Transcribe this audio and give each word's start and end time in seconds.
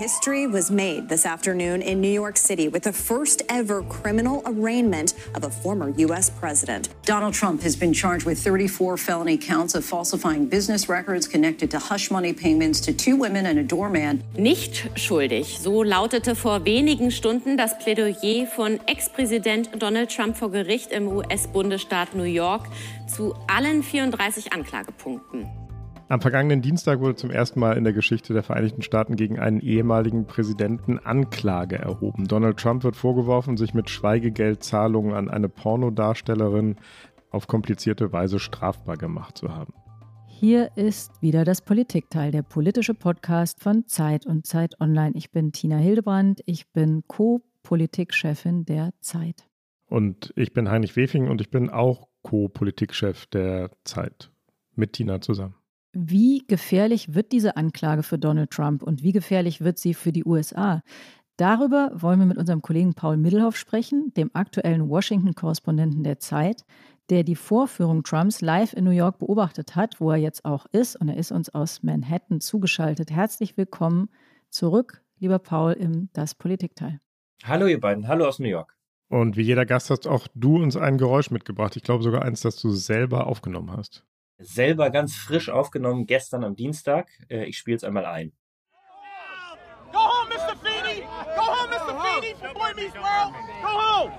History 0.00 0.46
was 0.46 0.70
made 0.70 1.10
this 1.10 1.26
afternoon 1.26 1.82
in 1.82 2.00
New 2.00 2.08
York 2.08 2.38
City 2.38 2.68
with 2.68 2.84
the 2.84 2.92
first 2.92 3.42
ever 3.50 3.82
criminal 3.82 4.42
arraignment 4.46 5.12
of 5.34 5.44
a 5.44 5.50
former 5.50 5.90
U.S. 5.90 6.30
president. 6.30 6.88
Donald 7.04 7.34
Trump 7.34 7.60
has 7.60 7.76
been 7.76 7.92
charged 7.92 8.24
with 8.24 8.38
34 8.42 8.96
felony 8.96 9.36
counts 9.36 9.74
of 9.74 9.84
falsifying 9.84 10.46
business 10.46 10.88
records 10.88 11.28
connected 11.28 11.70
to 11.72 11.78
hush 11.78 12.10
money 12.10 12.32
payments 12.32 12.80
to 12.80 12.94
two 12.94 13.14
women 13.14 13.44
and 13.44 13.58
a 13.58 13.62
doorman. 13.62 14.24
Nicht 14.38 14.88
schuldig, 14.98 15.58
so 15.58 15.82
lautete 15.82 16.34
vor 16.34 16.64
wenigen 16.64 17.10
Stunden 17.10 17.58
das 17.58 17.76
Plädoyer 17.78 18.46
von 18.46 18.80
Ex-Präsident 18.86 19.82
Donald 19.82 20.08
Trump 20.08 20.38
vor 20.38 20.50
Gericht 20.50 20.92
im 20.92 21.08
US-Bundesstaat 21.08 22.14
New 22.14 22.22
York 22.22 22.66
zu 23.06 23.34
allen 23.48 23.82
34 23.82 24.54
Anklagepunkten. 24.54 25.69
Am 26.10 26.20
vergangenen 26.20 26.60
Dienstag 26.60 26.98
wurde 26.98 27.14
zum 27.14 27.30
ersten 27.30 27.60
Mal 27.60 27.76
in 27.76 27.84
der 27.84 27.92
Geschichte 27.92 28.32
der 28.32 28.42
Vereinigten 28.42 28.82
Staaten 28.82 29.14
gegen 29.14 29.38
einen 29.38 29.60
ehemaligen 29.60 30.26
Präsidenten 30.26 30.98
Anklage 30.98 31.78
erhoben. 31.78 32.26
Donald 32.26 32.56
Trump 32.56 32.82
wird 32.82 32.96
vorgeworfen, 32.96 33.56
sich 33.56 33.74
mit 33.74 33.90
Schweigegeldzahlungen 33.90 35.14
an 35.14 35.28
eine 35.28 35.48
Pornodarstellerin 35.48 36.74
auf 37.30 37.46
komplizierte 37.46 38.12
Weise 38.12 38.40
strafbar 38.40 38.96
gemacht 38.96 39.38
zu 39.38 39.54
haben. 39.54 39.72
Hier 40.26 40.76
ist 40.76 41.12
wieder 41.22 41.44
das 41.44 41.62
Politikteil, 41.62 42.32
der 42.32 42.42
politische 42.42 42.94
Podcast 42.94 43.62
von 43.62 43.86
Zeit 43.86 44.26
und 44.26 44.44
Zeit 44.44 44.80
Online. 44.80 45.12
Ich 45.14 45.30
bin 45.30 45.52
Tina 45.52 45.76
Hildebrand, 45.76 46.40
ich 46.44 46.72
bin 46.72 47.04
Co-Politikchefin 47.06 48.64
der 48.64 48.90
Zeit. 48.98 49.46
Und 49.86 50.32
ich 50.34 50.52
bin 50.54 50.68
Heinrich 50.68 50.96
Wefing 50.96 51.28
und 51.28 51.40
ich 51.40 51.50
bin 51.50 51.70
auch 51.70 52.08
Co-Politikchef 52.22 53.26
der 53.26 53.70
Zeit 53.84 54.32
mit 54.74 54.94
Tina 54.94 55.20
zusammen. 55.20 55.54
Wie 55.92 56.44
gefährlich 56.46 57.14
wird 57.14 57.32
diese 57.32 57.56
Anklage 57.56 58.04
für 58.04 58.18
Donald 58.18 58.52
Trump 58.52 58.84
und 58.84 59.02
wie 59.02 59.10
gefährlich 59.10 59.60
wird 59.60 59.76
sie 59.76 59.94
für 59.94 60.12
die 60.12 60.24
USA? 60.24 60.82
Darüber 61.36 61.90
wollen 61.94 62.20
wir 62.20 62.26
mit 62.26 62.38
unserem 62.38 62.62
Kollegen 62.62 62.94
Paul 62.94 63.16
Middelhoff 63.16 63.56
sprechen, 63.56 64.12
dem 64.16 64.30
aktuellen 64.32 64.88
Washington-Korrespondenten 64.88 66.04
der 66.04 66.20
Zeit, 66.20 66.64
der 67.08 67.24
die 67.24 67.34
Vorführung 67.34 68.04
Trumps 68.04 68.40
live 68.40 68.72
in 68.72 68.84
New 68.84 68.92
York 68.92 69.18
beobachtet 69.18 69.74
hat, 69.74 70.00
wo 70.00 70.12
er 70.12 70.18
jetzt 70.18 70.44
auch 70.44 70.66
ist. 70.70 70.94
Und 70.94 71.08
er 71.08 71.16
ist 71.16 71.32
uns 71.32 71.52
aus 71.52 71.82
Manhattan 71.82 72.40
zugeschaltet. 72.40 73.10
Herzlich 73.10 73.56
willkommen 73.56 74.10
zurück, 74.48 75.02
lieber 75.18 75.40
Paul, 75.40 75.72
im 75.72 76.08
Das 76.12 76.36
Politikteil. 76.36 77.00
Hallo 77.42 77.66
ihr 77.66 77.80
beiden, 77.80 78.06
hallo 78.06 78.26
aus 78.26 78.38
New 78.38 78.48
York. 78.48 78.76
Und 79.08 79.36
wie 79.36 79.42
jeder 79.42 79.66
Gast 79.66 79.90
hast 79.90 80.06
auch 80.06 80.28
du 80.36 80.62
uns 80.62 80.76
ein 80.76 80.98
Geräusch 80.98 81.32
mitgebracht. 81.32 81.74
Ich 81.74 81.82
glaube 81.82 82.04
sogar 82.04 82.22
eins, 82.22 82.42
das 82.42 82.60
du 82.60 82.70
selber 82.70 83.26
aufgenommen 83.26 83.72
hast 83.72 84.04
selber 84.40 84.90
ganz 84.90 85.14
frisch 85.14 85.48
aufgenommen 85.48 86.06
gestern 86.06 86.44
am 86.44 86.56
Dienstag. 86.56 87.08
Äh, 87.28 87.44
ich 87.44 87.58
spiele 87.58 87.76
es 87.76 87.84
einmal 87.84 88.06
ein. 88.06 88.32
Go 89.92 89.98
home, 89.98 90.28
Mr. 90.28 90.56
Feeney! 90.56 91.02
Go 91.36 91.42
home, 91.42 91.68
Mr. 91.68 92.00
Feeney 92.00 92.34
from 92.34 92.54
Boy 92.54 92.74
Meets 92.74 92.94
World! 92.94 93.34
Go 93.62 93.68
home! 93.68 94.12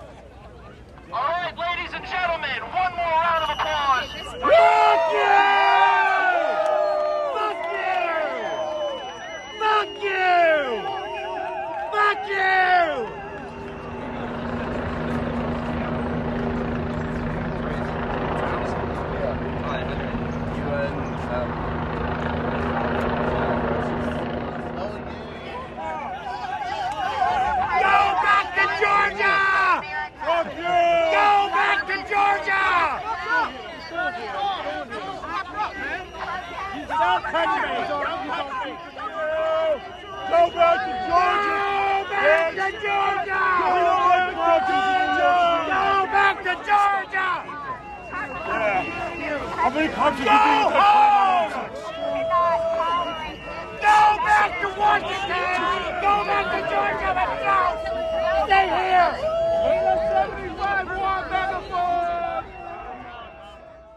All 1.12 1.28
right, 1.28 1.58
ladies 1.58 1.94
and 1.94 2.06
gentlemen, 2.06 2.62
one 2.72 2.96
more 2.96 3.06
round 3.06 3.44
of 3.44 3.50
applause. 3.50 4.10
Fuck 4.40 5.12
you! 5.12 5.42
Fuck 7.36 7.62
you! 7.72 8.02
Fuck 9.60 10.04
you! 10.04 10.82
Fuck 11.92 12.28
you! 12.30 13.22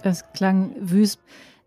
Das 0.02 0.30
klang 0.34 0.72
wüst. 0.78 1.18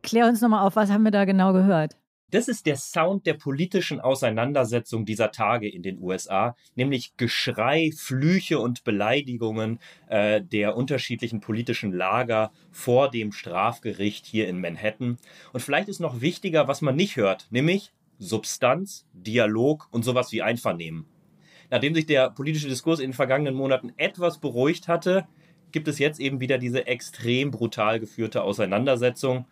Klär 0.08 0.26
uns 0.26 0.40
nochmal 0.40 0.66
auf, 0.66 0.78
was 0.78 0.90
haben 0.90 1.04
wir 1.04 1.12
da 1.12 1.26
genau 1.26 1.52
gehört? 1.52 1.98
Das 2.32 2.48
ist 2.48 2.66
der 2.66 2.78
Sound 2.78 3.26
der 3.26 3.34
politischen 3.34 4.00
Auseinandersetzung 4.00 5.04
dieser 5.04 5.32
Tage 5.32 5.70
in 5.70 5.84
den 5.84 6.02
USA, 6.02 6.56
nämlich 6.76 7.18
Geschrei, 7.18 7.92
Flüche 7.94 8.60
und 8.60 8.86
Beleidigungen 8.86 9.80
äh, 10.08 10.42
der 10.42 10.78
unterschiedlichen 10.78 11.42
politischen 11.42 11.92
Lager 11.92 12.52
vor 12.72 13.12
dem 13.12 13.34
Strafgericht 13.34 14.26
hier 14.26 14.48
in 14.48 14.62
Manhattan. 14.62 15.18
Und 15.52 15.60
vielleicht 15.60 15.90
ist 15.90 16.00
noch 16.00 16.22
wichtiger, 16.22 16.70
was 16.70 16.82
man 16.82 16.96
nicht 16.96 17.18
hört, 17.18 17.48
nämlich 17.50 17.92
Substanz, 18.18 19.06
Dialog 19.12 19.90
und 19.92 20.04
sowas 20.04 20.32
wie 20.32 20.42
Einvernehmen. 20.42 21.06
Nachdem 21.70 21.96
sich 21.96 22.06
der 22.06 22.30
politische 22.30 22.70
Diskurs 22.70 23.00
in 23.00 23.10
den 23.10 23.14
vergangenen 23.14 23.56
Monaten 23.56 23.92
etwas 23.98 24.40
beruhigt 24.40 24.88
hatte, 24.88 25.28
gibt 25.74 25.90
es 25.90 26.00
jetzt 26.00 26.22
eben 26.22 26.40
wieder 26.40 26.58
diese 26.58 26.88
extrem 26.88 27.52
brutal 27.52 28.00
geführte 28.00 28.44
Auseinandersetzung. 28.44 29.46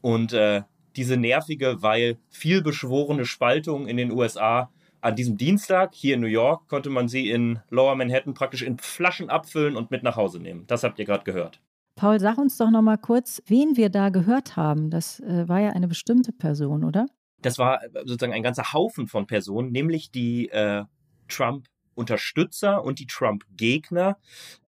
Und 0.00 0.32
äh, 0.32 0.62
diese 0.96 1.16
nervige, 1.16 1.82
weil 1.82 2.18
viel 2.28 2.62
beschworene 2.62 3.24
Spaltung 3.24 3.86
in 3.86 3.96
den 3.96 4.10
USA 4.10 4.70
an 5.00 5.16
diesem 5.16 5.36
Dienstag 5.36 5.94
hier 5.94 6.14
in 6.14 6.20
New 6.20 6.26
York 6.26 6.68
konnte 6.68 6.90
man 6.90 7.08
sie 7.08 7.30
in 7.30 7.58
Lower 7.70 7.94
Manhattan 7.94 8.34
praktisch 8.34 8.62
in 8.62 8.78
Flaschen 8.78 9.30
abfüllen 9.30 9.76
und 9.76 9.90
mit 9.90 10.02
nach 10.02 10.16
Hause 10.16 10.40
nehmen. 10.40 10.66
Das 10.66 10.84
habt 10.84 10.98
ihr 10.98 11.06
gerade 11.06 11.24
gehört. 11.24 11.60
Paul, 11.96 12.20
sag 12.20 12.38
uns 12.38 12.56
doch 12.56 12.70
noch 12.70 12.82
mal 12.82 12.98
kurz, 12.98 13.42
wen 13.46 13.76
wir 13.76 13.88
da 13.88 14.10
gehört 14.10 14.56
haben. 14.56 14.90
Das 14.90 15.20
äh, 15.20 15.48
war 15.48 15.60
ja 15.60 15.70
eine 15.70 15.88
bestimmte 15.88 16.32
Person, 16.32 16.84
oder? 16.84 17.06
Das 17.42 17.58
war 17.58 17.82
äh, 17.82 17.88
sozusagen 18.04 18.32
ein 18.32 18.42
ganzer 18.42 18.72
Haufen 18.72 19.06
von 19.06 19.26
Personen, 19.26 19.70
nämlich 19.72 20.10
die 20.10 20.48
äh, 20.48 20.84
Trump-Unterstützer 21.28 22.84
und 22.84 22.98
die 22.98 23.06
Trump-Gegner 23.06 24.18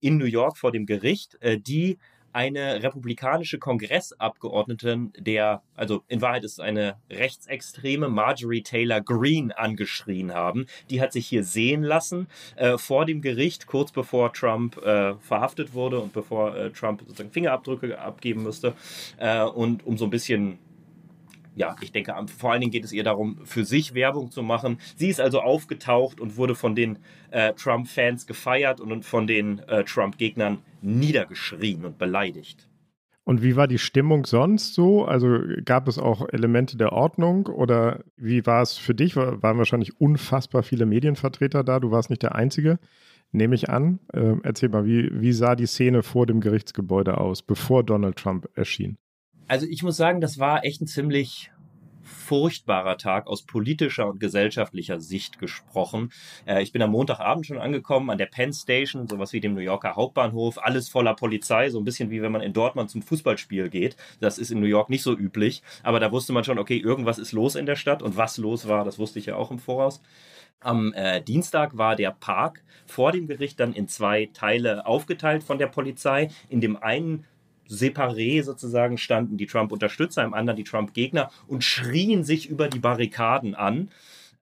in 0.01 0.19
New 0.19 0.27
York 0.27 0.59
vor 0.59 0.73
dem 0.73 0.87
Gericht, 0.87 1.37
äh, 1.41 1.59
die 1.59 1.99
eine 2.35 2.83
republikanische 2.83 3.59
Kongressabgeordneten, 3.59 5.13
der, 5.17 5.63
also 5.77 6.03
in 6.09 6.21
Wahrheit 6.21 6.45
ist 6.45 6.55
es 6.55 6.61
eine 6.61 6.97
rechtsextreme 7.09 8.09
Marjorie 8.09 8.63
Taylor 8.63 9.01
Greene 9.01 9.57
angeschrien 9.57 10.35
haben. 10.35 10.67
Die 10.91 11.01
hat 11.01 11.13
sich 11.13 11.29
hier 11.29 11.45
sehen 11.45 11.85
lassen 11.85 12.27
äh, 12.57 12.77
vor 12.77 13.07
dem 13.07 13.23
Gericht, 13.23 13.69
kurz 13.69 13.93
bevor 13.93 14.33
Trump 14.33 14.77
äh, 14.79 15.15
verhaftet 15.15 15.75
wurde 15.75 16.01
und 16.01 16.13
bevor 16.13 16.57
äh, 16.57 16.71
Trump 16.71 17.03
sozusagen 17.03 17.31
Fingerabdrücke 17.31 17.99
abgeben 17.99 18.43
müsste. 18.43 18.75
Äh, 19.19 19.45
und 19.45 19.87
um 19.87 19.97
so 19.97 20.05
ein 20.07 20.11
bisschen 20.11 20.59
ja, 21.55 21.77
ich 21.81 21.93
denke, 21.93 22.15
vor 22.39 22.53
allen 22.53 22.61
Dingen 22.61 22.73
geht 22.73 22.85
es 22.85 22.93
ihr 22.93 23.05
darum, 23.05 23.39
für 23.45 23.65
sich 23.65 23.95
Werbung 23.95 24.31
zu 24.31 24.43
machen. 24.43 24.79
Sie 24.97 25.09
ist 25.09 25.21
also 25.21 25.41
aufgetaucht 25.41 26.21
und 26.21 26.37
wurde 26.37 26.55
von 26.55 26.75
den 26.75 26.99
äh, 27.31 27.53
Trump-Fans 27.53 28.27
gefeiert 28.27 28.81
und 28.81 29.05
von 29.05 29.27
den 29.27 29.61
äh, 29.61 29.85
Trump-Gegnern 29.85 30.59
niedergeschrien 30.83 31.85
und 31.85 31.99
beleidigt. 31.99 32.69
Und 33.27 33.43
wie 33.43 33.57
war 33.57 33.67
die 33.67 33.79
Stimmung 33.79 34.27
sonst 34.27 34.75
so? 34.75 35.07
Also 35.07 35.39
gab 35.65 35.89
es 35.89 35.99
auch 35.99 36.29
Elemente 36.31 36.77
der 36.77 36.93
Ordnung 36.93 37.47
oder 37.47 38.05
wie 38.17 38.45
war 38.45 38.61
es 38.61 38.77
für 38.77 38.95
dich? 38.95 39.17
Waren 39.17 39.57
wahrscheinlich 39.57 39.99
unfassbar 39.99 40.63
viele 40.63 40.85
Medienvertreter 40.85 41.65
da. 41.65 41.81
Du 41.81 41.91
warst 41.91 42.11
nicht 42.11 42.23
der 42.23 42.35
Einzige, 42.35 42.79
nehme 43.33 43.55
ich 43.55 43.71
an. 43.71 44.01
Äh, 44.13 44.35
erzähl 44.43 44.69
mal, 44.69 44.85
wie, 44.85 45.09
wie 45.11 45.33
sah 45.33 45.57
die 45.57 45.67
Szene 45.67 46.03
vor 46.03 46.27
dem 46.27 46.41
Gerichtsgebäude 46.41 47.17
aus, 47.17 47.43
bevor 47.43 47.83
Donald 47.83 48.17
Trump 48.17 48.47
erschien? 48.55 48.99
Also 49.47 49.67
ich 49.67 49.83
muss 49.83 49.97
sagen, 49.97 50.21
das 50.21 50.39
war 50.39 50.65
echt 50.65 50.81
ein 50.81 50.87
ziemlich 50.87 51.51
furchtbarer 52.05 52.97
Tag 52.97 53.27
aus 53.27 53.43
politischer 53.43 54.07
und 54.09 54.21
gesellschaftlicher 54.21 55.01
Sicht 55.01 55.39
gesprochen. 55.39 56.11
Äh, 56.47 56.63
ich 56.63 56.73
bin 56.73 56.83
am 56.83 56.91
Montagabend 56.91 57.47
schon 57.47 57.59
angekommen 57.59 58.11
an 58.11 58.19
der 58.19 58.27
Penn 58.27 58.53
Station, 58.53 59.09
sowas 59.09 59.33
wie 59.33 59.41
dem 59.41 59.55
New 59.55 59.61
Yorker 59.61 59.97
Hauptbahnhof, 59.97 60.59
alles 60.63 60.89
voller 60.89 61.15
Polizei, 61.15 61.71
so 61.71 61.79
ein 61.79 61.85
bisschen 61.85 62.11
wie 62.11 62.23
wenn 62.23 62.33
man 62.33 62.43
in 62.43 62.53
Dortmund 62.53 62.91
zum 62.91 63.03
Fußballspiel 63.03 63.69
geht. 63.69 63.97
Das 64.21 64.39
ist 64.39 64.51
in 64.51 64.61
New 64.61 64.67
York 64.67 64.91
nicht 64.91 65.03
so 65.03 65.17
üblich, 65.17 65.63
aber 65.83 66.01
da 66.01 66.13
wusste 66.13 66.33
man 66.33 66.45
schon, 66.45 66.59
okay, 66.59 66.79
irgendwas 66.79 67.19
ist 67.19 67.33
los 67.33 67.55
in 67.55 67.67
der 67.67 67.77
Stadt 67.77 68.03
und 68.03 68.17
was 68.17 68.39
los 68.39 68.69
war, 68.69 68.85
das 68.85 68.99
wusste 68.99 69.19
ich 69.19 69.27
ja 69.27 69.37
auch 69.37 69.51
im 69.51 69.59
Voraus. 69.59 70.01
Am 70.61 70.95
äh, 70.95 71.21
Dienstag 71.21 71.77
war 71.77 71.95
der 71.95 72.11
Park 72.11 72.63
vor 72.87 73.13
dem 73.13 73.27
Gericht 73.27 73.61
dann 73.61 73.75
in 73.75 73.87
zwei 73.87 74.31
Teile 74.33 74.87
aufgeteilt 74.87 75.43
von 75.43 75.59
der 75.59 75.67
Polizei. 75.67 76.31
In 76.49 76.63
dem 76.63 76.83
einen 76.83 77.27
separé 77.69 78.43
sozusagen 78.43 78.99
standen 78.99 79.37
die 79.37 79.47
Trump-Unterstützer, 79.47 80.25
im 80.25 80.35
anderen 80.35 80.57
die 80.57 80.65
Trump-Gegner 80.65 81.31
und 81.47 81.65
schrien 81.65 82.25
sich 82.25 82.49
über 82.49 82.69
die 82.69 82.79
Barrikaden 82.79 83.55
an. 83.55 83.91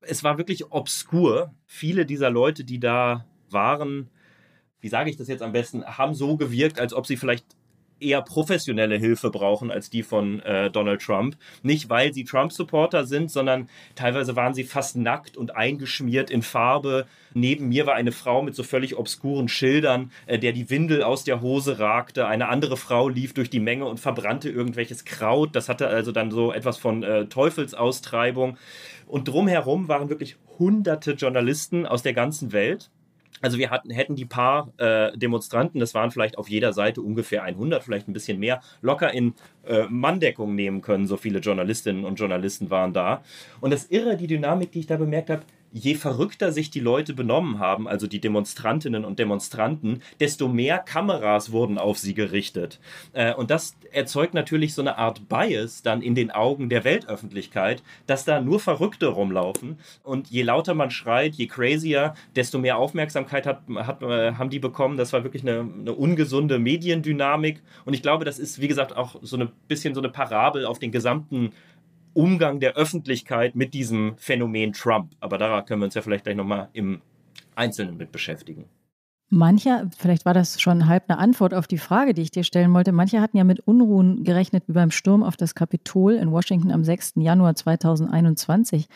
Es 0.01 0.25
war 0.25 0.39
wirklich 0.39 0.71
obskur. 0.73 1.55
Viele 1.67 2.07
dieser 2.07 2.31
Leute, 2.31 2.65
die 2.65 2.81
da 2.81 3.25
waren, 3.51 4.09
wie 4.81 4.89
sage 4.89 5.11
ich 5.11 5.17
das 5.17 5.29
jetzt 5.29 5.43
am 5.43 5.53
besten, 5.53 5.85
haben 5.85 6.15
so 6.15 6.37
gewirkt, 6.37 6.81
als 6.81 6.93
ob 6.93 7.07
sie 7.07 7.17
vielleicht 7.17 7.47
eher 8.03 8.23
professionelle 8.23 8.97
Hilfe 8.97 9.31
brauchen 9.31 9.71
als 9.71 9.91
die 9.91 10.03
von 10.03 10.41
äh, 10.41 10.71
Donald 10.71 11.03
Trump. 11.03 11.37
Nicht, 11.63 11.89
weil 11.89 12.13
sie 12.13 12.25
Trump-Supporter 12.25 13.07
sind, 13.07 13.31
sondern 13.31 13.69
teilweise 13.95 14.37
waren 14.37 14.55
sie 14.55 14.65
fast 14.65 14.97
nackt 14.97 15.37
und 15.37 15.57
eingeschmiert 15.57 16.31
in 16.31 16.43
Farbe. 16.43 17.07
Neben 17.35 17.69
mir 17.69 17.87
war 17.87 17.95
eine 17.95 18.13
Frau 18.13 18.43
mit 18.43 18.55
so 18.55 18.63
völlig 18.63 18.97
obskuren 18.97 19.49
Schildern, 19.49 20.11
äh, 20.27 20.39
der 20.39 20.53
die 20.53 20.71
Windel 20.71 21.03
aus 21.03 21.25
der 21.25 21.41
Hose 21.41 21.79
ragte. 21.79 22.27
Eine 22.27 22.49
andere 22.49 22.77
Frau 22.77 23.09
lief 23.09 23.35
durch 23.35 23.51
die 23.51 23.61
Menge 23.61 23.87
und 23.87 24.01
verbrannte 24.01 24.51
irgendwelches 24.51 25.05
Kraut. 25.05 25.55
Das 25.55 25.69
hatte 25.69 25.89
also 25.89 26.13
dann 26.13 26.31
so 26.31 26.53
etwas 26.53 26.79
von 26.79 27.03
äh, 27.03 27.27
Teufelsaustreibung. 27.27 28.57
Und 29.07 29.29
drumherum 29.29 29.89
waren 29.89 30.09
wirklich 30.09 30.37
hunderte 30.59 31.13
Journalisten 31.13 31.87
aus 31.87 32.03
der 32.03 32.15
ganzen 32.15 32.53
Welt 32.53 32.91
also 33.41 33.59
wir 33.59 33.71
hatten, 33.71 33.91
hätten 33.91 34.15
die 34.15 34.25
paar 34.25 34.73
äh, 34.79 35.17
Demonstranten, 35.17 35.81
das 35.81 35.95
waren 35.95 36.11
vielleicht 36.11 36.39
auf 36.39 36.49
jeder 36.49 36.73
Seite 36.73 37.03
ungefähr 37.03 37.43
100, 37.43 37.83
vielleicht 37.83 38.09
ein 38.09 38.13
bisschen 38.13 38.39
mehr, 38.39 38.61
locker 38.83 39.13
in 39.13 39.35
äh, 39.67 39.87
Manndeckung 39.89 40.55
nehmen 40.55 40.81
können. 40.81 41.07
So 41.07 41.17
viele 41.17 41.41
Journalistinnen 41.41 42.05
und 42.05 42.17
Journalisten 42.17 42.71
waren 42.71 42.93
da. 42.93 43.23
Und 43.61 43.73
das 43.73 43.87
Irre, 43.87 44.17
die 44.17 44.27
Dynamik, 44.27 44.73
die 44.73 44.81
ich 44.81 44.87
da 44.87 44.97
bemerkt 44.97 45.31
habe, 45.31 45.43
je 45.73 45.95
verrückter 45.95 46.53
sich 46.53 46.71
die 46.71 46.81
Leute 46.81 47.15
benommen 47.15 47.59
haben, 47.59 47.89
also 47.89 48.07
die 48.07 48.21
Demonstrantinnen 48.21 49.05
und 49.05 49.19
Demonstranten, 49.19 50.03
desto 50.21 50.49
mehr 50.49 50.79
Kameras 50.79 51.51
wurden 51.51 51.79
auf 51.79 51.99
sie 51.99 52.15
gerichtet. 52.15 52.79
Äh, 53.13 53.35
und 53.35 53.51
das 53.51 53.77
erzeugt 53.91 54.35
natürlich 54.35 54.75
so 54.75 54.83
eine 54.83 54.99
Art 54.99 55.29
Bias 55.29 55.83
dann 55.83 56.03
in 56.03 56.15
den 56.15 56.31
Augen 56.31 56.69
der 56.69 56.85
Weltöffentlichkeit, 56.85 57.83
dass 58.07 58.25
da 58.25 58.41
nur 58.41 58.61
Verrückte 58.61 59.07
rumlaufen. 59.07 59.79
Und 60.03 60.29
je 60.29 60.43
lauter 60.43 60.75
man 60.75 60.91
schreit, 60.91 61.35
je 61.35 61.47
crazier, 61.47 62.15
desto 62.37 62.59
mehr 62.59 62.79
Aufmerksamkeit 62.79 63.47
hat, 63.47 63.63
hat, 63.75 64.03
äh, 64.03 64.33
haben 64.35 64.51
die 64.51 64.59
bekommen. 64.59 64.97
Das 64.97 65.13
war 65.13 65.25
wirklich 65.25 65.43
eine, 65.43 65.61
eine 65.61 65.93
ungesunde 65.95 66.59
Mediendynamik. 66.59 67.63
Und 67.85 67.95
ich 67.95 68.03
glaube, 68.03 68.25
das 68.25 68.39
ist, 68.39 68.61
wie 68.61 68.69
gesagt, 68.69 68.97
auch 68.97 69.17
so 69.23 69.37
ein 69.37 69.51
bisschen 69.69 69.95
so 69.95 70.01
eine 70.01 70.11
Parabel 70.11 70.67
auf 70.67 70.79
den 70.79 70.93
gesamten 70.93 71.53
Umgang 72.15 72.61
der 72.61 72.75
Öffentlichkeit 72.75 73.55
mit 73.55 73.75
diesem 73.75 74.15
Phänomen 74.17 74.73
Trump. 74.73 75.13
Aber 75.21 75.39
da 75.39 75.63
können 75.63 75.81
wir 75.81 75.87
uns 75.87 75.95
ja 75.95 76.03
vielleicht 76.03 76.25
gleich 76.25 76.37
nochmal 76.37 76.69
im 76.73 77.01
Einzelnen 77.55 77.97
mit 77.97 78.13
beschäftigen. 78.13 78.67
Mancher, 79.35 79.89
vielleicht 79.97 80.27
war 80.27 80.35
das 80.35 80.61
schon 80.61 80.89
halb 80.89 81.05
eine 81.09 81.19
Antwort 81.19 81.55
auf 81.55 81.67
die 81.67 81.79
Frage, 81.79 82.13
die 82.13 82.21
ich 82.21 82.31
dir 82.31 82.45
stellen 82.45 82.75
wollte, 82.75 82.93
manche 82.93 83.23
hatten 83.23 83.39
ja 83.39 83.45
mit 83.45 83.61
Unruhen 83.61 84.25
gerechnet 84.25 84.65
wie 84.67 84.75
beim 84.75 84.91
Sturm 84.91 85.23
auf 85.23 85.39
das 85.39 85.55
Kapitol 85.55 86.13
in 86.15 86.31
Washington 86.31 86.71
am 86.71 86.85
6. 86.85 87.15
Januar 87.17 87.55
2021. 87.55 88.89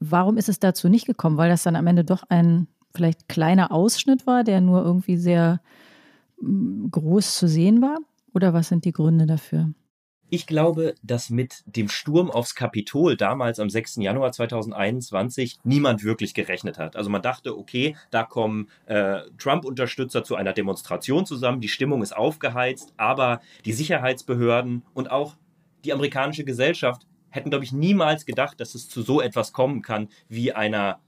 Warum 0.00 0.38
ist 0.38 0.48
es 0.48 0.58
dazu 0.58 0.88
nicht 0.88 1.06
gekommen? 1.06 1.36
Weil 1.36 1.50
das 1.50 1.62
dann 1.62 1.76
am 1.76 1.86
Ende 1.86 2.02
doch 2.02 2.24
ein 2.28 2.66
vielleicht 2.96 3.28
kleiner 3.28 3.70
Ausschnitt 3.70 4.26
war, 4.26 4.42
der 4.42 4.60
nur 4.60 4.82
irgendwie 4.82 5.16
sehr 5.16 5.60
mm, 6.40 6.88
groß 6.90 7.38
zu 7.38 7.46
sehen 7.46 7.80
war? 7.80 7.98
Oder 8.34 8.52
was 8.52 8.68
sind 8.68 8.84
die 8.84 8.92
Gründe 8.92 9.26
dafür? 9.26 9.70
Ich 10.28 10.48
glaube, 10.48 10.94
dass 11.02 11.30
mit 11.30 11.62
dem 11.66 11.88
Sturm 11.88 12.32
aufs 12.32 12.56
Kapitol 12.56 13.16
damals 13.16 13.60
am 13.60 13.70
6. 13.70 13.96
Januar 13.96 14.32
2021 14.32 15.58
niemand 15.62 16.02
wirklich 16.02 16.34
gerechnet 16.34 16.78
hat. 16.78 16.96
Also 16.96 17.10
man 17.10 17.22
dachte, 17.22 17.56
okay, 17.56 17.96
da 18.10 18.24
kommen 18.24 18.68
äh, 18.86 19.20
Trump-Unterstützer 19.38 20.24
zu 20.24 20.34
einer 20.34 20.52
Demonstration 20.52 21.26
zusammen, 21.26 21.60
die 21.60 21.68
Stimmung 21.68 22.02
ist 22.02 22.16
aufgeheizt, 22.16 22.92
aber 22.96 23.40
die 23.64 23.72
Sicherheitsbehörden 23.72 24.82
und 24.94 25.12
auch 25.12 25.36
die 25.84 25.92
amerikanische 25.92 26.44
Gesellschaft 26.44 27.06
hätten, 27.30 27.50
glaube 27.50 27.64
ich, 27.64 27.72
niemals 27.72 28.26
gedacht, 28.26 28.58
dass 28.60 28.74
es 28.74 28.88
zu 28.88 29.02
so 29.02 29.20
etwas 29.20 29.52
kommen 29.52 29.82
kann 29.82 30.08
wie 30.28 30.52
einer 30.52 30.98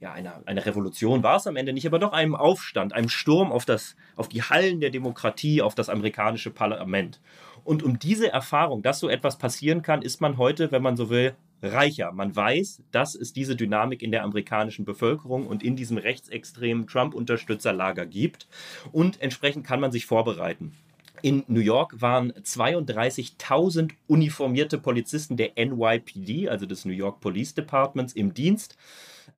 ja, 0.00 0.12
eine, 0.12 0.46
eine 0.46 0.64
Revolution 0.64 1.22
war 1.22 1.36
es 1.36 1.46
am 1.46 1.56
Ende 1.56 1.72
nicht, 1.72 1.86
aber 1.86 1.98
doch 1.98 2.12
einem 2.12 2.36
Aufstand, 2.36 2.92
einem 2.92 3.08
Sturm 3.08 3.50
auf, 3.50 3.64
das, 3.64 3.96
auf 4.14 4.28
die 4.28 4.42
Hallen 4.42 4.80
der 4.80 4.90
Demokratie, 4.90 5.60
auf 5.60 5.74
das 5.74 5.88
amerikanische 5.88 6.50
Parlament. 6.50 7.20
Und 7.64 7.82
um 7.82 7.98
diese 7.98 8.32
Erfahrung, 8.32 8.82
dass 8.82 9.00
so 9.00 9.08
etwas 9.08 9.38
passieren 9.38 9.82
kann, 9.82 10.02
ist 10.02 10.20
man 10.20 10.38
heute, 10.38 10.70
wenn 10.70 10.82
man 10.82 10.96
so 10.96 11.10
will, 11.10 11.34
reicher. 11.62 12.12
Man 12.12 12.34
weiß, 12.34 12.82
dass 12.92 13.16
es 13.16 13.32
diese 13.32 13.56
Dynamik 13.56 14.02
in 14.02 14.12
der 14.12 14.22
amerikanischen 14.22 14.84
Bevölkerung 14.84 15.46
und 15.46 15.64
in 15.64 15.74
diesem 15.74 15.98
rechtsextremen 15.98 16.86
Trump-Unterstützerlager 16.86 18.06
gibt. 18.06 18.46
Und 18.92 19.20
entsprechend 19.20 19.66
kann 19.66 19.80
man 19.80 19.90
sich 19.90 20.06
vorbereiten. 20.06 20.76
In 21.20 21.42
New 21.48 21.60
York 21.60 22.00
waren 22.00 22.32
32.000 22.32 23.90
uniformierte 24.06 24.78
Polizisten 24.78 25.36
der 25.36 25.50
NYPD, 25.56 26.48
also 26.48 26.64
des 26.64 26.84
New 26.84 26.92
York 26.92 27.20
Police 27.20 27.54
Departments, 27.54 28.12
im 28.12 28.34
Dienst. 28.34 28.76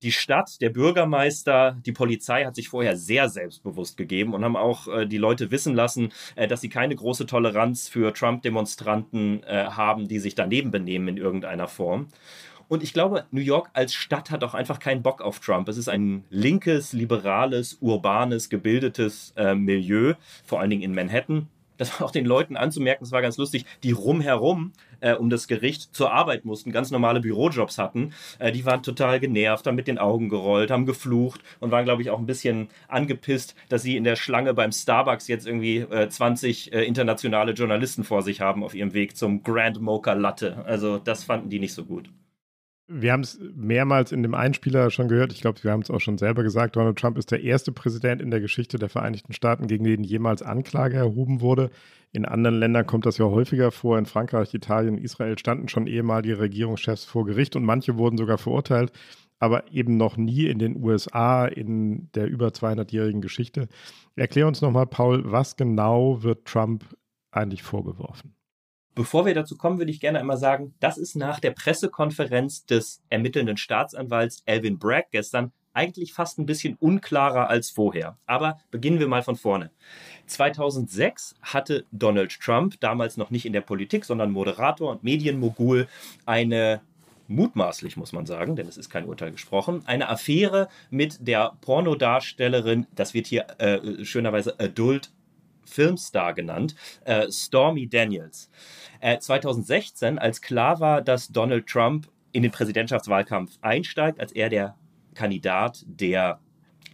Die 0.03 0.13
Stadt, 0.13 0.61
der 0.61 0.71
Bürgermeister, 0.71 1.77
die 1.85 1.93
Polizei 1.93 2.45
hat 2.45 2.55
sich 2.55 2.69
vorher 2.69 2.97
sehr 2.97 3.29
selbstbewusst 3.29 3.97
gegeben 3.97 4.35
und 4.35 4.45
haben 4.45 4.57
auch 4.57 4.89
äh, 4.89 5.07
die 5.07 5.19
Leute 5.19 5.51
wissen 5.51 5.75
lassen, 5.75 6.13
äh, 6.37 6.49
dass 6.49 6.61
sie 6.61 6.69
keine 6.69 6.97
große 6.97 7.27
Toleranz 7.27 7.89
für 7.89 8.13
Trump-Demonstranten 8.13 9.43
äh, 9.45 9.67
haben, 9.67 10.09
die 10.09 10.19
sich 10.19 10.35
daneben 10.35 10.71
benehmen 10.71 11.09
in 11.09 11.17
irgendeiner 11.17 11.69
Form. 11.69 12.09
Und 12.69 12.85
ich 12.85 12.93
glaube, 12.93 13.25
New 13.33 13.41
York 13.41 13.71
als 13.73 13.95
Stadt 13.95 14.31
hat 14.31 14.45
auch 14.45 14.55
einfach 14.55 14.79
keinen 14.79 15.03
Bock 15.03 15.23
auf 15.23 15.41
Trump. 15.41 15.69
Es 15.69 15.77
ist 15.77 15.89
ein 15.89 16.25
linkes, 16.31 16.93
liberales, 16.93 17.79
urbanes, 17.81 18.49
gebildetes 18.49 19.33
äh, 19.37 19.57
Milieu, 19.57 20.15
vor 20.45 20.61
allen 20.61 20.71
Dingen 20.71 20.83
in 20.83 20.95
Manhattan 20.95 21.49
das 21.81 21.99
war 21.99 22.07
auch 22.07 22.11
den 22.11 22.27
Leuten 22.27 22.59
anzumerken, 22.59 23.05
das 23.05 23.11
war 23.11 23.23
ganz 23.23 23.39
lustig, 23.39 23.65
die 23.83 23.93
rumherum 23.93 24.73
äh, 25.01 25.15
um 25.15 25.31
das 25.31 25.49
Gericht 25.49 25.95
zur 25.95 26.13
Arbeit 26.13 26.45
mussten, 26.45 26.73
ganz 26.73 26.91
normale 26.91 27.21
Bürojobs 27.21 27.79
hatten, 27.79 28.13
äh, 28.39 28.53
die 28.53 28.65
waren 28.65 28.83
total 28.83 29.21
genervt, 29.21 29.67
haben 29.67 29.77
mit 29.77 29.89
den 29.89 29.99
Augen 29.99 30.29
gerollt, 30.29 30.71
haben 30.71 30.87
geflucht 30.87 31.43
und 31.61 31.71
waren, 31.71 31.85
glaube 31.85 32.03
ich, 32.03 32.11
auch 32.11 32.19
ein 32.19 32.27
bisschen 32.27 32.69
angepisst, 32.89 33.55
dass 33.69 33.83
sie 33.83 33.97
in 33.97 34.05
der 34.05 34.17
Schlange 34.17 34.55
beim 34.55 34.73
Starbucks 34.73 35.29
jetzt 35.29 35.47
irgendwie 35.47 35.79
äh, 35.79 36.09
20 36.09 36.73
äh, 36.73 36.85
internationale 36.85 37.53
Journalisten 37.53 38.05
vor 38.05 38.23
sich 38.23 38.41
haben 38.41 38.65
auf 38.65 38.75
ihrem 38.75 38.95
Weg 38.95 39.17
zum 39.17 39.43
Grand 39.43 39.81
Mocha 39.81 40.13
Latte. 40.13 40.65
Also 40.67 40.99
das 40.99 41.25
fanden 41.25 41.51
die 41.51 41.59
nicht 41.59 41.75
so 41.75 41.85
gut. 41.85 42.11
Wir 42.93 43.13
haben 43.13 43.21
es 43.21 43.39
mehrmals 43.55 44.11
in 44.11 44.25
dem 44.25 44.35
Einspieler 44.35 44.91
schon 44.91 45.07
gehört. 45.07 45.33
Ich 45.33 45.43
glaube, 45.43 45.63
wir 45.63 45.71
haben 45.71 45.83
es 45.83 45.91
auch 45.91 46.01
schon 46.01 46.19
selber 46.19 46.43
gesagt. 46.43 46.75
Donald 46.75 46.99
Trump 46.99 47.19
ist 47.19 47.31
der 47.31 47.41
erste 47.41 47.71
Präsident 47.71 48.21
in 48.21 48.33
der 48.33 48.41
Geschichte 48.41 48.79
der 48.81 48.89
Vereinigten 48.89 49.33
Staaten, 49.33 49.69
gegen 49.69 49.85
den 49.85 50.03
jemals 50.03 50.43
Anklage 50.43 50.97
erhoben 50.97 51.41
wurde. 51.41 51.71
In 52.11 52.25
anderen 52.25 52.59
Ländern 52.59 52.87
kommt 52.87 53.07
das 53.07 53.17
ja 53.17 53.27
häufiger 53.27 53.71
vor. 53.71 53.97
In 53.97 54.07
Frankreich, 54.07 54.53
Italien, 54.55 54.99
Israel 54.99 55.39
standen 55.39 55.69
schon 55.69 55.87
ehemalige 55.87 56.41
Regierungschefs 56.41 57.05
vor 57.05 57.25
Gericht 57.27 57.55
und 57.55 57.65
manche 57.65 57.97
wurden 57.97 58.19
sogar 58.19 58.39
verurteilt, 58.39 58.91
aber 59.39 59.71
eben 59.71 59.97
noch 59.97 60.17
nie 60.17 60.47
in 60.47 60.59
den 60.59 60.83
USA 60.83 61.47
in 61.47 62.11
der 62.17 62.27
über 62.27 62.49
200-jährigen 62.49 63.21
Geschichte. 63.21 63.69
Erklär 64.17 64.49
uns 64.49 64.63
nochmal, 64.63 64.89
Paul, 64.89 65.31
was 65.31 65.57
genau 65.57 66.25
wird 66.25 66.45
Trump 66.45 66.85
eigentlich 67.31 67.63
vorgeworfen? 67.63 68.35
Bevor 68.95 69.25
wir 69.25 69.35
dazu 69.35 69.57
kommen, 69.57 69.79
würde 69.79 69.91
ich 69.91 70.01
gerne 70.01 70.19
einmal 70.19 70.37
sagen, 70.37 70.75
das 70.81 70.99
ist 70.99 71.15
nach 71.15 71.41
der 71.41 71.53
Pressekonferenz 71.53 72.67
des 72.67 73.03
ermittelnden 73.09 73.57
Staatsanwalts 73.57 74.43
Alvin 74.47 74.79
Bragg 74.79 75.09
gestern 75.11 75.53
eigentlich 75.73 76.13
fast 76.13 76.39
ein 76.39 76.47
bisschen 76.47 76.77
unklarer 76.81 77.49
als 77.49 77.71
vorher. 77.71 78.19
Aber 78.27 78.59
beginnen 78.71 78.99
wir 78.99 79.09
mal 79.09 79.23
von 79.23 79.37
vorne. 79.37 79.71
2006 80.27 81.37
hatte 81.43 81.87
Donald 81.93 82.39
Trump, 82.41 82.81
damals 82.81 83.17
noch 83.17 83.31
nicht 83.31 83.47
in 83.47 83.53
der 83.53 83.61
Politik, 83.61 84.05
sondern 84.05 84.33
Moderator 84.33 84.91
und 84.91 85.05
Medienmogul, 85.05 85.87
eine 86.27 86.81
mutmaßlich 87.29 87.97
muss 87.97 88.13
man 88.13 88.27
sagen, 88.27 88.57
denn 88.57 88.67
es 88.67 88.77
ist 88.77 88.91
kein 88.91 89.07
Urteil 89.07 89.31
gesprochen, 89.31 89.83
eine 89.87 90.09
Affäre 90.09 90.69
mit 90.91 91.27
der 91.27 91.53
Pornodarstellerin, 91.61 92.89
das 92.95 93.15
wird 93.15 93.29
hier 93.29 93.47
äh, 93.59 94.05
schönerweise 94.05 94.59
Adult 94.59 95.13
Filmstar 95.71 96.35
genannt, 96.35 96.75
äh, 97.05 97.31
Stormy 97.31 97.89
Daniels. 97.89 98.51
Äh, 99.01 99.19
2016, 99.19 100.19
als 100.19 100.41
klar 100.41 100.81
war, 100.81 101.03
dass 101.03 101.29
Donald 101.29 101.67
Trump 101.67 102.09
in 102.33 102.43
den 102.43 102.53
Präsidentschaftswahlkampf 102.53 103.59
einsteigt, 103.61 104.21
als 104.21 104.33
er 104.33 104.49
der 104.49 104.77
Kandidat 105.15 105.85
der 105.87 106.41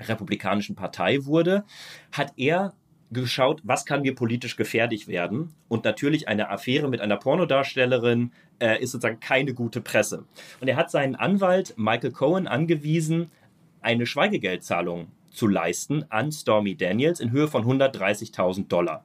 Republikanischen 0.00 0.76
Partei 0.76 1.24
wurde, 1.24 1.64
hat 2.12 2.32
er 2.36 2.74
geschaut, 3.10 3.60
was 3.64 3.84
kann 3.84 4.02
mir 4.02 4.14
politisch 4.14 4.56
gefährlich 4.56 5.08
werden. 5.08 5.54
Und 5.68 5.84
natürlich 5.84 6.28
eine 6.28 6.50
Affäre 6.50 6.88
mit 6.88 7.00
einer 7.00 7.16
Pornodarstellerin 7.16 8.32
äh, 8.58 8.82
ist 8.82 8.92
sozusagen 8.92 9.20
keine 9.20 9.54
gute 9.54 9.80
Presse. 9.80 10.24
Und 10.60 10.68
er 10.68 10.76
hat 10.76 10.90
seinen 10.90 11.14
Anwalt 11.14 11.74
Michael 11.76 12.10
Cohen 12.10 12.46
angewiesen, 12.46 13.30
eine 13.80 14.06
Schweigegeldzahlung 14.06 15.12
zu 15.36 15.46
leisten 15.46 16.04
an 16.10 16.32
Stormy 16.32 16.76
Daniels 16.76 17.20
in 17.20 17.30
Höhe 17.30 17.48
von 17.48 17.64
130.000 17.64 18.68
Dollar. 18.68 19.04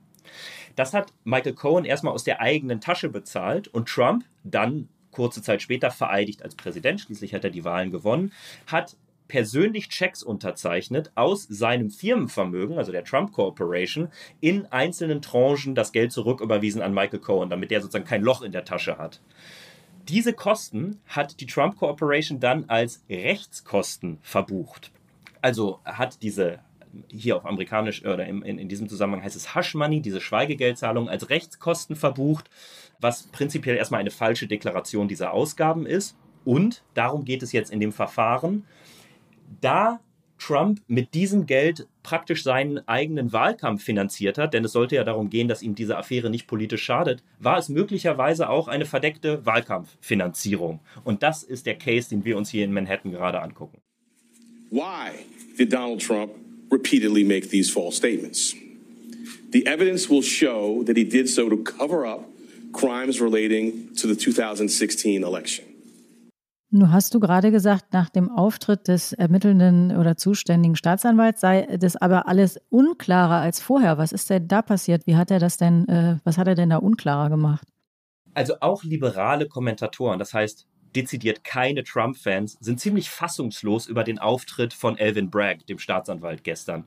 Das 0.76 0.94
hat 0.94 1.14
Michael 1.24 1.54
Cohen 1.54 1.86
erstmal 1.86 2.14
aus 2.14 2.24
der 2.24 2.42
eigenen 2.42 2.82
Tasche 2.82 3.10
bezahlt 3.10 3.68
und 3.68 3.90
Trump 3.90 4.26
dann 4.44 4.88
kurze 5.12 5.42
Zeit 5.42 5.62
später 5.62 5.92
vereidigt 5.92 6.42
als 6.44 6.56
Präsident, 6.56 7.02
schließlich 7.02 7.34
hat 7.34 7.44
er 7.44 7.50
die 7.50 7.66
Wahlen 7.66 7.92
gewonnen, 7.92 8.32
hat 8.68 8.96
persönlich 9.28 9.88
Checks 9.90 10.24
unterzeichnet 10.24 11.12
aus 11.16 11.44
seinem 11.44 11.90
Firmenvermögen, 11.90 12.78
also 12.78 12.92
der 12.92 13.06
Trump 13.06 13.32
Corporation, 13.32 14.10
in 14.42 14.66
einzelnen 14.68 15.22
Tranchen 15.22 15.76
das 15.76 15.94
Geld 15.94 16.12
zurücküberwiesen 16.12 16.82
an 16.82 16.94
Michael 16.94 17.20
Cohen, 17.20 17.50
damit 17.50 17.72
der 17.72 17.82
sozusagen 17.82 18.06
kein 18.06 18.24
Loch 18.24 18.42
in 18.42 18.52
der 18.52 18.66
Tasche 18.66 18.98
hat. 18.98 19.22
Diese 20.10 20.34
Kosten 20.34 21.00
hat 21.08 21.40
die 21.40 21.46
Trump 21.46 21.78
Corporation 21.78 22.40
dann 22.40 22.66
als 22.68 23.04
Rechtskosten 23.10 24.18
verbucht. 24.22 24.92
Also 25.42 25.80
hat 25.86 26.22
diese 26.22 26.60
hier 27.08 27.38
auf 27.38 27.46
amerikanisch 27.46 28.04
oder 28.06 28.26
in, 28.26 28.42
in, 28.42 28.58
in 28.58 28.68
diesem 28.68 28.90
Zusammenhang 28.90 29.24
heißt 29.24 29.36
es 29.36 29.56
Hush 29.56 29.76
Money, 29.76 30.02
diese 30.02 30.20
Schweigegeldzahlung 30.20 31.08
als 31.08 31.30
Rechtskosten 31.30 31.96
verbucht, 31.96 32.50
was 33.00 33.28
prinzipiell 33.28 33.78
erstmal 33.78 34.02
eine 34.02 34.12
falsche 34.12 34.48
Deklaration 34.48 35.08
dieser 35.08 35.32
Ausgaben 35.32 35.86
ist. 35.86 36.18
Und 36.44 36.84
darum 36.94 37.24
geht 37.24 37.44
es 37.44 37.52
jetzt 37.52 37.72
in 37.72 37.80
dem 37.80 37.92
Verfahren. 37.94 38.66
Da 39.62 40.00
Trump 40.42 40.82
mit 40.88 41.14
diesem 41.14 41.46
Geld 41.46 41.88
praktisch 42.02 42.44
seinen 42.44 42.88
eigenen 42.88 43.32
Wahlkampf 43.32 43.84
finanziert 43.84 44.40
hat, 44.40 44.56
denn 44.56 44.66
es 44.66 44.72
sollte 44.72 44.96
ja 44.96 45.04
darum 45.04 45.30
gehen, 45.30 45.48
dass 45.48 45.62
ihm 45.62 45.76
diese 45.76 45.98
Affäre 45.98 46.32
nicht 46.32 46.48
politisch 46.48 46.84
schadet, 46.84 47.24
war 47.38 47.60
es 47.60 47.70
möglicherweise 47.70 48.50
auch 48.50 48.68
eine 48.68 48.86
verdeckte 48.86 49.46
Wahlkampffinanzierung. 49.46 50.80
Und 51.04 51.22
das 51.22 51.44
ist 51.44 51.68
der 51.68 51.78
Case, 51.78 52.10
den 52.10 52.26
wir 52.26 52.38
uns 52.38 52.50
hier 52.50 52.66
in 52.66 52.74
Manhattan 52.74 53.12
gerade 53.12 53.40
angucken. 53.40 53.81
Why 54.72 55.26
did 55.58 55.70
Donald 55.72 56.00
Trump 56.00 56.32
repeatedly 56.72 57.24
make 57.24 57.50
these 57.50 57.70
false 57.70 57.98
statements. 57.98 58.56
The 59.52 59.68
evidence 59.68 60.10
will 60.10 60.24
show 60.24 60.84
that 60.86 60.96
he 60.96 61.04
did 61.04 61.28
so 61.28 61.50
to 61.50 61.58
cover 61.58 62.06
up 62.06 62.26
crimes 62.72 63.20
relating 63.20 63.94
to 63.98 64.08
the 64.08 64.16
2016 64.16 65.24
election. 65.24 65.66
Nun 66.74 66.94
hast 66.94 67.14
du 67.14 67.20
gerade 67.20 67.52
gesagt, 67.52 67.92
nach 67.92 68.10
dem 68.10 68.32
Auftritt 68.32 68.88
des 68.88 69.12
ermittelnden 69.12 69.98
oder 69.98 70.16
zuständigen 70.16 70.78
Staatsanwalts 70.78 71.42
sei 71.42 71.68
das 71.78 71.98
aber 71.98 72.30
alles 72.30 72.62
unklarer 72.70 73.42
als 73.42 73.60
vorher. 73.60 73.98
Was 73.98 74.14
ist 74.14 74.30
denn 74.30 74.48
da 74.48 74.62
passiert? 74.62 75.06
Wie 75.06 75.18
hat 75.18 75.32
er 75.32 75.40
das 75.40 75.58
denn, 75.58 75.86
äh, 75.90 76.20
was 76.24 76.38
hat 76.38 76.48
er 76.48 76.56
denn 76.56 76.70
da 76.70 76.78
unklarer 76.78 77.30
gemacht? 77.30 77.68
Also 78.34 78.54
auch 78.62 78.86
liberale 78.86 79.50
Kommentatoren, 79.50 80.18
das 80.18 80.34
heißt 80.34 80.66
dezidiert 80.96 81.44
keine 81.44 81.84
Trump-Fans, 81.84 82.58
sind 82.60 82.80
ziemlich 82.80 83.10
fassungslos 83.10 83.88
über 83.88 84.04
den 84.04 84.20
Auftritt 84.20 84.74
von 84.74 84.98
Elvin 84.98 85.30
Bragg, 85.30 85.66
dem 85.68 85.80
Staatsanwalt 85.80 86.44
gestern. 86.44 86.86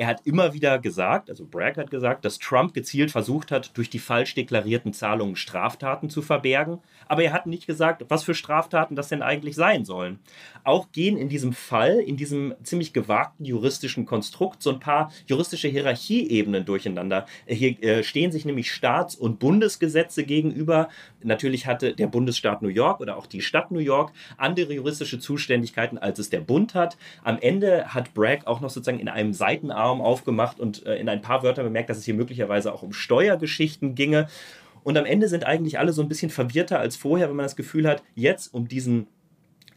Er 0.00 0.06
hat 0.06 0.22
immer 0.24 0.54
wieder 0.54 0.78
gesagt, 0.78 1.28
also 1.28 1.44
Bragg 1.44 1.78
hat 1.78 1.90
gesagt, 1.90 2.24
dass 2.24 2.38
Trump 2.38 2.72
gezielt 2.72 3.10
versucht 3.10 3.50
hat, 3.50 3.76
durch 3.76 3.90
die 3.90 3.98
falsch 3.98 4.34
deklarierten 4.34 4.94
Zahlungen 4.94 5.36
Straftaten 5.36 6.08
zu 6.08 6.22
verbergen. 6.22 6.78
Aber 7.06 7.22
er 7.22 7.34
hat 7.34 7.44
nicht 7.44 7.66
gesagt, 7.66 8.06
was 8.08 8.24
für 8.24 8.32
Straftaten 8.32 8.96
das 8.96 9.08
denn 9.08 9.20
eigentlich 9.20 9.56
sein 9.56 9.84
sollen. 9.84 10.18
Auch 10.64 10.90
gehen 10.92 11.18
in 11.18 11.28
diesem 11.28 11.52
Fall, 11.52 11.98
in 11.98 12.16
diesem 12.16 12.54
ziemlich 12.62 12.94
gewagten 12.94 13.44
juristischen 13.44 14.06
Konstrukt, 14.06 14.62
so 14.62 14.70
ein 14.70 14.80
paar 14.80 15.12
juristische 15.26 15.68
Hierarchieebenen 15.68 16.64
durcheinander. 16.64 17.26
Hier 17.46 17.82
äh, 17.82 18.02
stehen 18.02 18.32
sich 18.32 18.46
nämlich 18.46 18.72
Staats- 18.72 19.16
und 19.16 19.38
Bundesgesetze 19.38 20.24
gegenüber. 20.24 20.88
Natürlich 21.22 21.66
hatte 21.66 21.94
der 21.94 22.06
Bundesstaat 22.06 22.62
New 22.62 22.68
York 22.68 23.00
oder 23.00 23.18
auch 23.18 23.26
die 23.26 23.42
Stadt 23.42 23.70
New 23.70 23.80
York 23.80 24.14
andere 24.38 24.72
juristische 24.72 25.18
Zuständigkeiten, 25.18 25.98
als 25.98 26.18
es 26.18 26.30
der 26.30 26.40
Bund 26.40 26.74
hat. 26.74 26.96
Am 27.22 27.36
Ende 27.38 27.92
hat 27.92 28.14
Bragg 28.14 28.46
auch 28.46 28.62
noch 28.62 28.70
sozusagen 28.70 28.98
in 28.98 29.10
einem 29.10 29.34
Seitenarm 29.34 29.89
Raum 29.90 30.00
aufgemacht 30.00 30.60
und 30.60 30.86
äh, 30.86 30.96
in 30.96 31.08
ein 31.08 31.20
paar 31.20 31.42
Wörtern 31.42 31.64
bemerkt, 31.64 31.90
dass 31.90 31.98
es 31.98 32.04
hier 32.04 32.14
möglicherweise 32.14 32.72
auch 32.72 32.82
um 32.82 32.92
Steuergeschichten 32.92 33.94
ginge. 33.94 34.28
Und 34.82 34.96
am 34.96 35.04
Ende 35.04 35.28
sind 35.28 35.44
eigentlich 35.44 35.78
alle 35.78 35.92
so 35.92 36.02
ein 36.02 36.08
bisschen 36.08 36.30
verwirrter 36.30 36.78
als 36.78 36.96
vorher, 36.96 37.28
wenn 37.28 37.36
man 37.36 37.44
das 37.44 37.56
Gefühl 37.56 37.86
hat, 37.86 38.02
jetzt 38.14 38.54
um 38.54 38.68
diesen 38.68 39.08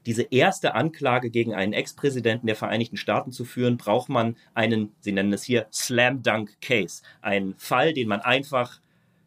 diese 0.06 0.24
erste 0.24 0.76
Anklage 0.76 1.30
gegen 1.30 1.54
einen 1.54 1.72
Ex-Präsidenten 1.72 2.48
der 2.48 2.58
Vereinigten 2.58 2.98
Staaten 2.98 3.32
zu 3.32 3.46
führen, 3.46 3.78
braucht 3.78 4.10
man 4.10 4.36
einen, 4.54 4.92
Sie 5.00 5.14
nennen 5.14 5.32
es 5.32 5.44
hier, 5.44 5.68
Slam 5.72 6.22
Dunk 6.24 6.60
Case. 6.62 7.04
Einen 7.22 7.56
Fall, 7.58 7.94
den 7.94 8.10
man 8.10 8.20
einfach 8.20 8.82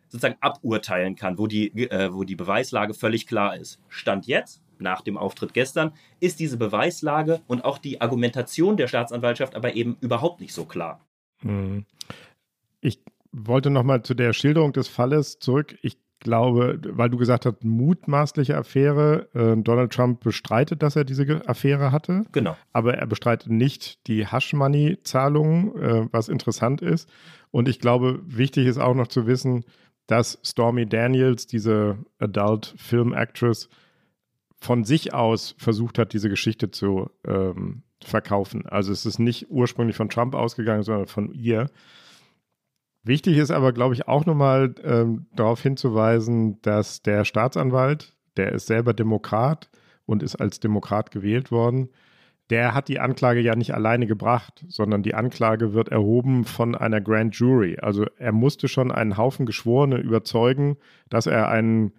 sozusagen 0.09 0.37
aburteilen 0.41 1.17
kann, 1.17 1.39
wo 1.39 1.47
die, 1.47 1.69
äh, 1.91 2.13
wo 2.13 2.25
die 2.25 2.37
Beweislage 2.37 2.95
völlig 2.95 3.27
klar 3.27 3.57
ist. 3.57 3.81
Stand 3.89 4.27
jetzt, 4.27 4.61
nach 4.79 5.01
dem 5.01 5.17
Auftritt 5.17 5.55
gestern, 5.55 5.93
ist 6.21 6.41
diese 6.41 6.57
Beweislage 6.57 7.41
und 7.47 7.65
auch 7.65 7.79
die 7.79 8.01
Argumentation 8.01 8.77
der 8.77 8.89
Staatsanwaltschaft 8.89 9.55
aber 9.55 9.75
eben 9.75 9.97
überhaupt 10.01 10.41
nicht 10.41 10.53
so 10.53 10.65
klar. 10.65 11.01
Hm. 11.41 11.85
Ich 12.81 13.01
wollte 13.33 13.71
nochmal 13.71 14.03
zu 14.03 14.15
der 14.15 14.33
Schilderung 14.33 14.73
des 14.73 14.89
Falles 14.89 15.39
zurück. 15.39 15.77
Ich 15.83 15.99
glaube, 16.21 16.81
weil 16.83 17.11
du 17.11 17.19
gesagt 17.19 17.47
hast, 17.47 17.63
mutmaßliche 17.65 18.57
Affäre. 18.57 19.29
Äh, 19.35 19.57
Donald 19.63 19.93
Trump 19.93 20.21
bestreitet, 20.21 20.83
dass 20.83 20.97
er 20.97 21.05
diese 21.05 21.47
Affäre 21.47 21.93
hatte. 21.93 22.25
Genau. 22.33 22.57
Aber 22.73 22.95
er 22.95 23.07
bestreitet 23.07 23.51
nicht 23.51 24.07
die 24.07 24.27
Hush-Money-Zahlungen, 24.27 25.77
äh, 25.77 26.09
was 26.13 26.29
interessant 26.29 26.83
ist. 26.83 27.09
Und 27.51 27.69
ich 27.69 27.81
glaube, 27.81 28.21
wichtig 28.27 28.67
ist 28.67 28.79
auch 28.79 28.95
noch 28.95 29.09
zu 29.09 29.27
wissen, 29.27 29.65
dass 30.07 30.39
Stormy 30.45 30.87
Daniels, 30.87 31.47
diese 31.47 31.99
Adult 32.19 32.75
Film 32.77 33.13
Actress, 33.13 33.69
von 34.59 34.85
sich 34.85 35.15
aus 35.15 35.55
versucht 35.59 35.99
hat, 35.99 36.13
diese 36.13 36.29
Geschichte 36.29 36.71
zu 36.71 37.11
ähm, 37.27 37.83
verkaufen. 38.03 38.67
Also 38.67 38.93
es 38.93 39.07
ist 39.07 39.19
nicht 39.19 39.51
ursprünglich 39.51 39.97
von 39.97 40.09
Trump 40.09 40.35
ausgegangen, 40.35 40.83
sondern 40.83 41.07
von 41.07 41.33
ihr. 41.33 41.71
Wichtig 43.03 43.37
ist 43.37 43.51
aber, 43.51 43.73
glaube 43.73 43.95
ich, 43.95 44.09
auch 44.09 44.27
nochmal 44.27 44.75
ähm, 44.83 45.27
darauf 45.35 45.63
hinzuweisen, 45.63 46.61
dass 46.63 47.03
der 47.03 47.25
Staatsanwalt, 47.25 48.17
der 48.37 48.53
ist 48.53 48.67
selber 48.67 48.95
Demokrat 48.95 49.71
und 50.07 50.23
ist 50.23 50.37
als 50.37 50.59
Demokrat 50.61 51.11
gewählt 51.11 51.51
worden, 51.51 51.91
der 52.51 52.75
hat 52.75 52.89
die 52.89 53.01
Anklage 53.01 53.41
ja 53.41 53.57
nicht 53.57 53.75
alleine 53.75 54.07
gebracht, 54.07 54.65
sondern 54.69 55.03
die 55.03 55.15
Anklage 55.15 55.75
wird 55.75 55.89
erhoben 55.89 56.45
von 56.45 56.75
einer 56.75 57.01
Grand 57.01 57.35
Jury. 57.35 57.79
Also 57.81 58.07
er 58.19 58.33
musste 58.33 58.69
schon 58.69 58.93
einen 58.93 59.17
Haufen 59.17 59.47
Geschworene 59.47 59.99
überzeugen, 59.99 60.77
dass 61.09 61.27
er 61.27 61.49
einen 61.49 61.93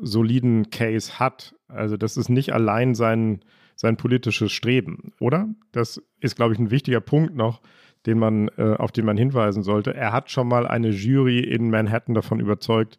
soliden 0.00 0.70
Case 0.70 1.18
hat. 1.18 1.54
Also 1.68 1.96
das 1.96 2.16
ist 2.16 2.28
nicht 2.28 2.52
allein 2.52 2.94
sein, 2.94 3.40
sein 3.74 3.96
politisches 3.96 4.52
Streben, 4.52 5.12
oder? 5.20 5.48
Das 5.72 6.02
ist, 6.20 6.36
glaube 6.36 6.54
ich, 6.54 6.58
ein 6.58 6.70
wichtiger 6.70 7.00
Punkt 7.00 7.34
noch, 7.34 7.60
den 8.06 8.18
man, 8.18 8.48
äh, 8.56 8.74
auf 8.78 8.92
den 8.92 9.04
man 9.04 9.16
hinweisen 9.16 9.62
sollte. 9.62 9.94
Er 9.94 10.12
hat 10.12 10.30
schon 10.30 10.48
mal 10.48 10.66
eine 10.66 10.90
Jury 10.90 11.40
in 11.40 11.70
Manhattan 11.70 12.14
davon 12.14 12.40
überzeugt, 12.40 12.98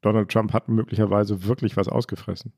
Donald 0.00 0.30
Trump 0.30 0.52
hat 0.52 0.68
möglicherweise 0.68 1.44
wirklich 1.44 1.76
was 1.76 1.88
ausgefressen. 1.88 2.52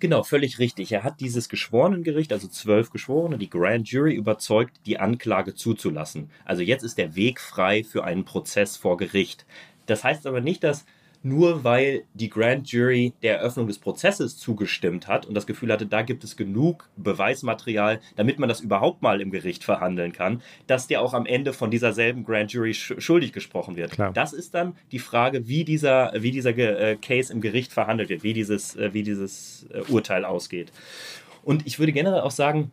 Genau, 0.00 0.22
völlig 0.22 0.58
richtig. 0.58 0.92
Er 0.92 1.02
hat 1.02 1.20
dieses 1.20 1.48
Geschworenengericht, 1.48 2.32
also 2.32 2.46
zwölf 2.46 2.90
Geschworene, 2.90 3.36
die 3.36 3.50
Grand 3.50 3.90
Jury 3.90 4.14
überzeugt, 4.14 4.80
die 4.86 4.98
Anklage 4.98 5.54
zuzulassen. 5.54 6.30
Also 6.44 6.62
jetzt 6.62 6.84
ist 6.84 6.98
der 6.98 7.16
Weg 7.16 7.40
frei 7.40 7.82
für 7.82 8.04
einen 8.04 8.24
Prozess 8.24 8.76
vor 8.76 8.96
Gericht. 8.96 9.44
Das 9.86 10.04
heißt 10.04 10.26
aber 10.26 10.40
nicht, 10.40 10.62
dass 10.62 10.86
nur 11.22 11.64
weil 11.64 12.04
die 12.14 12.28
Grand 12.28 12.70
Jury 12.70 13.12
der 13.22 13.38
Eröffnung 13.38 13.66
des 13.66 13.78
Prozesses 13.78 14.36
zugestimmt 14.36 15.08
hat 15.08 15.26
und 15.26 15.34
das 15.34 15.46
Gefühl 15.46 15.72
hatte, 15.72 15.86
da 15.86 16.02
gibt 16.02 16.24
es 16.24 16.36
genug 16.36 16.88
Beweismaterial, 16.96 18.00
damit 18.16 18.38
man 18.38 18.48
das 18.48 18.60
überhaupt 18.60 19.02
mal 19.02 19.20
im 19.20 19.30
Gericht 19.30 19.64
verhandeln 19.64 20.12
kann, 20.12 20.42
dass 20.66 20.86
der 20.86 21.02
auch 21.02 21.14
am 21.14 21.26
Ende 21.26 21.52
von 21.52 21.70
dieser 21.70 21.92
selben 21.92 22.24
Grand 22.24 22.52
Jury 22.52 22.74
schuldig 22.74 23.32
gesprochen 23.32 23.76
wird. 23.76 23.92
Klar. 23.92 24.12
Das 24.12 24.32
ist 24.32 24.54
dann 24.54 24.76
die 24.92 24.98
Frage, 24.98 25.48
wie 25.48 25.64
dieser, 25.64 26.12
wie 26.16 26.30
dieser 26.30 26.56
äh, 26.56 26.96
Case 26.96 27.32
im 27.32 27.40
Gericht 27.40 27.72
verhandelt 27.72 28.08
wird, 28.08 28.22
wie 28.22 28.32
dieses, 28.32 28.76
äh, 28.76 28.92
wie 28.92 29.02
dieses 29.02 29.66
äh, 29.72 29.80
Urteil 29.90 30.24
ausgeht. 30.24 30.72
Und 31.42 31.66
ich 31.66 31.78
würde 31.78 31.92
generell 31.92 32.20
auch 32.20 32.30
sagen, 32.30 32.70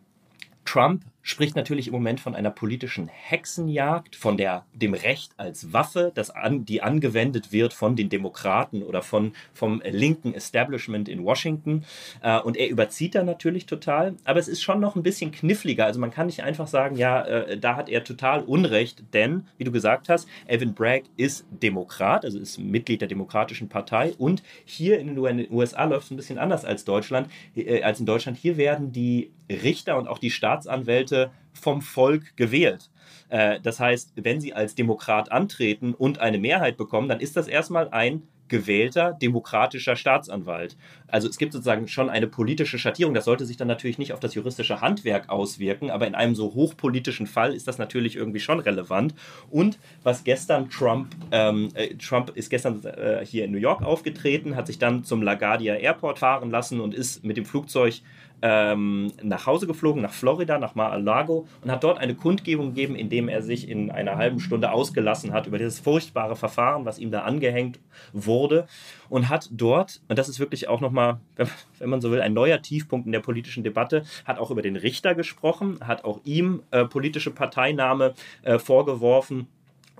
Trump 0.64 1.02
spricht 1.26 1.56
natürlich 1.56 1.88
im 1.88 1.92
Moment 1.92 2.20
von 2.20 2.36
einer 2.36 2.52
politischen 2.52 3.08
Hexenjagd, 3.08 4.14
von 4.14 4.36
der, 4.36 4.64
dem 4.72 4.94
Recht 4.94 5.32
als 5.36 5.72
Waffe, 5.72 6.12
das 6.14 6.30
an, 6.30 6.64
die 6.64 6.82
angewendet 6.82 7.50
wird 7.50 7.74
von 7.74 7.96
den 7.96 8.08
Demokraten 8.08 8.84
oder 8.84 9.02
von, 9.02 9.32
vom 9.52 9.82
linken 9.84 10.34
Establishment 10.34 11.08
in 11.08 11.24
Washington. 11.24 11.84
Äh, 12.22 12.38
und 12.38 12.56
er 12.56 12.68
überzieht 12.70 13.16
da 13.16 13.24
natürlich 13.24 13.66
total. 13.66 14.14
Aber 14.22 14.38
es 14.38 14.46
ist 14.46 14.62
schon 14.62 14.78
noch 14.78 14.94
ein 14.94 15.02
bisschen 15.02 15.32
kniffliger. 15.32 15.84
Also 15.84 15.98
man 15.98 16.12
kann 16.12 16.26
nicht 16.26 16.44
einfach 16.44 16.68
sagen, 16.68 16.94
ja, 16.94 17.22
äh, 17.22 17.58
da 17.58 17.74
hat 17.74 17.88
er 17.88 18.04
total 18.04 18.44
Unrecht, 18.44 19.02
denn, 19.12 19.48
wie 19.58 19.64
du 19.64 19.72
gesagt 19.72 20.08
hast, 20.08 20.28
Evan 20.46 20.74
Bragg 20.74 21.06
ist 21.16 21.44
Demokrat, 21.50 22.24
also 22.24 22.38
ist 22.38 22.58
Mitglied 22.58 23.00
der 23.00 23.08
Demokratischen 23.08 23.68
Partei. 23.68 24.14
Und 24.16 24.44
hier 24.64 25.00
in 25.00 25.08
den 25.16 25.50
USA 25.50 25.86
läuft 25.86 26.04
es 26.04 26.10
ein 26.12 26.16
bisschen 26.16 26.38
anders 26.38 26.64
als 26.64 26.84
Deutschland, 26.84 27.28
äh, 27.56 27.82
als 27.82 27.98
in 27.98 28.06
Deutschland. 28.06 28.38
Hier 28.38 28.56
werden 28.56 28.92
die 28.92 29.32
Richter 29.48 29.96
und 29.96 30.08
auch 30.08 30.18
die 30.18 30.30
Staatsanwälte 30.30 31.15
Leute 31.16 31.30
vom 31.52 31.80
Volk 31.80 32.36
gewählt. 32.36 32.90
Äh, 33.28 33.60
das 33.62 33.80
heißt, 33.80 34.12
wenn 34.16 34.40
sie 34.40 34.52
als 34.52 34.74
Demokrat 34.74 35.32
antreten 35.32 35.94
und 35.94 36.18
eine 36.18 36.38
Mehrheit 36.38 36.76
bekommen, 36.76 37.08
dann 37.08 37.20
ist 37.20 37.36
das 37.36 37.48
erstmal 37.48 37.88
ein 37.88 38.22
gewählter 38.48 39.12
demokratischer 39.20 39.96
Staatsanwalt. 39.96 40.76
Also 41.08 41.28
es 41.28 41.36
gibt 41.36 41.52
sozusagen 41.52 41.88
schon 41.88 42.08
eine 42.08 42.28
politische 42.28 42.78
Schattierung. 42.78 43.12
Das 43.12 43.24
sollte 43.24 43.44
sich 43.44 43.56
dann 43.56 43.66
natürlich 43.66 43.98
nicht 43.98 44.12
auf 44.12 44.20
das 44.20 44.36
juristische 44.36 44.80
Handwerk 44.80 45.30
auswirken, 45.30 45.90
aber 45.90 46.06
in 46.06 46.14
einem 46.14 46.36
so 46.36 46.54
hochpolitischen 46.54 47.26
Fall 47.26 47.52
ist 47.54 47.66
das 47.66 47.78
natürlich 47.78 48.14
irgendwie 48.14 48.38
schon 48.38 48.60
relevant. 48.60 49.14
Und 49.50 49.80
was 50.04 50.22
gestern 50.22 50.70
Trump, 50.70 51.08
ähm, 51.32 51.70
äh, 51.74 51.96
Trump 51.96 52.30
ist 52.36 52.48
gestern 52.50 52.84
äh, 52.84 53.26
hier 53.26 53.44
in 53.46 53.50
New 53.50 53.58
York 53.58 53.82
aufgetreten, 53.82 54.54
hat 54.54 54.68
sich 54.68 54.78
dann 54.78 55.02
zum 55.02 55.22
LaGuardia 55.22 55.74
Airport 55.74 56.20
fahren 56.20 56.50
lassen 56.50 56.80
und 56.80 56.94
ist 56.94 57.24
mit 57.24 57.36
dem 57.36 57.46
Flugzeug 57.46 58.00
ähm, 58.42 59.12
nach 59.22 59.46
Hause 59.46 59.66
geflogen, 59.66 60.02
nach 60.02 60.12
Florida, 60.12 60.58
nach 60.58 60.74
Mar-a-Lago 60.74 61.46
und 61.62 61.70
hat 61.70 61.84
dort 61.84 61.98
eine 61.98 62.14
Kundgebung 62.14 62.68
gegeben, 62.68 62.94
in 62.94 63.08
dem 63.08 63.28
er 63.28 63.42
sich 63.42 63.68
in 63.68 63.90
einer 63.90 64.16
halben 64.16 64.40
Stunde 64.40 64.70
ausgelassen 64.72 65.32
hat 65.32 65.46
über 65.46 65.58
dieses 65.58 65.80
furchtbare 65.80 66.36
Verfahren, 66.36 66.84
was 66.84 66.98
ihm 66.98 67.10
da 67.10 67.22
angehängt 67.22 67.80
wurde 68.12 68.66
und 69.08 69.28
hat 69.28 69.48
dort, 69.52 70.00
und 70.08 70.18
das 70.18 70.28
ist 70.28 70.40
wirklich 70.40 70.68
auch 70.68 70.80
nochmal, 70.80 71.20
wenn 71.78 71.90
man 71.90 72.00
so 72.00 72.10
will, 72.10 72.20
ein 72.20 72.34
neuer 72.34 72.60
Tiefpunkt 72.60 73.06
in 73.06 73.12
der 73.12 73.20
politischen 73.20 73.64
Debatte, 73.64 74.04
hat 74.24 74.38
auch 74.38 74.50
über 74.50 74.62
den 74.62 74.76
Richter 74.76 75.14
gesprochen, 75.14 75.78
hat 75.80 76.04
auch 76.04 76.20
ihm 76.24 76.62
äh, 76.70 76.84
politische 76.84 77.30
Parteinahme 77.30 78.14
äh, 78.42 78.58
vorgeworfen 78.58 79.48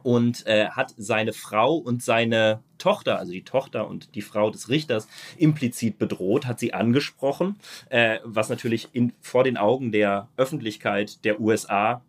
und 0.07 0.47
äh, 0.47 0.69
hat 0.69 0.95
seine 0.97 1.33
Frau 1.33 1.75
und 1.75 2.01
seine 2.01 2.63
Tochter, 2.79 3.19
also 3.19 3.33
die 3.33 3.43
Tochter 3.43 3.89
und 3.89 4.15
die 4.15 4.23
Frau 4.23 4.51
des 4.51 4.69
Richters, 4.69 5.09
implizit 5.37 5.99
bedroht, 5.99 6.47
hat 6.47 6.61
sie 6.61 6.73
angesprochen, 6.73 7.57
äh, 7.89 8.21
was 8.23 8.49
natürlich 8.49 8.89
in, 8.93 9.13
vor 9.21 9.43
den 9.43 9.57
Augen 9.57 9.91
der 9.91 10.29
Öffentlichkeit 10.37 11.25
der 11.25 11.41
USA 11.41 12.03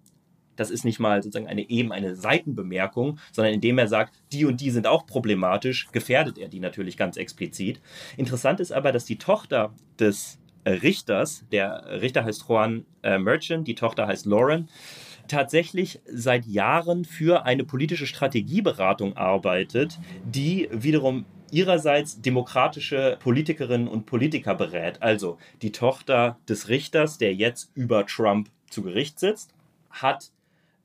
das 0.55 0.71
ist 0.71 0.85
nicht 0.85 0.99
mal 0.99 1.21
sozusagen 1.21 1.47
eine 1.47 1.69
eben 1.69 1.91
eine 1.91 2.15
Seitenbemerkung, 2.15 3.19
sondern 3.31 3.53
indem 3.53 3.77
er 3.77 3.87
sagt, 3.87 4.15
die 4.31 4.45
und 4.45 4.59
die 4.59 4.71
sind 4.71 4.87
auch 4.87 5.05
problematisch, 5.05 5.87
gefährdet 5.91 6.39
er 6.39 6.47
die 6.47 6.59
natürlich 6.59 6.97
ganz 6.97 7.15
explizit. 7.15 7.79
Interessant 8.15 8.59
ist 8.59 8.71
aber, 8.71 8.91
dass 8.91 9.05
die 9.05 9.19
Tochter 9.19 9.75
des 9.99 10.39
äh, 10.63 10.71
Richters, 10.71 11.45
der 11.51 12.01
Richter 12.01 12.25
heißt 12.25 12.45
Juan 12.49 12.85
äh, 13.03 13.19
Merchant, 13.19 13.67
die 13.67 13.75
Tochter 13.75 14.07
heißt 14.07 14.25
Lauren, 14.25 14.67
tatsächlich 15.27 15.99
seit 16.11 16.45
Jahren 16.45 17.05
für 17.05 17.45
eine 17.45 17.63
politische 17.63 18.07
Strategieberatung 18.07 19.15
arbeitet, 19.17 19.99
die 20.23 20.69
wiederum 20.71 21.25
ihrerseits 21.51 22.21
demokratische 22.21 23.17
Politikerinnen 23.19 23.87
und 23.87 24.05
Politiker 24.05 24.55
berät. 24.55 25.01
Also 25.01 25.37
die 25.61 25.71
Tochter 25.71 26.37
des 26.47 26.69
Richters, 26.69 27.17
der 27.17 27.33
jetzt 27.33 27.71
über 27.73 28.05
Trump 28.05 28.49
zu 28.69 28.81
Gericht 28.81 29.19
sitzt, 29.19 29.53
hat 29.89 30.31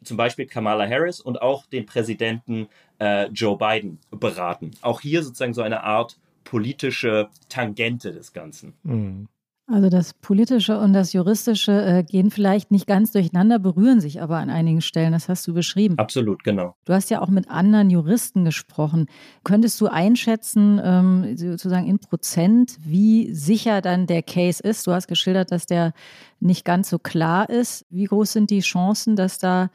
zum 0.04 0.16
Beispiel 0.16 0.46
Kamala 0.46 0.88
Harris 0.88 1.20
und 1.20 1.40
auch 1.40 1.66
den 1.66 1.86
Präsidenten 1.86 2.68
äh, 2.98 3.28
Joe 3.28 3.56
Biden 3.56 3.98
beraten. 4.10 4.72
Auch 4.80 5.00
hier 5.00 5.22
sozusagen 5.22 5.54
so 5.54 5.62
eine 5.62 5.84
Art 5.84 6.18
politische 6.44 7.28
Tangente 7.48 8.12
des 8.12 8.32
Ganzen. 8.32 8.74
Mhm. 8.82 9.28
Also 9.68 9.88
das 9.88 10.12
Politische 10.12 10.78
und 10.78 10.92
das 10.92 11.12
Juristische 11.12 11.72
äh, 11.72 12.02
gehen 12.02 12.30
vielleicht 12.30 12.72
nicht 12.72 12.86
ganz 12.86 13.12
durcheinander, 13.12 13.58
berühren 13.58 14.00
sich 14.00 14.20
aber 14.20 14.38
an 14.38 14.50
einigen 14.50 14.80
Stellen. 14.80 15.12
Das 15.12 15.28
hast 15.28 15.46
du 15.46 15.54
beschrieben. 15.54 15.98
Absolut, 15.98 16.42
genau. 16.42 16.74
Du 16.84 16.92
hast 16.92 17.10
ja 17.10 17.22
auch 17.22 17.28
mit 17.28 17.48
anderen 17.48 17.88
Juristen 17.88 18.44
gesprochen. 18.44 19.06
Könntest 19.44 19.80
du 19.80 19.86
einschätzen, 19.86 20.80
ähm, 20.82 21.36
sozusagen 21.36 21.86
in 21.86 22.00
Prozent, 22.00 22.76
wie 22.80 23.32
sicher 23.32 23.80
dann 23.80 24.06
der 24.06 24.22
Case 24.22 24.62
ist? 24.62 24.86
Du 24.86 24.92
hast 24.92 25.06
geschildert, 25.06 25.52
dass 25.52 25.66
der 25.66 25.92
nicht 26.40 26.64
ganz 26.64 26.90
so 26.90 26.98
klar 26.98 27.48
ist. 27.48 27.86
Wie 27.88 28.04
groß 28.04 28.32
sind 28.32 28.50
die 28.50 28.60
Chancen, 28.60 29.14
dass 29.14 29.38
da 29.38 29.70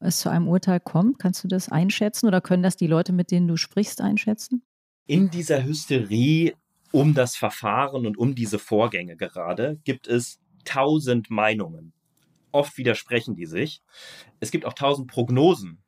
es 0.00 0.18
zu 0.18 0.28
einem 0.28 0.48
Urteil 0.48 0.80
kommt? 0.80 1.18
Kannst 1.18 1.42
du 1.42 1.48
das 1.48 1.70
einschätzen 1.70 2.26
oder 2.26 2.42
können 2.42 2.62
das 2.62 2.76
die 2.76 2.86
Leute, 2.86 3.14
mit 3.14 3.30
denen 3.30 3.48
du 3.48 3.56
sprichst, 3.56 4.02
einschätzen? 4.02 4.62
In 5.06 5.30
dieser 5.30 5.64
Hysterie 5.64 6.54
um 6.92 7.14
das 7.14 7.36
Verfahren 7.36 8.06
und 8.06 8.18
um 8.18 8.34
diese 8.34 8.58
Vorgänge 8.58 9.16
gerade 9.16 9.78
gibt 9.84 10.06
es 10.06 10.40
tausend 10.64 11.30
Meinungen. 11.30 11.92
Oft 12.52 12.76
widersprechen 12.78 13.36
die 13.36 13.46
sich. 13.46 13.82
Es 14.40 14.50
gibt 14.50 14.64
auch 14.64 14.74
tausend 14.74 15.08
Prognosen 15.08 15.79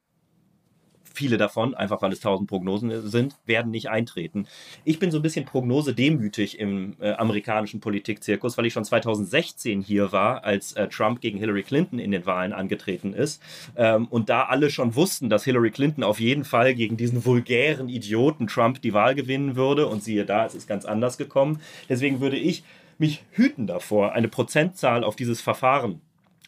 viele 1.14 1.36
davon, 1.36 1.74
einfach 1.74 2.02
weil 2.02 2.12
es 2.12 2.20
tausend 2.20 2.48
Prognosen 2.48 3.08
sind, 3.08 3.36
werden 3.46 3.70
nicht 3.70 3.88
eintreten. 3.90 4.46
Ich 4.84 4.98
bin 4.98 5.10
so 5.10 5.18
ein 5.18 5.22
bisschen 5.22 5.44
prognosedemütig 5.44 6.58
im 6.58 6.96
äh, 7.00 7.12
amerikanischen 7.12 7.80
Politikzirkus, 7.80 8.56
weil 8.58 8.66
ich 8.66 8.72
schon 8.72 8.84
2016 8.84 9.80
hier 9.80 10.12
war, 10.12 10.44
als 10.44 10.72
äh, 10.74 10.88
Trump 10.88 11.20
gegen 11.20 11.38
Hillary 11.38 11.62
Clinton 11.62 11.98
in 11.98 12.10
den 12.10 12.26
Wahlen 12.26 12.52
angetreten 12.52 13.12
ist. 13.14 13.42
Ähm, 13.76 14.06
und 14.08 14.28
da 14.28 14.44
alle 14.44 14.70
schon 14.70 14.94
wussten, 14.94 15.30
dass 15.30 15.44
Hillary 15.44 15.70
Clinton 15.70 16.04
auf 16.04 16.20
jeden 16.20 16.44
Fall 16.44 16.74
gegen 16.74 16.96
diesen 16.96 17.24
vulgären 17.24 17.88
Idioten 17.88 18.46
Trump 18.46 18.82
die 18.82 18.94
Wahl 18.94 19.14
gewinnen 19.14 19.56
würde. 19.56 19.86
Und 19.86 20.02
siehe 20.02 20.24
da, 20.24 20.46
es 20.46 20.54
ist 20.54 20.66
ganz 20.66 20.84
anders 20.84 21.18
gekommen. 21.18 21.60
Deswegen 21.88 22.20
würde 22.20 22.36
ich 22.36 22.64
mich 22.98 23.24
hüten 23.32 23.66
davor, 23.66 24.12
eine 24.12 24.28
Prozentzahl 24.28 25.04
auf 25.04 25.16
dieses 25.16 25.40
Verfahren 25.40 26.00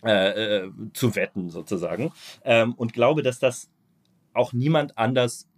äh, 0.04 0.58
äh, 0.58 0.70
zu 0.92 1.16
wetten, 1.16 1.48
sozusagen. 1.48 2.12
Ähm, 2.44 2.74
und 2.74 2.92
glaube, 2.92 3.22
dass 3.22 3.38
das 3.38 3.70
auch 4.34 4.52
niemand 4.52 4.98
anders, 4.98 5.48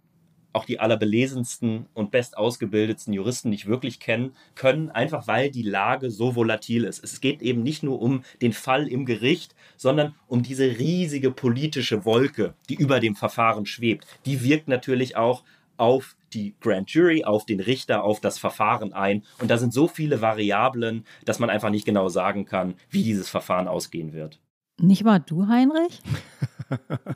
auch 0.53 0.65
die 0.65 0.79
allerbelesensten 0.79 1.87
und 1.93 2.11
bestausgebildetsten 2.11 3.13
Juristen 3.13 3.49
nicht 3.49 3.67
wirklich 3.67 3.99
kennen 3.99 4.33
können, 4.55 4.89
einfach 4.89 5.27
weil 5.27 5.51
die 5.51 5.61
Lage 5.61 6.09
so 6.09 6.35
volatil 6.35 6.83
ist. 6.83 7.03
Es 7.03 7.21
geht 7.21 7.41
eben 7.41 7.61
nicht 7.61 7.83
nur 7.83 8.01
um 8.01 8.23
den 8.41 8.53
Fall 8.53 8.87
im 8.87 9.05
Gericht, 9.05 9.55
sondern 9.75 10.15
um 10.27 10.41
diese 10.41 10.65
riesige 10.65 11.31
politische 11.31 12.05
Wolke, 12.05 12.55
die 12.69 12.75
über 12.75 12.99
dem 12.99 13.15
Verfahren 13.15 13.65
schwebt. 13.65 14.07
Die 14.25 14.43
wirkt 14.43 14.67
natürlich 14.67 15.15
auch 15.15 15.43
auf 15.77 16.15
die 16.33 16.55
Grand 16.59 16.89
Jury, 16.89 17.23
auf 17.23 17.45
den 17.45 17.59
Richter, 17.59 18.03
auf 18.03 18.19
das 18.19 18.39
Verfahren 18.39 18.93
ein. 18.93 19.23
Und 19.39 19.51
da 19.51 19.57
sind 19.57 19.73
so 19.73 19.87
viele 19.87 20.21
Variablen, 20.21 21.05
dass 21.25 21.39
man 21.39 21.49
einfach 21.49 21.69
nicht 21.69 21.85
genau 21.85 22.09
sagen 22.09 22.45
kann, 22.45 22.75
wie 22.89 23.03
dieses 23.03 23.29
Verfahren 23.29 23.67
ausgehen 23.67 24.13
wird. 24.13 24.39
Nicht 24.79 25.03
mal 25.03 25.19
du, 25.19 25.47
Heinrich? 25.47 26.01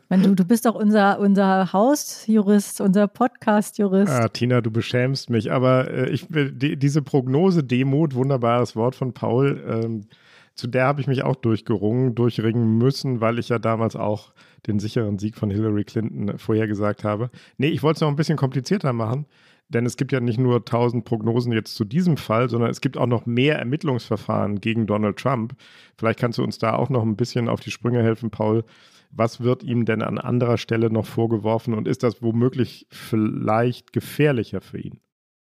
Wenn 0.10 0.24
du, 0.24 0.36
du 0.36 0.46
bist 0.46 0.66
doch 0.66 0.76
unser, 0.76 1.20
unser 1.20 1.74
Hausjurist, 1.74 2.82
unser 2.82 3.08
Podcast-Jurist. 3.08 4.12
Ah, 4.12 4.28
Tina, 4.28 4.62
du 4.62 4.72
beschämst 4.72 5.30
mich. 5.30 5.52
Aber 5.52 5.90
äh, 5.90 6.10
ich, 6.10 6.28
die, 6.30 6.78
diese 6.78 7.02
Prognose, 7.02 7.64
Demut, 7.64 8.16
wunderbares 8.16 8.76
Wort 8.76 8.96
von 8.96 9.14
Paul, 9.14 9.64
ähm, 9.68 10.02
zu 10.56 10.68
der 10.68 10.86
habe 10.86 11.02
ich 11.02 11.08
mich 11.08 11.24
auch 11.24 11.36
durchgerungen, 11.36 12.14
durchringen 12.14 12.78
müssen, 12.78 13.22
weil 13.22 13.40
ich 13.40 13.50
ja 13.50 13.58
damals 13.58 13.96
auch 13.96 14.34
den 14.68 14.80
sicheren 14.80 15.18
Sieg 15.18 15.36
von 15.36 15.50
Hillary 15.50 15.86
Clinton 15.86 16.38
vorhergesagt 16.38 17.04
habe. 17.04 17.30
Nee, 17.58 17.70
ich 17.70 17.82
wollte 17.84 17.98
es 17.98 18.02
noch 18.02 18.10
ein 18.10 18.16
bisschen 18.16 18.38
komplizierter 18.38 18.94
machen. 18.94 19.26
Denn 19.74 19.86
es 19.86 19.96
gibt 19.96 20.12
ja 20.12 20.20
nicht 20.20 20.38
nur 20.38 20.66
tausend 20.66 21.06
Prognosen 21.06 21.54
jetzt 21.54 21.76
zu 21.76 21.86
diesem 21.86 22.18
Fall, 22.18 22.50
sondern 22.50 22.70
es 22.70 22.82
gibt 22.82 22.98
auch 22.98 23.08
noch 23.08 23.26
mehr 23.26 23.58
Ermittlungsverfahren 23.58 24.60
gegen 24.60 24.86
Donald 24.86 25.18
Trump. 25.18 25.56
Vielleicht 25.98 26.20
kannst 26.20 26.38
du 26.40 26.44
uns 26.44 26.58
da 26.58 26.76
auch 26.76 26.90
noch 26.90 27.04
ein 27.04 27.16
bisschen 27.16 27.48
auf 27.48 27.62
die 27.62 27.72
Sprünge 27.72 28.04
helfen, 28.04 28.32
Paul. 28.32 28.66
Was 29.12 29.42
wird 29.42 29.64
ihm 29.64 29.86
denn 29.86 30.02
an 30.02 30.18
anderer 30.18 30.58
Stelle 30.58 30.90
noch 30.90 31.06
vorgeworfen 31.06 31.74
und 31.74 31.88
ist 31.88 32.04
das 32.04 32.22
womöglich 32.22 32.88
vielleicht 32.90 33.94
gefährlicher 33.94 34.62
für 34.62 34.80
ihn? 34.80 35.02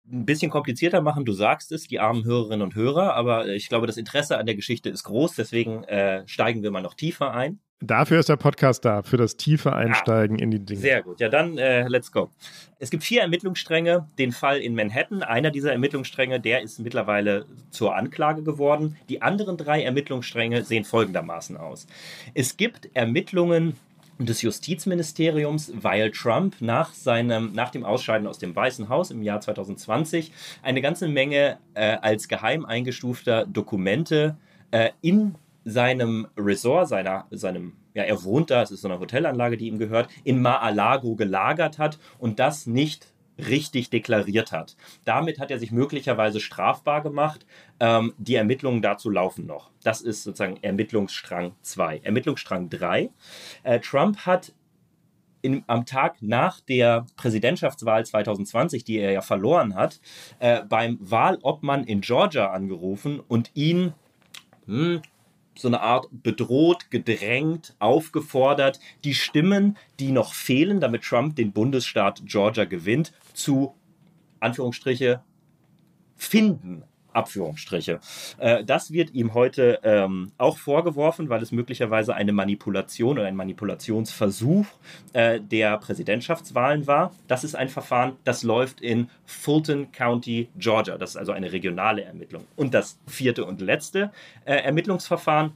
ein 0.07 0.27
bisschen 0.27 0.51
komplizierter 0.51 1.01
machen. 1.01 1.25
Du 1.25 1.33
sagst 1.33 1.73
es, 1.73 1.87
die 1.87 2.01
armen 2.01 2.25
Hörerinnen 2.25 2.63
und 2.63 2.75
Hörer, 2.75 3.15
aber 3.15 3.49
ich 3.49 3.69
glaube, 3.69 3.87
das 3.87 3.97
Interesse 3.97 4.39
an 4.39 4.47
der 4.47 4.55
Geschichte 4.55 4.91
ist 4.91 5.05
groß, 5.05 5.35
deswegen 5.35 5.85
äh, 5.85 6.27
steigen 6.27 6.63
wir 6.63 6.71
mal 6.71 6.83
noch 6.83 6.95
tiefer 6.95 7.33
ein. 7.33 7.61
Dafür 7.81 8.21
ist 8.21 8.29
der 8.29 8.37
Podcast 8.37 8.85
da, 8.85 9.03
für 9.03 9.17
das 9.17 9.37
tiefe 9.37 9.75
Einsteigen 9.75 10.39
ja, 10.39 10.45
in 10.45 10.51
die 10.51 10.65
Dinge. 10.65 10.81
Sehr 10.81 11.03
gut. 11.03 11.21
Ja, 11.21 11.29
dann 11.29 11.59
äh, 11.59 11.87
let's 11.89 12.11
go. 12.11 12.31
Es 12.79 12.91
gibt 12.91 13.05
vier 13.05 13.23
Ermittlungsstränge. 13.23 14.09
Den 14.19 14.33
Fall 14.33 14.59
in 14.59 14.75
Manhattan, 14.75 15.23
einer 15.23 15.51
dieser 15.51 15.73
Ermittlungsstränge, 15.73 16.41
der 16.41 16.63
ist 16.63 16.79
mittlerweile 16.79 17.47
zur 17.71 17.95
Anklage 17.95 18.43
geworden. 18.43 18.97
Die 19.09 19.21
anderen 19.21 19.57
drei 19.57 19.83
Ermittlungsstränge 19.83 20.65
sehen 20.65 20.85
folgendermaßen 20.85 21.57
aus. 21.57 21.87
Es 22.33 22.57
gibt 22.57 22.89
Ermittlungen 22.95 23.77
des 24.19 24.43
Justizministeriums, 24.43 25.73
weil 25.75 26.11
Trump 26.13 26.57
nach 26.61 26.95
seinem, 26.95 27.53
nach 27.53 27.71
dem 27.71 27.85
Ausscheiden 27.85 28.27
aus 28.27 28.39
dem 28.39 28.55
Weißen 28.55 28.89
Haus 28.89 29.11
im 29.11 29.23
Jahr 29.23 29.41
2020 29.41 30.33
eine 30.63 30.81
ganze 30.81 31.09
Menge 31.09 31.59
äh, 31.75 31.97
als 32.01 32.29
geheim 32.29 32.65
eingestufter 32.65 33.45
Dokumente 33.47 34.37
äh, 34.71 34.91
in 35.03 35.35
seinem 35.65 36.29
Resort, 36.37 36.89
seiner, 36.89 37.27
seinem, 37.31 37.75
ja, 37.95 38.03
er 38.03 38.23
wohnt 38.25 38.51
da, 38.51 38.63
es 38.63 38.71
ist 38.71 38.83
so 38.83 38.89
eine 38.89 39.01
Hotelanlage, 39.01 39.57
die 39.57 39.69
ihm 39.69 39.79
gehört, 39.79 40.09
in 40.25 40.43
Mar-a-Lago 40.43 41.17
gelagert 41.17 41.79
hat 41.79 41.99
und 42.19 42.39
das 42.39 42.67
nicht 42.67 43.15
richtig 43.39 43.91
deklariert 43.91 44.53
hat. 44.53 44.77
Damit 45.05 45.41
hat 45.41 45.51
er 45.51 45.59
sich 45.59 45.73
möglicherweise 45.73 46.41
strafbar 46.41 47.03
gemacht. 47.03 47.47
Ähm, 47.81 48.15
die 48.19 48.37
Ermittlungen 48.37 48.83
dazu 48.83 49.11
laufen 49.11 49.47
noch. 49.47 49.71
Das 49.83 50.01
ist 50.01 50.23
sozusagen 50.23 50.59
Ermittlungsstrang 50.63 51.53
2. 51.63 52.01
Ermittlungsstrang 52.05 52.71
3. 52.71 53.11
Äh, 53.65 53.81
Trump 53.81 54.19
hat 54.19 54.53
in, 55.43 55.63
am 55.67 55.85
Tag 55.85 56.23
nach 56.23 56.61
der 56.61 57.07
Präsidentschaftswahl 57.17 58.07
2020, 58.07 58.85
die 58.85 58.99
er 58.99 59.13
ja 59.13 59.21
verloren 59.21 59.75
hat, 59.75 60.01
äh, 60.39 60.63
beim 60.63 60.99
Wahlobmann 61.01 61.85
in 61.85 62.01
Georgia 62.01 62.51
angerufen 62.51 63.21
und 63.21 63.51
ihn 63.55 63.93
hm, 64.67 65.03
so 65.57 65.69
eine 65.69 65.81
Art 65.81 66.09
bedroht, 66.11 66.91
gedrängt, 66.91 67.75
aufgefordert, 67.79 68.81
die 69.05 69.15
Stimmen, 69.15 69.77
die 70.01 70.13
noch 70.13 70.35
fehlen, 70.35 70.81
damit 70.81 71.03
Trump 71.03 71.37
den 71.37 71.53
Bundesstaat 71.53 72.23
Georgia 72.25 72.65
gewinnt, 72.65 73.13
zu 73.33 73.75
Anführungsstriche 74.41 75.23
finden. 76.17 76.85
Abführungsstriche. 77.15 78.01
Äh, 78.39 78.65
das 78.65 78.93
wird 78.93 79.15
ihm 79.15 79.35
heute 79.35 79.81
ähm, 79.83 80.33
auch 80.39 80.59
vorgeworfen, 80.59 81.29
weil 81.29 81.43
es 81.43 81.53
möglicherweise 81.53 82.15
eine 82.15 82.33
Manipulation 82.33 83.19
oder 83.19 83.29
ein 83.29 83.37
Manipulationsversuch 83.37 84.67
äh, 85.13 85.41
der 85.41 85.79
Präsidentschaftswahlen 85.79 86.87
war. 86.87 87.13
Das 87.29 87.45
ist 87.45 87.55
ein 87.55 87.69
Verfahren, 87.69 88.17
das 88.25 88.43
läuft 88.43 88.81
in 88.81 89.09
Fulton 89.25 89.93
County, 89.93 90.49
Georgia. 90.57 90.99
Das 90.99 91.11
ist 91.11 91.17
also 91.17 91.33
eine 91.33 91.53
regionale 91.53 92.03
Ermittlung. 92.03 92.45
Und 92.57 92.75
das 92.75 92.99
vierte 93.07 93.45
und 93.45 93.61
letzte 93.61 94.11
äh, 94.45 94.57
Ermittlungsverfahren 94.57 95.53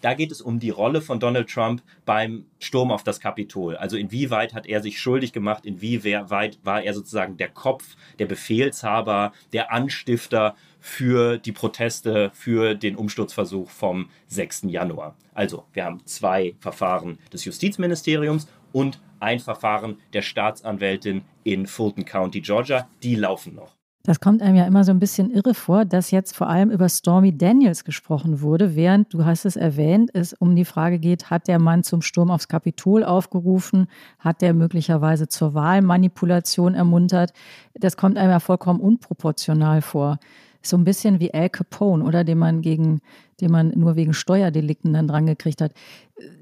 da 0.00 0.14
geht 0.14 0.32
es 0.32 0.40
um 0.40 0.58
die 0.58 0.70
Rolle 0.70 1.00
von 1.00 1.20
Donald 1.20 1.48
Trump 1.48 1.82
beim 2.04 2.46
Sturm 2.58 2.90
auf 2.90 3.02
das 3.02 3.20
Kapitol. 3.20 3.76
Also 3.76 3.96
inwieweit 3.96 4.54
hat 4.54 4.66
er 4.66 4.82
sich 4.82 5.00
schuldig 5.00 5.32
gemacht, 5.32 5.66
inwieweit 5.66 6.58
war 6.62 6.82
er 6.82 6.94
sozusagen 6.94 7.36
der 7.36 7.48
Kopf, 7.48 7.96
der 8.18 8.26
Befehlshaber, 8.26 9.32
der 9.52 9.72
Anstifter 9.72 10.54
für 10.80 11.38
die 11.38 11.52
Proteste, 11.52 12.30
für 12.32 12.74
den 12.74 12.96
Umsturzversuch 12.96 13.70
vom 13.70 14.10
6. 14.28 14.62
Januar. 14.68 15.16
Also 15.34 15.64
wir 15.72 15.84
haben 15.84 16.04
zwei 16.06 16.54
Verfahren 16.60 17.18
des 17.32 17.44
Justizministeriums 17.44 18.48
und 18.72 19.00
ein 19.20 19.40
Verfahren 19.40 19.98
der 20.12 20.22
Staatsanwältin 20.22 21.24
in 21.44 21.66
Fulton 21.66 22.04
County, 22.04 22.40
Georgia. 22.40 22.88
Die 23.02 23.14
laufen 23.14 23.54
noch. 23.54 23.76
Das 24.06 24.20
kommt 24.20 24.40
einem 24.40 24.54
ja 24.54 24.64
immer 24.66 24.84
so 24.84 24.92
ein 24.92 25.00
bisschen 25.00 25.32
irre 25.32 25.52
vor, 25.52 25.84
dass 25.84 26.12
jetzt 26.12 26.36
vor 26.36 26.48
allem 26.48 26.70
über 26.70 26.88
Stormy 26.88 27.36
Daniels 27.36 27.82
gesprochen 27.82 28.40
wurde, 28.40 28.76
während, 28.76 29.12
du 29.12 29.24
hast 29.24 29.44
es 29.44 29.56
erwähnt, 29.56 30.10
es 30.14 30.32
um 30.32 30.54
die 30.54 30.64
Frage 30.64 31.00
geht, 31.00 31.28
hat 31.28 31.48
der 31.48 31.58
Mann 31.58 31.82
zum 31.82 32.02
Sturm 32.02 32.30
aufs 32.30 32.46
Kapitol 32.46 33.02
aufgerufen, 33.02 33.88
hat 34.20 34.42
der 34.42 34.54
möglicherweise 34.54 35.26
zur 35.26 35.54
Wahlmanipulation 35.54 36.74
ermuntert. 36.74 37.32
Das 37.74 37.96
kommt 37.96 38.16
einem 38.16 38.30
ja 38.30 38.38
vollkommen 38.38 38.78
unproportional 38.78 39.82
vor. 39.82 40.20
So 40.62 40.76
ein 40.76 40.84
bisschen 40.84 41.18
wie 41.18 41.34
Al 41.34 41.50
Capone, 41.50 42.04
oder 42.04 42.22
den 42.22 42.38
man 42.38 42.62
gegen, 42.62 43.00
den 43.40 43.50
man 43.50 43.72
nur 43.74 43.96
wegen 43.96 44.12
Steuerdelikten 44.12 44.92
dann 44.92 45.08
dran 45.08 45.26
gekriegt 45.26 45.60
hat. 45.60 45.72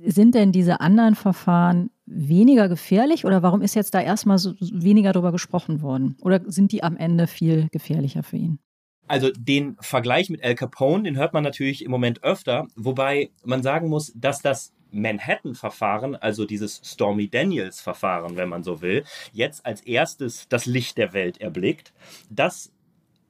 Sind 0.05 0.35
denn 0.35 0.53
diese 0.53 0.81
anderen 0.83 1.15
Verfahren 1.15 1.89
weniger 2.07 2.69
gefährlich 2.69 3.25
oder 3.25 3.43
warum 3.43 3.63
ist 3.63 3.75
jetzt 3.75 3.95
da 3.95 4.01
erstmal 4.01 4.39
so 4.39 4.55
weniger 4.61 5.13
darüber 5.13 5.33
gesprochen 5.33 5.83
worden? 5.83 6.17
Oder 6.21 6.41
sind 6.47 6.73
die 6.73 6.83
am 6.83 6.97
Ende 6.97 7.27
viel 7.27 7.69
gefährlicher 7.71 8.23
für 8.23 8.37
ihn? 8.37 8.59
Also 9.07 9.31
den 9.37 9.77
Vergleich 9.81 10.31
mit 10.31 10.43
Al 10.43 10.55
Capone, 10.55 11.05
den 11.05 11.17
hört 11.17 11.35
man 11.35 11.45
natürlich 11.45 11.85
im 11.85 11.91
Moment 11.91 12.23
öfter, 12.23 12.69
wobei 12.75 13.31
man 13.45 13.63
sagen 13.63 13.89
muss, 13.89 14.13
dass 14.15 14.41
das 14.41 14.73
Manhattan-Verfahren, 14.95 16.17
also 16.17 16.47
dieses 16.47 16.81
Stormy 16.85 17.29
Daniels-Verfahren, 17.29 18.37
wenn 18.37 18.49
man 18.49 18.63
so 18.63 18.81
will, 18.81 19.05
jetzt 19.33 19.67
als 19.67 19.81
erstes 19.83 20.49
das 20.49 20.67
Licht 20.67 20.97
der 20.97 21.13
Welt 21.13 21.41
erblickt. 21.41 21.93
Das 22.31 22.73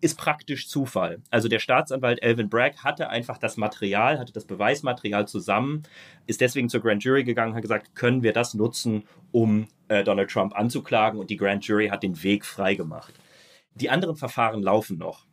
ist 0.00 0.18
praktisch 0.18 0.68
Zufall. 0.68 1.22
Also 1.30 1.48
der 1.48 1.59
Staatsanwalt 1.59 2.22
Elvin 2.22 2.50
Bragg 2.50 2.76
hatte 2.85 3.09
einfach 3.09 3.38
das 3.38 3.57
Material, 3.57 4.18
hatte 4.18 4.33
das 4.33 4.44
Beweismaterial 4.44 5.26
zusammen, 5.26 5.83
ist 6.26 6.40
deswegen 6.40 6.68
zur 6.68 6.80
Grand 6.80 7.02
Jury 7.02 7.24
gegangen, 7.24 7.54
hat 7.54 7.62
gesagt, 7.62 7.94
können 7.94 8.22
wir 8.22 8.33
das 8.33 8.54
nutzen, 8.54 9.04
um 9.33 9.68
äh, 9.88 10.04
Donald 10.04 10.30
Trump 10.30 10.54
anzuklagen 10.54 11.18
und 11.18 11.30
die 11.30 11.37
Grand 11.37 11.66
Jury 11.66 11.88
hat 11.88 12.02
den 12.02 12.22
Weg 12.22 12.44
freigemacht. 12.44 13.14
Die 13.74 13.90
anderen 13.90 14.16
Verfahren 14.16 14.62
laufen 14.62 14.98
noch. 14.98 15.26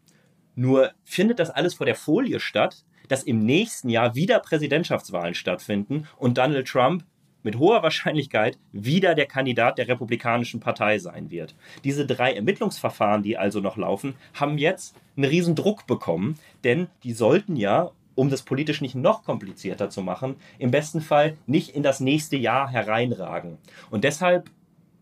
Nur 0.55 0.91
findet 1.03 1.39
das 1.39 1.49
alles 1.49 1.73
vor 1.73 1.85
der 1.85 1.95
Folie 1.95 2.39
statt, 2.39 2.85
dass 3.07 3.23
im 3.23 3.39
nächsten 3.39 3.89
Jahr 3.89 4.15
wieder 4.15 4.39
Präsidentschaftswahlen 4.39 5.33
stattfinden 5.33 6.07
und 6.17 6.37
Donald 6.37 6.67
Trump 6.67 7.03
mit 7.43 7.57
hoher 7.57 7.83
Wahrscheinlichkeit 7.83 8.57
wieder 8.71 9.15
der 9.15 9.25
Kandidat 9.25 9.77
der 9.77 9.87
Republikanischen 9.87 10.59
Partei 10.59 10.99
sein 10.99 11.31
wird. 11.31 11.55
Diese 11.83 12.05
drei 12.05 12.33
Ermittlungsverfahren, 12.33 13.23
die 13.23 13.37
also 13.37 13.59
noch 13.59 13.77
laufen, 13.77 14.15
haben 14.33 14.57
jetzt 14.57 14.95
einen 15.15 15.25
riesen 15.25 15.55
Druck 15.55 15.87
bekommen, 15.87 16.37
denn 16.63 16.87
die 17.03 17.13
sollten 17.13 17.55
ja, 17.55 17.91
um 18.15 18.29
das 18.29 18.43
politisch 18.43 18.81
nicht 18.81 18.95
noch 18.95 19.23
komplizierter 19.23 19.89
zu 19.89 20.01
machen, 20.01 20.35
im 20.59 20.71
besten 20.71 21.01
Fall 21.01 21.37
nicht 21.47 21.69
in 21.69 21.83
das 21.83 21.99
nächste 21.99 22.37
Jahr 22.37 22.69
hereinragen. 22.69 23.57
Und 23.89 24.03
deshalb 24.03 24.49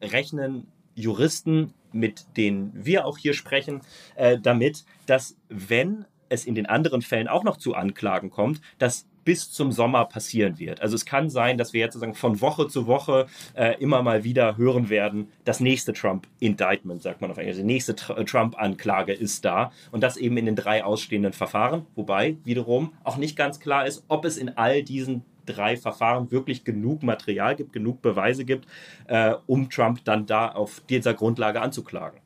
rechnen 0.02 0.67
Juristen, 0.95 1.73
mit 1.91 2.25
denen 2.38 2.71
wir 2.73 3.06
auch 3.06 3.17
hier 3.17 3.34
sprechen, 3.34 3.82
äh, 4.15 4.38
damit, 4.39 4.86
dass 5.06 5.38
wenn 5.49 6.06
es 6.30 6.45
in 6.45 6.56
den 6.56 6.67
anderen 6.67 7.02
Fällen 7.02 7.28
auch 7.28 7.43
noch 7.43 7.58
zu 7.58 7.73
Anklagen 7.73 8.30
kommt, 8.30 8.62
dass 8.78 9.08
bis 9.30 9.52
zum 9.52 9.72
Sommer 9.72 10.06
passieren 10.06 10.58
wird. 10.58 10.82
Also 10.82 10.96
es 10.96 11.06
kann 11.06 11.30
sein, 11.30 11.60
dass 11.60 11.72
wir 11.72 11.82
jetzt 11.82 11.94
sozusagen 11.94 12.15
von 12.15 12.42
Woche 12.42 12.68
zu 12.68 12.88
Woche 12.88 13.28
äh, 13.54 13.80
immer 13.80 14.02
mal 14.02 14.24
wieder 14.24 14.58
hören 14.58 14.89
werden, 14.89 15.28
das 15.46 15.60
nächste 15.60 15.94
Trump-Indictment, 15.94 17.04
sagt 17.04 17.22
man 17.22 17.30
auf 17.30 17.38
Englisch, 17.38 17.58
die 17.58 17.63
nächste 17.63 17.92
äh, 17.92 18.26
Trump-Anklage 18.26 19.13
ist 19.13 19.46
da 19.46 19.72
und 19.92 20.02
das 20.02 20.18
eben 20.18 20.36
in 20.38 20.48
den 20.48 20.56
drei 20.56 20.84
ausstehenden 20.84 21.34
Verfahren, 21.34 21.86
wobei 21.94 22.38
wiederum 22.44 22.94
auch 23.04 23.18
nicht 23.18 23.36
ganz 23.36 23.60
klar 23.60 23.86
ist, 23.86 24.04
ob 24.08 24.26
es 24.26 24.36
in 24.38 24.58
all 24.58 24.82
diesen 24.82 25.22
drei 25.46 25.78
Verfahren 25.78 26.32
wirklich 26.32 26.63
genug 26.63 27.04
Material 27.04 27.56
gibt, 27.56 27.72
genug 27.72 28.02
Beweise 28.02 28.46
gibt, 28.46 28.68
äh, 29.06 29.36
um 29.46 29.70
Trump 29.70 30.04
dann 30.06 30.26
da 30.26 30.48
auf 30.48 30.82
dieser 30.89 31.13
Grundlage 31.13 31.62
anzuklagen. 31.62 32.20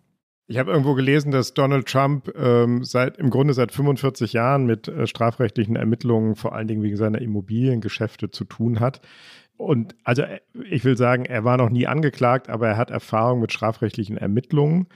Ich 0.47 0.57
habe 0.57 0.71
irgendwo 0.71 0.93
gelesen, 0.93 1.31
dass 1.31 1.53
Donald 1.53 1.87
Trump 1.87 2.29
ähm, 2.35 2.83
seit 2.83 3.17
im 3.17 3.29
Grunde 3.29 3.53
seit 3.53 3.71
45 3.71 4.33
Jahren 4.33 4.65
mit 4.65 4.89
äh, 4.89 5.07
strafrechtlichen 5.07 5.77
Ermittlungen, 5.77 6.35
vor 6.35 6.53
allen 6.53 6.67
Dingen 6.67 6.83
wegen 6.83 6.97
seiner 6.97 7.21
Immobiliengeschäfte, 7.21 8.29
zu 8.29 8.43
tun 8.43 8.81
hat. 8.81 8.99
Und 9.55 9.95
also 10.03 10.23
äh, 10.23 10.41
ich 10.69 10.83
will 10.83 10.97
sagen, 10.97 11.23
er 11.25 11.45
war 11.45 11.55
noch 11.57 11.69
nie 11.69 11.87
angeklagt, 11.87 12.49
aber 12.49 12.67
er 12.67 12.77
hat 12.77 12.91
Erfahrung 12.91 13.39
mit 13.39 13.53
strafrechtlichen 13.53 14.17
Ermittlungen. 14.17 14.87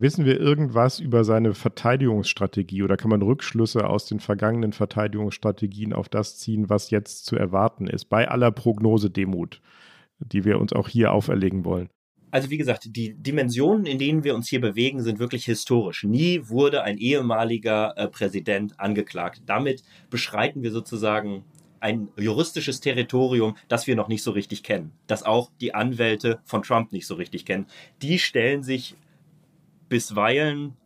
Wissen 0.00 0.24
wir 0.24 0.40
irgendwas 0.40 0.98
über 0.98 1.22
seine 1.24 1.54
Verteidigungsstrategie 1.54 2.82
oder 2.82 2.96
kann 2.96 3.10
man 3.10 3.22
Rückschlüsse 3.22 3.86
aus 3.88 4.06
den 4.06 4.20
vergangenen 4.20 4.72
Verteidigungsstrategien 4.72 5.92
auf 5.92 6.08
das 6.08 6.38
ziehen, 6.38 6.70
was 6.70 6.90
jetzt 6.90 7.24
zu 7.24 7.36
erwarten 7.36 7.86
ist, 7.86 8.06
bei 8.06 8.28
aller 8.28 8.50
Prognosedemut, 8.50 9.60
die 10.18 10.44
wir 10.44 10.60
uns 10.60 10.72
auch 10.72 10.88
hier 10.88 11.12
auferlegen 11.12 11.64
wollen? 11.64 11.88
Also 12.30 12.50
wie 12.50 12.58
gesagt, 12.58 12.94
die 12.96 13.14
Dimensionen, 13.14 13.86
in 13.86 13.98
denen 13.98 14.24
wir 14.24 14.34
uns 14.34 14.48
hier 14.48 14.60
bewegen, 14.60 15.02
sind 15.02 15.18
wirklich 15.18 15.44
historisch. 15.44 16.04
Nie 16.04 16.48
wurde 16.48 16.82
ein 16.82 16.98
ehemaliger 16.98 17.96
äh, 17.96 18.08
Präsident 18.08 18.78
angeklagt. 18.78 19.42
Damit 19.46 19.82
beschreiten 20.10 20.62
wir 20.62 20.70
sozusagen 20.70 21.44
ein 21.80 22.08
juristisches 22.16 22.80
Territorium, 22.80 23.56
das 23.68 23.86
wir 23.86 23.96
noch 23.96 24.08
nicht 24.08 24.22
so 24.22 24.32
richtig 24.32 24.62
kennen, 24.62 24.92
das 25.06 25.22
auch 25.22 25.50
die 25.60 25.74
Anwälte 25.74 26.40
von 26.44 26.62
Trump 26.62 26.92
nicht 26.92 27.06
so 27.06 27.14
richtig 27.14 27.44
kennen. 27.44 27.66
Die 28.02 28.18
stellen 28.18 28.62
sich 28.62 28.96
bisweilen 29.88 30.76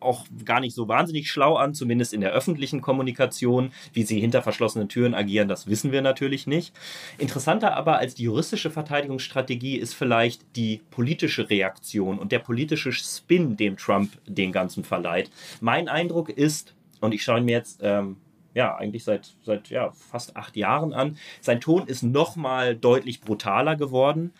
auch 0.00 0.26
gar 0.44 0.60
nicht 0.60 0.74
so 0.74 0.88
wahnsinnig 0.88 1.30
schlau 1.30 1.56
an, 1.56 1.74
zumindest 1.74 2.12
in 2.12 2.20
der 2.20 2.32
öffentlichen 2.32 2.80
Kommunikation. 2.80 3.72
Wie 3.92 4.02
sie 4.02 4.20
hinter 4.20 4.42
verschlossenen 4.42 4.88
Türen 4.88 5.14
agieren, 5.14 5.48
das 5.48 5.66
wissen 5.66 5.92
wir 5.92 6.02
natürlich 6.02 6.46
nicht. 6.46 6.74
Interessanter 7.18 7.76
aber 7.76 7.98
als 7.98 8.14
die 8.14 8.24
juristische 8.24 8.70
Verteidigungsstrategie 8.70 9.76
ist 9.76 9.94
vielleicht 9.94 10.56
die 10.56 10.80
politische 10.90 11.50
Reaktion 11.50 12.18
und 12.18 12.32
der 12.32 12.38
politische 12.38 12.92
Spin, 12.92 13.56
dem 13.56 13.76
Trump 13.76 14.12
den 14.26 14.52
Ganzen 14.52 14.84
verleiht. 14.84 15.30
Mein 15.60 15.88
Eindruck 15.88 16.28
ist, 16.28 16.74
und 17.00 17.12
ich 17.12 17.22
schaue 17.22 17.40
mir 17.40 17.52
jetzt 17.52 17.80
ähm, 17.82 18.16
ja, 18.54 18.76
eigentlich 18.76 19.04
seit, 19.04 19.34
seit 19.42 19.68
ja, 19.68 19.92
fast 19.92 20.36
acht 20.36 20.56
Jahren 20.56 20.92
an. 20.92 21.16
Sein 21.40 21.60
Ton 21.60 21.86
ist 21.86 22.02
nochmal 22.02 22.74
deutlich 22.74 23.20
brutaler 23.20 23.76
geworden, 23.76 24.32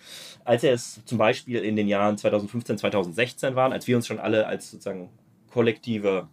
als 0.45 0.65
er 0.65 0.73
es 0.73 1.05
zum 1.05 1.19
Beispiel 1.19 1.61
in 1.61 1.77
den 1.77 1.87
Jahren 1.87 2.19
2015, 2.19 2.79
2016 2.79 3.55
waren, 3.55 3.73
als 3.73 3.87
wir 3.87 3.97
uns 3.97 4.09
schon 4.09 4.19
alle 4.19 4.47
als 4.47 4.73
sozusagen 4.73 5.11
kollektive 5.59 6.29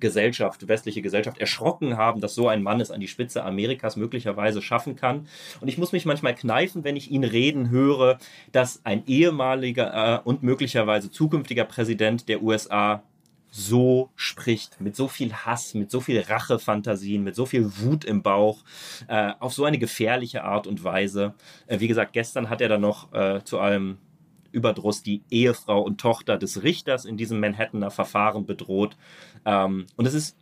Gesellschaft, 0.00 0.66
westliche 0.66 1.00
Gesellschaft 1.00 1.38
erschrocken 1.38 1.96
haben, 1.96 2.20
dass 2.20 2.34
so 2.34 2.48
ein 2.48 2.64
Mann 2.64 2.80
es 2.80 2.90
an 2.90 2.98
die 2.98 3.06
Spitze 3.06 3.44
Amerikas 3.44 3.94
möglicherweise 3.94 4.60
schaffen 4.60 4.96
kann. 4.96 5.28
Und 5.60 5.68
ich 5.68 5.78
muss 5.78 5.92
mich 5.92 6.04
manchmal 6.04 6.34
kneifen, 6.34 6.82
wenn 6.82 6.96
ich 6.96 7.12
ihn 7.12 7.22
reden 7.22 7.70
höre, 7.70 8.18
dass 8.50 8.84
ein 8.84 9.04
ehemaliger 9.06 10.16
äh, 10.16 10.28
und 10.28 10.42
möglicherweise 10.42 11.12
zukünftiger 11.12 11.64
Präsident 11.64 12.28
der 12.28 12.42
USA 12.42 13.04
so 13.52 14.10
spricht, 14.16 14.80
mit 14.80 14.96
so 14.96 15.06
viel 15.06 15.32
Hass, 15.32 15.74
mit 15.74 15.92
so 15.92 16.00
viel 16.00 16.18
Rachefantasien, 16.18 17.22
mit 17.22 17.36
so 17.36 17.46
viel 17.46 17.70
Wut 17.78 18.04
im 18.04 18.24
Bauch, 18.24 18.64
äh, 19.06 19.30
auf 19.38 19.54
so 19.54 19.64
eine 19.64 19.78
gefährliche 19.78 20.42
Art 20.42 20.66
und 20.66 20.82
Weise. 20.82 21.34
Äh, 21.68 21.78
wie 21.78 21.86
gesagt, 21.86 22.14
gestern 22.14 22.50
hat 22.50 22.60
er 22.60 22.68
dann 22.68 22.80
noch 22.80 23.12
äh, 23.12 23.44
zu 23.44 23.60
allem 23.60 23.98
Überdruss 24.56 25.02
die 25.02 25.22
Ehefrau 25.30 25.82
und 25.82 26.00
Tochter 26.00 26.38
des 26.38 26.62
Richters 26.62 27.04
in 27.04 27.18
diesem 27.18 27.40
Manhattaner 27.40 27.90
Verfahren 27.90 28.46
bedroht. 28.46 28.96
Ähm, 29.44 29.86
und 29.96 30.06
es 30.06 30.14
ist 30.14 30.36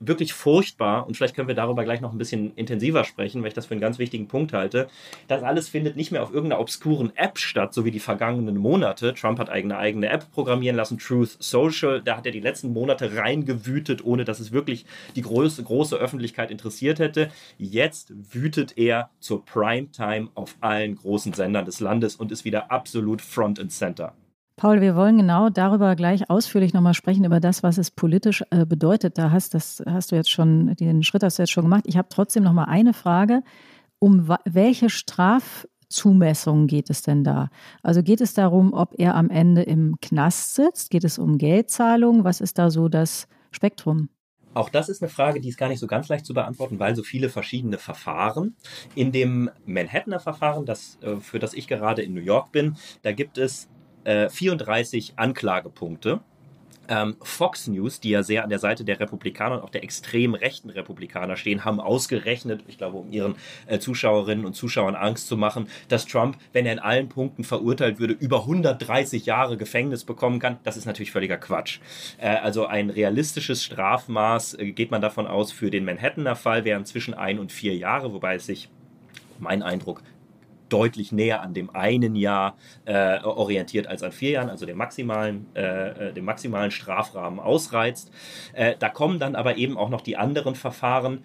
wirklich 0.00 0.32
furchtbar, 0.32 1.06
und 1.06 1.16
vielleicht 1.16 1.34
können 1.34 1.48
wir 1.48 1.54
darüber 1.54 1.84
gleich 1.84 2.00
noch 2.00 2.12
ein 2.12 2.18
bisschen 2.18 2.54
intensiver 2.56 3.04
sprechen, 3.04 3.42
weil 3.42 3.48
ich 3.48 3.54
das 3.54 3.66
für 3.66 3.72
einen 3.72 3.80
ganz 3.80 3.98
wichtigen 3.98 4.28
Punkt 4.28 4.52
halte. 4.52 4.88
Das 5.28 5.42
alles 5.42 5.68
findet 5.68 5.96
nicht 5.96 6.12
mehr 6.12 6.22
auf 6.22 6.32
irgendeiner 6.32 6.60
obskuren 6.60 7.12
App 7.16 7.38
statt, 7.38 7.74
so 7.74 7.84
wie 7.84 7.90
die 7.90 8.00
vergangenen 8.00 8.56
Monate. 8.56 9.14
Trump 9.14 9.38
hat 9.38 9.50
eigene 9.50 9.78
eigene 9.78 10.08
App 10.08 10.30
programmieren 10.32 10.76
lassen, 10.76 10.98
Truth 10.98 11.36
Social. 11.38 12.02
Da 12.02 12.16
hat 12.16 12.26
er 12.26 12.32
die 12.32 12.40
letzten 12.40 12.72
Monate 12.72 13.16
reingewütet, 13.16 14.04
ohne 14.04 14.24
dass 14.24 14.40
es 14.40 14.52
wirklich 14.52 14.84
die 15.16 15.22
große, 15.22 15.62
große 15.62 15.96
Öffentlichkeit 15.96 16.50
interessiert 16.50 16.98
hätte. 16.98 17.30
Jetzt 17.58 18.12
wütet 18.32 18.76
er 18.76 19.10
zur 19.20 19.44
Primetime 19.44 20.28
auf 20.34 20.56
allen 20.60 20.96
großen 20.96 21.32
Sendern 21.32 21.64
des 21.64 21.80
Landes 21.80 22.16
und 22.16 22.32
ist 22.32 22.44
wieder 22.44 22.70
absolut 22.70 23.22
front 23.22 23.60
and 23.60 23.72
center. 23.72 24.14
Paul, 24.56 24.80
wir 24.80 24.94
wollen 24.94 25.18
genau 25.18 25.50
darüber 25.50 25.96
gleich 25.96 26.30
ausführlich 26.30 26.72
nochmal 26.72 26.94
sprechen, 26.94 27.24
über 27.24 27.40
das, 27.40 27.64
was 27.64 27.76
es 27.76 27.90
politisch 27.90 28.44
äh, 28.50 28.64
bedeutet. 28.64 29.18
Da 29.18 29.32
hast, 29.32 29.52
das 29.52 29.82
hast 29.84 30.12
du 30.12 30.16
jetzt 30.16 30.30
schon, 30.30 30.76
den 30.76 31.02
Schritt 31.02 31.24
hast 31.24 31.38
du 31.38 31.42
jetzt 31.42 31.50
schon 31.50 31.64
gemacht. 31.64 31.84
Ich 31.86 31.96
habe 31.96 32.08
trotzdem 32.08 32.44
nochmal 32.44 32.66
eine 32.68 32.92
Frage. 32.92 33.42
Um 33.98 34.28
welche 34.44 34.90
Strafzumessung 34.90 36.68
geht 36.68 36.88
es 36.88 37.02
denn 37.02 37.24
da? 37.24 37.48
Also 37.82 38.04
geht 38.04 38.20
es 38.20 38.34
darum, 38.34 38.72
ob 38.74 38.94
er 38.96 39.16
am 39.16 39.28
Ende 39.28 39.62
im 39.62 39.96
Knast 40.00 40.54
sitzt? 40.54 40.90
Geht 40.90 41.04
es 41.04 41.18
um 41.18 41.36
Geldzahlungen? 41.36 42.22
Was 42.22 42.40
ist 42.40 42.58
da 42.58 42.70
so 42.70 42.88
das 42.88 43.26
Spektrum? 43.50 44.08
Auch 44.54 44.68
das 44.68 44.88
ist 44.88 45.02
eine 45.02 45.08
Frage, 45.08 45.40
die 45.40 45.48
ist 45.48 45.58
gar 45.58 45.68
nicht 45.68 45.80
so 45.80 45.88
ganz 45.88 46.08
leicht 46.08 46.24
zu 46.24 46.32
beantworten, 46.32 46.78
weil 46.78 46.94
so 46.94 47.02
viele 47.02 47.28
verschiedene 47.28 47.78
Verfahren. 47.78 48.54
In 48.94 49.10
dem 49.10 49.50
Manhattaner 49.66 50.20
Verfahren, 50.20 50.64
das, 50.64 50.96
äh, 51.02 51.16
für 51.16 51.40
das 51.40 51.54
ich 51.54 51.66
gerade 51.66 52.02
in 52.02 52.14
New 52.14 52.20
York 52.20 52.52
bin, 52.52 52.76
da 53.02 53.10
gibt 53.10 53.36
es 53.36 53.68
äh, 54.04 54.28
34 54.28 55.14
Anklagepunkte. 55.16 56.20
Ähm, 56.88 57.16
Fox 57.22 57.66
News, 57.66 58.00
die 58.00 58.10
ja 58.10 58.22
sehr 58.22 58.44
an 58.44 58.50
der 58.50 58.58
Seite 58.58 58.84
der 58.84 59.00
Republikaner 59.00 59.56
und 59.56 59.62
auch 59.62 59.70
der 59.70 59.82
extrem 59.82 60.34
rechten 60.34 60.70
Republikaner 60.70 61.36
stehen, 61.36 61.64
haben 61.64 61.80
ausgerechnet, 61.80 62.62
ich 62.68 62.76
glaube, 62.76 62.98
um 62.98 63.10
ihren 63.10 63.36
äh, 63.66 63.78
Zuschauerinnen 63.78 64.44
und 64.44 64.54
Zuschauern 64.54 64.94
Angst 64.94 65.26
zu 65.26 65.36
machen, 65.36 65.68
dass 65.88 66.06
Trump, 66.06 66.36
wenn 66.52 66.66
er 66.66 66.74
in 66.74 66.78
allen 66.78 67.08
Punkten 67.08 67.44
verurteilt 67.44 67.98
würde, 67.98 68.14
über 68.14 68.40
130 68.40 69.24
Jahre 69.24 69.56
Gefängnis 69.56 70.04
bekommen 70.04 70.38
kann. 70.38 70.58
Das 70.64 70.76
ist 70.76 70.84
natürlich 70.84 71.12
völliger 71.12 71.38
Quatsch. 71.38 71.80
Äh, 72.18 72.28
also 72.28 72.66
ein 72.66 72.90
realistisches 72.90 73.64
Strafmaß 73.64 74.54
äh, 74.54 74.72
geht 74.72 74.90
man 74.90 75.00
davon 75.00 75.26
aus, 75.26 75.52
für 75.52 75.70
den 75.70 75.84
Manhattaner 75.84 76.36
Fall 76.36 76.64
wären 76.64 76.84
zwischen 76.84 77.14
ein 77.14 77.38
und 77.38 77.50
vier 77.50 77.74
Jahre, 77.74 78.12
wobei 78.12 78.34
es 78.34 78.46
sich 78.46 78.68
mein 79.38 79.62
Eindruck 79.62 80.02
deutlich 80.68 81.12
näher 81.12 81.42
an 81.42 81.54
dem 81.54 81.70
einen 81.70 82.16
Jahr 82.16 82.56
äh, 82.84 83.20
orientiert 83.22 83.86
als 83.86 84.02
an 84.02 84.12
vier 84.12 84.30
Jahren, 84.30 84.50
also 84.50 84.66
dem 84.66 84.76
maximalen, 84.76 85.46
äh, 85.54 86.08
äh, 86.08 86.12
dem 86.12 86.24
maximalen 86.24 86.70
Strafrahmen 86.70 87.40
ausreizt. 87.40 88.10
Äh, 88.52 88.74
da 88.78 88.88
kommen 88.88 89.18
dann 89.18 89.34
aber 89.34 89.56
eben 89.56 89.76
auch 89.76 89.90
noch 89.90 90.00
die 90.00 90.16
anderen 90.16 90.54
Verfahren. 90.54 91.24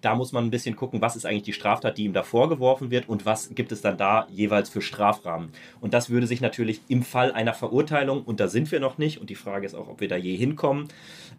Da 0.00 0.14
muss 0.14 0.32
man 0.32 0.44
ein 0.44 0.50
bisschen 0.50 0.76
gucken, 0.76 1.00
was 1.00 1.16
ist 1.16 1.24
eigentlich 1.24 1.44
die 1.44 1.54
Straftat, 1.54 1.96
die 1.96 2.04
ihm 2.04 2.12
da 2.12 2.22
vorgeworfen 2.22 2.90
wird 2.90 3.08
und 3.08 3.24
was 3.24 3.54
gibt 3.54 3.72
es 3.72 3.80
dann 3.80 3.96
da 3.96 4.26
jeweils 4.30 4.68
für 4.68 4.82
Strafrahmen. 4.82 5.48
Und 5.80 5.94
das 5.94 6.10
würde 6.10 6.26
sich 6.26 6.42
natürlich 6.42 6.82
im 6.88 7.02
Fall 7.02 7.32
einer 7.32 7.54
Verurteilung, 7.54 8.22
und 8.22 8.38
da 8.38 8.48
sind 8.48 8.70
wir 8.70 8.80
noch 8.80 8.98
nicht, 8.98 9.18
und 9.18 9.30
die 9.30 9.34
Frage 9.34 9.64
ist 9.64 9.74
auch, 9.74 9.88
ob 9.88 10.00
wir 10.00 10.08
da 10.08 10.16
je 10.16 10.36
hinkommen, 10.36 10.88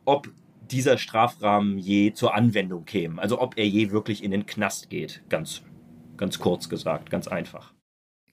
ob 0.03 0.29
dieser 0.71 0.97
Strafrahmen 0.97 1.77
je 1.77 2.13
zur 2.13 2.33
Anwendung 2.33 2.85
käme. 2.85 3.21
Also 3.21 3.39
ob 3.39 3.55
er 3.55 3.67
je 3.67 3.91
wirklich 3.91 4.23
in 4.23 4.31
den 4.31 4.47
Knast 4.47 4.89
geht, 4.89 5.21
ganz 5.29 5.61
Ganz 6.17 6.39
kurz 6.39 6.69
gesagt, 6.69 7.09
ganz 7.09 7.27
einfach. 7.27 7.73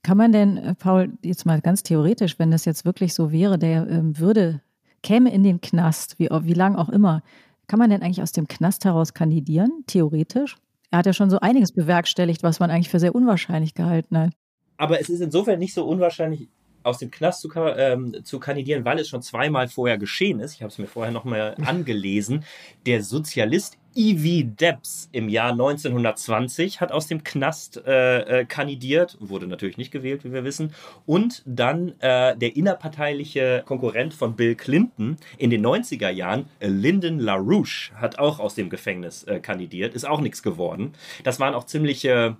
Kann 0.03 0.16
man 0.16 0.33
denn, 0.33 0.57
äh, 0.57 0.75
Paul, 0.75 1.12
jetzt 1.23 1.47
mal 1.47 1.61
ganz 1.61 1.83
theoretisch, 1.83 2.38
wenn 2.38 2.51
das 2.51 2.64
jetzt 2.64 2.85
wirklich 2.85 3.14
so 3.14 3.31
wäre, 3.31 3.59
der 3.59 3.88
ähm, 3.88 4.18
würde, 4.18 4.61
käme 5.03 5.33
in 5.33 5.42
den 5.42 5.61
Knast, 5.61 6.18
wie, 6.18 6.29
wie 6.29 6.55
lang 6.55 6.77
auch 6.77 6.88
immer, 6.88 7.23
kann 7.68 7.79
man 7.79 7.90
denn 7.90 8.03
eigentlich 8.03 8.23
aus 8.23 8.33
dem 8.33 8.49
Knast 8.49 8.85
heraus 8.85 9.14
kandidieren, 9.14 9.85
theoretisch? 9.87 10.57
Er 10.90 10.99
hat 10.99 11.07
ja 11.07 11.12
schon 11.12 11.31
so 11.31 11.40
einiges 11.40 11.73
bewerkstelligt, 11.73 12.42
was 12.42 12.61
man 12.61 12.71
eigentlich 12.71 12.88
für 12.88 13.01
sehr 13.01 13.14
unwahrscheinlich 13.14 13.75
gehalten 13.75 14.18
hat. 14.18 14.33
Aber 14.77 15.01
es 15.01 15.09
ist 15.09 15.21
insofern 15.21 15.59
nicht 15.59 15.75
so 15.75 15.85
unwahrscheinlich, 15.85 16.49
aus 16.83 16.99
dem 16.99 17.11
Knast 17.11 17.40
zu, 17.40 17.51
ähm, 17.55 18.25
zu 18.25 18.40
kandidieren, 18.40 18.85
weil 18.85 18.99
es 18.99 19.09
schon 19.09 19.23
zweimal 19.23 19.68
vorher 19.68 19.99
geschehen 19.99 20.40
ist. 20.40 20.55
Ich 20.55 20.62
habe 20.62 20.71
es 20.71 20.79
mir 20.79 20.87
vorher 20.87 21.12
nochmal 21.12 21.55
angelesen. 21.64 22.45
Der 22.87 23.03
Sozialist 23.03 23.79
Evie 23.95 24.45
Debs 24.45 25.09
im 25.12 25.29
Jahr 25.29 25.53
1920 25.53 26.81
hat 26.81 26.92
aus 26.92 27.09
dem 27.09 27.25
Knast 27.25 27.83
äh, 27.87 28.40
äh, 28.40 28.45
kandidiert, 28.45 29.18
wurde 29.21 29.47
natürlich 29.47 29.77
nicht 29.77 29.90
gewählt, 29.90 30.25
wie 30.25 30.33
wir 30.33 30.45
wissen. 30.45 30.73
Und 31.05 31.42
dann 31.45 31.90
äh, 32.01 32.37
der 32.37 32.57
innerparteiliche 32.57 33.62
Konkurrent 33.66 34.14
von 34.14 34.35
Bill 34.35 34.55
Clinton 34.55 35.16
in 35.37 35.51
den 35.51 35.64
90er 35.64 36.11
Jahren, 36.11 36.47
äh, 36.61 36.68
Lyndon 36.68 37.18
LaRouche, 37.18 37.92
hat 37.95 38.18
auch 38.18 38.40
aus 38.40 38.55
dem 38.55 38.71
Gefängnis 38.71 39.25
äh, 39.25 39.40
kandidiert, 39.40 39.95
ist 39.95 40.09
auch 40.09 40.21
nichts 40.21 40.42
geworden. 40.42 40.92
Das 41.25 41.38
waren 41.38 41.55
auch 41.55 41.64
ziemliche 41.64 42.37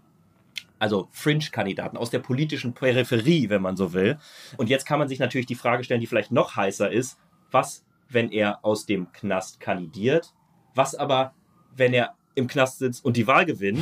also 0.82 1.06
Fringe-Kandidaten 1.12 1.96
aus 1.96 2.10
der 2.10 2.18
politischen 2.18 2.74
Peripherie, 2.74 3.48
wenn 3.48 3.62
man 3.62 3.76
so 3.76 3.92
will. 3.92 4.18
Und 4.56 4.68
jetzt 4.68 4.84
kann 4.84 4.98
man 4.98 5.06
sich 5.06 5.20
natürlich 5.20 5.46
die 5.46 5.54
Frage 5.54 5.84
stellen, 5.84 6.00
die 6.00 6.08
vielleicht 6.08 6.32
noch 6.32 6.56
heißer 6.56 6.90
ist, 6.90 7.18
was, 7.52 7.84
wenn 8.08 8.32
er 8.32 8.64
aus 8.64 8.84
dem 8.84 9.12
Knast 9.12 9.60
kandidiert, 9.60 10.34
was 10.74 10.96
aber, 10.96 11.34
wenn 11.76 11.94
er 11.94 12.14
im 12.34 12.48
Knast 12.48 12.80
sitzt 12.80 13.04
und 13.04 13.16
die 13.16 13.28
Wahl 13.28 13.46
gewinnt. 13.46 13.78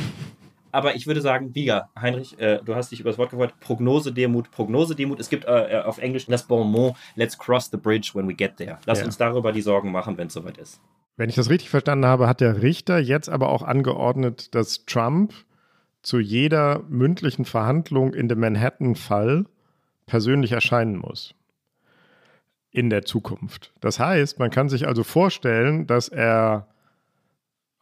Aber 0.71 0.95
ich 0.95 1.07
würde 1.07 1.21
sagen, 1.21 1.51
Bieger, 1.51 1.89
Heinrich, 1.99 2.39
äh, 2.39 2.59
du 2.63 2.75
hast 2.75 2.91
dich 2.91 2.99
über 2.99 3.09
das 3.09 3.17
Wort 3.17 3.31
gefreut, 3.31 3.55
Prognose-Demut, 3.61 4.51
Prognose-Demut. 4.51 5.19
Es 5.19 5.29
gibt 5.29 5.45
äh, 5.45 5.79
äh, 5.79 5.81
auf 5.81 5.97
Englisch 5.97 6.27
das 6.27 6.43
Bonmot, 6.43 6.95
let's 7.15 7.35
cross 7.35 7.71
the 7.71 7.77
bridge 7.77 8.11
when 8.13 8.27
we 8.27 8.35
get 8.35 8.57
there. 8.57 8.77
Lass 8.85 8.99
ja. 8.99 9.05
uns 9.05 9.17
darüber 9.17 9.51
die 9.51 9.61
Sorgen 9.63 9.91
machen, 9.91 10.19
wenn 10.19 10.27
es 10.27 10.33
soweit 10.33 10.59
ist. 10.59 10.79
Wenn 11.17 11.29
ich 11.29 11.35
das 11.35 11.49
richtig 11.49 11.71
verstanden 11.71 12.05
habe, 12.05 12.27
hat 12.27 12.41
der 12.41 12.61
Richter 12.61 12.99
jetzt 12.99 13.27
aber 13.27 13.49
auch 13.49 13.63
angeordnet, 13.63 14.53
dass 14.53 14.85
Trump 14.85 15.33
zu 16.01 16.19
jeder 16.19 16.83
mündlichen 16.89 17.45
Verhandlung 17.45 18.13
in 18.13 18.27
dem 18.27 18.39
Manhattan-Fall 18.39 19.45
persönlich 20.05 20.51
erscheinen 20.51 20.97
muss. 20.97 21.35
In 22.71 22.89
der 22.89 23.03
Zukunft. 23.03 23.73
Das 23.81 23.99
heißt, 23.99 24.39
man 24.39 24.49
kann 24.49 24.69
sich 24.69 24.87
also 24.87 25.03
vorstellen, 25.03 25.87
dass 25.87 26.07
er 26.07 26.67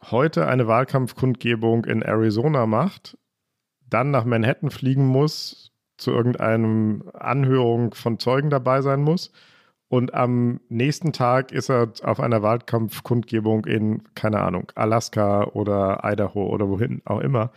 heute 0.02 0.48
eine 0.48 0.68
Wahlkampfkundgebung 0.68 1.86
in 1.86 2.02
Arizona 2.02 2.66
macht, 2.66 3.18
dann 3.88 4.12
nach 4.12 4.26
Manhattan 4.26 4.72
fliegen 4.72 5.06
muss, 5.06 5.72
zu 5.98 6.12
irgendeinem 6.12 7.04
Anhörung 7.14 7.94
von 7.94 8.20
Zeugen 8.20 8.50
dabei 8.50 8.82
sein 8.82 9.02
muss. 9.02 9.32
Und 9.90 10.14
am 10.14 10.60
nächsten 10.70 11.14
Tag 11.14 11.52
ist 11.52 11.70
er 11.70 11.92
auf 12.04 12.20
einer 12.20 12.44
Wahlkampfkundgebung 12.44 13.66
in, 13.66 14.04
keine 14.14 14.40
Ahnung, 14.40 14.72
Alaska 14.76 15.46
oder 15.46 16.02
Idaho 16.04 16.48
oder 16.48 16.70
wohin 16.70 17.02
auch 17.06 17.20
immer. 17.20 17.52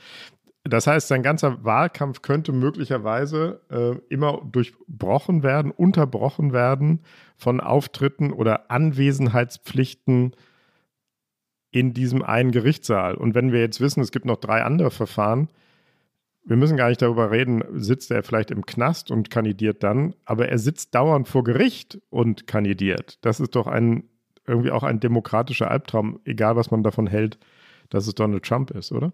Das 0.65 0.87
heißt, 0.87 1.09
sein 1.09 1.23
ganzer 1.23 1.65
Wahlkampf 1.65 2.23
könnte 2.23 2.53
möglicherweise 2.53 3.61
äh, 3.69 3.97
immer 4.13 4.43
durchbrochen 4.51 5.43
werden, 5.43 5.73
unterbrochen 5.73 6.53
werden 6.53 7.01
von 7.37 7.61
Auftritten 7.61 8.33
oder 8.33 8.71
Anwesenheitspflichten 8.71 10.37
in 11.73 11.95
diesem 11.95 12.23
einen 12.23 12.53
Gerichtssaal. 12.53 13.17
Und 13.17 13.35
wenn 13.35 13.51
wir 13.51 13.61
jetzt 13.61 13.81
wissen, 13.81 14.01
es 14.01 14.13
gibt 14.13 14.25
noch 14.25 14.37
drei 14.37 14.63
andere 14.63 14.91
Verfahren, 14.91 15.49
wir 16.45 16.57
müssen 16.57 16.77
gar 16.77 16.89
nicht 16.89 17.03
darüber 17.03 17.31
reden, 17.31 17.63
sitzt 17.75 18.11
er 18.11 18.23
vielleicht 18.23 18.51
im 18.51 18.67
Knast 18.67 19.11
und 19.11 19.31
kandidiert 19.31 19.83
dann, 19.83 20.15
aber 20.25 20.49
er 20.49 20.59
sitzt 20.59 20.95
dauernd 20.95 21.29
vor 21.29 21.45
Gericht 21.45 22.01
und 22.11 22.47
kandidiert. 22.47 23.19
Das 23.25 23.41
ist 23.41 23.55
doch 23.57 23.67
ein 23.67 24.09
irgendwie 24.47 24.71
auch 24.71 24.83
ein 24.83 25.01
demokratischer 25.01 25.71
Albtraum, 25.71 26.21
egal 26.25 26.57
was 26.57 26.71
man 26.71 26.83
davon 26.83 27.07
hält, 27.07 27.39
dass 27.91 28.07
es 28.07 28.15
Donald 28.15 28.45
Trump 28.45 28.71
ist, 28.73 28.93
oder? 28.93 29.13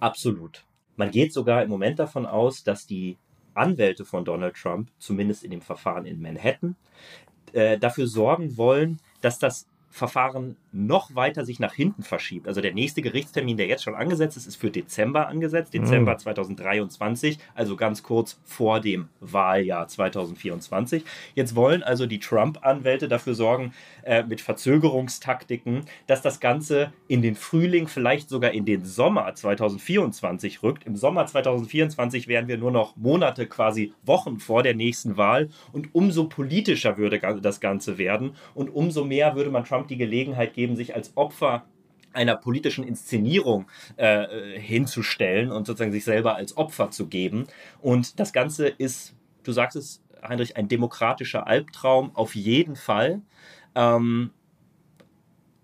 Absolut. 0.00 0.64
Man 0.96 1.10
geht 1.10 1.32
sogar 1.32 1.62
im 1.62 1.68
Moment 1.68 1.98
davon 1.98 2.26
aus, 2.26 2.64
dass 2.64 2.86
die 2.86 3.18
Anwälte 3.54 4.04
von 4.04 4.24
Donald 4.24 4.54
Trump, 4.56 4.90
zumindest 4.98 5.44
in 5.44 5.50
dem 5.50 5.62
Verfahren 5.62 6.06
in 6.06 6.20
Manhattan, 6.20 6.76
äh, 7.52 7.78
dafür 7.78 8.06
sorgen 8.06 8.56
wollen, 8.56 8.98
dass 9.20 9.38
das 9.38 9.66
Verfahren 9.90 10.56
noch 10.72 11.14
weiter 11.14 11.44
sich 11.44 11.58
nach 11.58 11.72
hinten 11.72 12.02
verschiebt. 12.02 12.46
Also 12.46 12.60
der 12.60 12.74
nächste 12.74 13.00
Gerichtstermin, 13.00 13.56
der 13.56 13.66
jetzt 13.66 13.82
schon 13.82 13.94
angesetzt 13.94 14.36
ist, 14.36 14.46
ist 14.46 14.56
für 14.56 14.70
Dezember 14.70 15.28
angesetzt, 15.28 15.72
Dezember 15.72 16.12
mhm. 16.12 16.18
2023, 16.18 17.38
also 17.54 17.76
ganz 17.76 18.02
kurz 18.02 18.38
vor 18.44 18.80
dem 18.80 19.08
Wahljahr 19.20 19.88
2024. 19.88 21.04
Jetzt 21.34 21.56
wollen 21.56 21.82
also 21.82 22.04
die 22.04 22.18
Trump-Anwälte 22.18 23.08
dafür 23.08 23.34
sorgen, 23.34 23.72
äh, 24.02 24.22
mit 24.22 24.42
Verzögerungstaktiken, 24.42 25.86
dass 26.06 26.20
das 26.20 26.40
Ganze 26.40 26.92
in 27.08 27.22
den 27.22 27.34
Frühling, 27.34 27.88
vielleicht 27.88 28.28
sogar 28.28 28.50
in 28.50 28.66
den 28.66 28.84
Sommer 28.84 29.34
2024 29.34 30.62
rückt. 30.62 30.84
Im 30.84 30.96
Sommer 30.96 31.26
2024 31.26 32.28
wären 32.28 32.48
wir 32.48 32.58
nur 32.58 32.70
noch 32.70 32.96
Monate, 32.96 33.46
quasi 33.46 33.94
Wochen 34.04 34.38
vor 34.40 34.62
der 34.62 34.74
nächsten 34.74 35.16
Wahl 35.16 35.48
und 35.72 35.94
umso 35.94 36.24
politischer 36.24 36.98
würde 36.98 37.18
das 37.40 37.60
Ganze 37.60 37.96
werden 37.96 38.32
und 38.54 38.68
umso 38.68 39.04
mehr 39.04 39.34
würde 39.36 39.50
man 39.50 39.64
Trump 39.64 39.75
die 39.84 39.96
Gelegenheit 39.96 40.54
geben, 40.54 40.76
sich 40.76 40.94
als 40.94 41.16
Opfer 41.16 41.66
einer 42.12 42.36
politischen 42.36 42.82
Inszenierung 42.82 43.66
äh, 43.96 44.58
hinzustellen 44.58 45.52
und 45.52 45.66
sozusagen 45.66 45.92
sich 45.92 46.04
selber 46.04 46.36
als 46.36 46.56
Opfer 46.56 46.90
zu 46.90 47.06
geben. 47.08 47.46
Und 47.80 48.18
das 48.18 48.32
Ganze 48.32 48.68
ist, 48.68 49.14
du 49.42 49.52
sagst 49.52 49.76
es, 49.76 50.02
Heinrich, 50.26 50.56
ein 50.56 50.68
demokratischer 50.68 51.46
Albtraum 51.46 52.14
auf 52.14 52.34
jeden 52.34 52.74
Fall. 52.74 53.20
Ähm, 53.74 54.30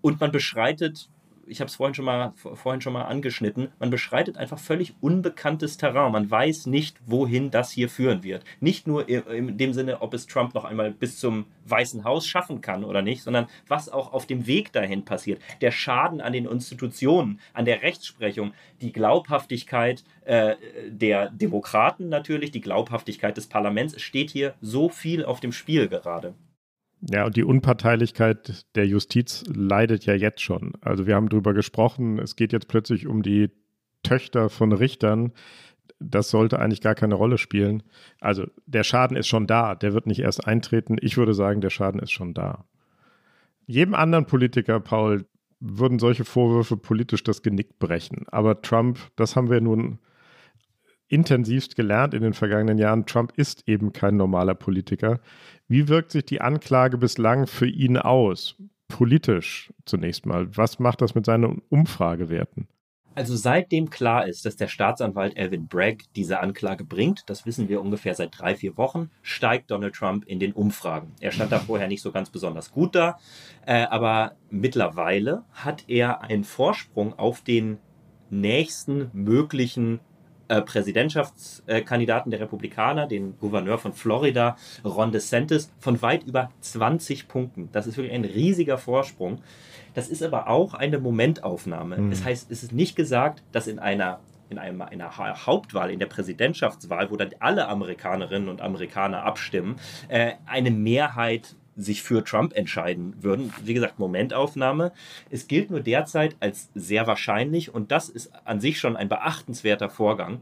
und 0.01 0.19
man 0.19 0.31
beschreitet 0.31 1.09
ich 1.47 1.59
habe 1.59 1.69
es 1.69 1.75
vorhin 1.75 1.93
schon 1.93 2.05
mal 2.05 2.33
vorhin 2.35 2.81
schon 2.81 2.93
mal 2.93 3.03
angeschnitten, 3.03 3.69
man 3.79 3.89
beschreitet 3.89 4.37
einfach 4.37 4.59
völlig 4.59 4.93
unbekanntes 5.01 5.77
Terrain. 5.77 6.11
Man 6.11 6.29
weiß 6.29 6.67
nicht, 6.67 6.97
wohin 7.05 7.51
das 7.51 7.71
hier 7.71 7.89
führen 7.89 8.23
wird. 8.23 8.43
Nicht 8.59 8.87
nur 8.87 9.07
in 9.09 9.57
dem 9.57 9.73
Sinne, 9.73 10.01
ob 10.01 10.13
es 10.13 10.27
Trump 10.27 10.53
noch 10.53 10.65
einmal 10.65 10.91
bis 10.91 11.17
zum 11.17 11.45
Weißen 11.65 12.03
Haus 12.03 12.27
schaffen 12.27 12.61
kann 12.61 12.83
oder 12.83 13.01
nicht, 13.01 13.23
sondern 13.23 13.47
was 13.67 13.89
auch 13.89 14.13
auf 14.13 14.25
dem 14.25 14.47
Weg 14.47 14.71
dahin 14.73 15.05
passiert. 15.05 15.41
Der 15.61 15.71
Schaden 15.71 16.21
an 16.21 16.33
den 16.33 16.45
Institutionen, 16.45 17.39
an 17.53 17.65
der 17.65 17.81
Rechtsprechung, 17.81 18.53
die 18.81 18.91
Glaubhaftigkeit 18.91 20.03
äh, 20.25 20.55
der 20.87 21.29
Demokraten 21.29 22.09
natürlich, 22.09 22.51
die 22.51 22.61
Glaubhaftigkeit 22.61 23.37
des 23.37 23.47
Parlaments. 23.47 23.93
Es 23.93 24.01
steht 24.01 24.29
hier 24.29 24.55
so 24.61 24.89
viel 24.89 25.25
auf 25.25 25.39
dem 25.39 25.51
Spiel 25.51 25.87
gerade. 25.87 26.33
Ja, 27.09 27.25
und 27.25 27.35
die 27.35 27.43
Unparteilichkeit 27.43 28.65
der 28.75 28.87
Justiz 28.87 29.43
leidet 29.47 30.05
ja 30.05 30.13
jetzt 30.13 30.41
schon. 30.41 30.73
Also 30.81 31.05
wir 31.05 31.15
haben 31.15 31.27
darüber 31.27 31.53
gesprochen, 31.53 32.17
es 32.17 32.35
geht 32.37 32.53
jetzt 32.53 32.69
plötzlich 32.69 33.07
um 33.07 33.23
die 33.23 33.51
Töchter 34.03 34.49
von 34.49 34.71
Richtern. 34.71 35.33
Das 35.99 36.29
sollte 36.29 36.59
eigentlich 36.59 36.81
gar 36.81 36.95
keine 36.95 37.15
Rolle 37.15 37.37
spielen. 37.37 37.83
Also 38.21 38.45
der 38.65 38.83
Schaden 38.83 39.17
ist 39.17 39.27
schon 39.27 39.47
da, 39.47 39.75
der 39.75 39.93
wird 39.93 40.07
nicht 40.07 40.19
erst 40.19 40.47
eintreten. 40.47 40.95
Ich 41.01 41.17
würde 41.17 41.33
sagen, 41.33 41.59
der 41.59 41.69
Schaden 41.69 41.99
ist 41.99 42.11
schon 42.11 42.33
da. 42.33 42.65
Jedem 43.65 43.95
anderen 43.95 44.25
Politiker, 44.25 44.79
Paul, 44.79 45.25
würden 45.59 45.99
solche 45.99 46.25
Vorwürfe 46.25 46.77
politisch 46.77 47.23
das 47.23 47.41
Genick 47.41 47.79
brechen. 47.79 48.25
Aber 48.27 48.61
Trump, 48.61 48.99
das 49.15 49.35
haben 49.35 49.49
wir 49.49 49.61
nun 49.61 49.99
intensivst 51.07 51.75
gelernt 51.75 52.13
in 52.13 52.21
den 52.21 52.33
vergangenen 52.33 52.77
Jahren, 52.77 53.05
Trump 53.05 53.33
ist 53.35 53.67
eben 53.67 53.93
kein 53.93 54.17
normaler 54.17 54.55
Politiker. 54.55 55.19
Wie 55.67 55.87
wirkt 55.87 56.11
sich 56.11 56.25
die 56.25 56.41
Anklage 56.41 56.97
bislang 56.97 57.47
für 57.47 57.67
ihn 57.67 57.97
aus? 57.97 58.55
Politisch 58.87 59.73
zunächst 59.85 60.25
mal. 60.25 60.55
Was 60.55 60.79
macht 60.79 61.01
das 61.01 61.15
mit 61.15 61.25
seinen 61.25 61.61
Umfragewerten? 61.69 62.67
Also 63.15 63.35
seitdem 63.35 63.89
klar 63.89 64.27
ist, 64.27 64.45
dass 64.45 64.55
der 64.55 64.67
Staatsanwalt 64.67 65.37
Alvin 65.37 65.67
Bragg 65.67 66.03
diese 66.15 66.39
Anklage 66.39 66.83
bringt, 66.83 67.23
das 67.27 67.45
wissen 67.45 67.69
wir 67.69 67.79
ungefähr 67.79 68.15
seit 68.15 68.39
drei, 68.39 68.55
vier 68.55 68.75
Wochen, 68.77 69.11
steigt 69.21 69.69
Donald 69.69 69.93
Trump 69.93 70.25
in 70.25 70.39
den 70.39 70.53
Umfragen. 70.53 71.13
Er 71.19 71.31
stand 71.31 71.51
da 71.51 71.59
vorher 71.59 71.87
nicht 71.87 72.01
so 72.01 72.11
ganz 72.11 72.31
besonders 72.31 72.71
gut 72.71 72.95
da, 72.95 73.19
äh, 73.65 73.83
aber 73.83 74.35
mittlerweile 74.49 75.43
hat 75.51 75.85
er 75.87 76.23
einen 76.23 76.43
Vorsprung 76.43 77.17
auf 77.17 77.41
den 77.41 77.77
nächsten 78.31 79.11
möglichen 79.13 79.99
äh, 80.53 80.61
Präsidentschaftskandidaten 80.61 82.29
der 82.29 82.39
Republikaner, 82.39 83.07
den 83.07 83.37
Gouverneur 83.39 83.77
von 83.77 83.93
Florida, 83.93 84.55
Ron 84.85 85.11
DeSantis, 85.11 85.71
von 85.79 86.01
weit 86.01 86.23
über 86.23 86.51
20 86.61 87.27
Punkten. 87.27 87.69
Das 87.71 87.87
ist 87.87 87.97
wirklich 87.97 88.13
ein 88.13 88.25
riesiger 88.25 88.77
Vorsprung. 88.77 89.41
Das 89.93 90.09
ist 90.09 90.21
aber 90.21 90.49
auch 90.49 90.73
eine 90.75 90.99
Momentaufnahme. 90.99 91.97
Mhm. 91.97 92.09
Das 92.11 92.23
heißt, 92.23 92.51
es 92.51 92.63
ist 92.63 92.71
nicht 92.71 92.95
gesagt, 92.95 93.43
dass 93.51 93.67
in 93.67 93.79
einer 93.79 94.19
in 94.49 94.59
einer, 94.59 94.89
einer 94.89 95.17
Hauptwahl, 95.47 95.89
in 95.89 95.97
der 95.97 96.05
Präsidentschaftswahl, 96.05 97.09
wo 97.09 97.15
dann 97.15 97.31
alle 97.39 97.67
Amerikanerinnen 97.69 98.49
und 98.49 98.61
Amerikaner 98.61 99.23
abstimmen, 99.23 99.77
äh, 100.09 100.33
eine 100.45 100.69
Mehrheit 100.69 101.55
sich 101.75 102.03
für 102.03 102.23
Trump 102.23 102.53
entscheiden 102.55 103.15
würden. 103.21 103.53
Wie 103.63 103.73
gesagt, 103.73 103.99
Momentaufnahme. 103.99 104.91
Es 105.29 105.47
gilt 105.47 105.71
nur 105.71 105.81
derzeit 105.81 106.35
als 106.39 106.69
sehr 106.75 107.07
wahrscheinlich, 107.07 107.73
und 107.73 107.91
das 107.91 108.09
ist 108.09 108.31
an 108.45 108.59
sich 108.59 108.79
schon 108.79 108.95
ein 108.95 109.09
beachtenswerter 109.09 109.89
Vorgang, 109.89 110.41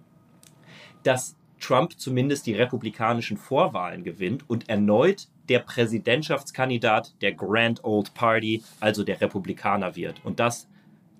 dass 1.03 1.35
Trump 1.59 1.99
zumindest 1.99 2.47
die 2.47 2.55
republikanischen 2.55 3.37
Vorwahlen 3.37 4.03
gewinnt 4.03 4.49
und 4.49 4.67
erneut 4.67 5.27
der 5.47 5.59
Präsidentschaftskandidat 5.59 7.13
der 7.21 7.33
Grand 7.33 7.83
Old 7.83 8.13
Party, 8.13 8.63
also 8.79 9.03
der 9.03 9.21
Republikaner 9.21 9.95
wird. 9.95 10.25
Und 10.25 10.39
das 10.39 10.67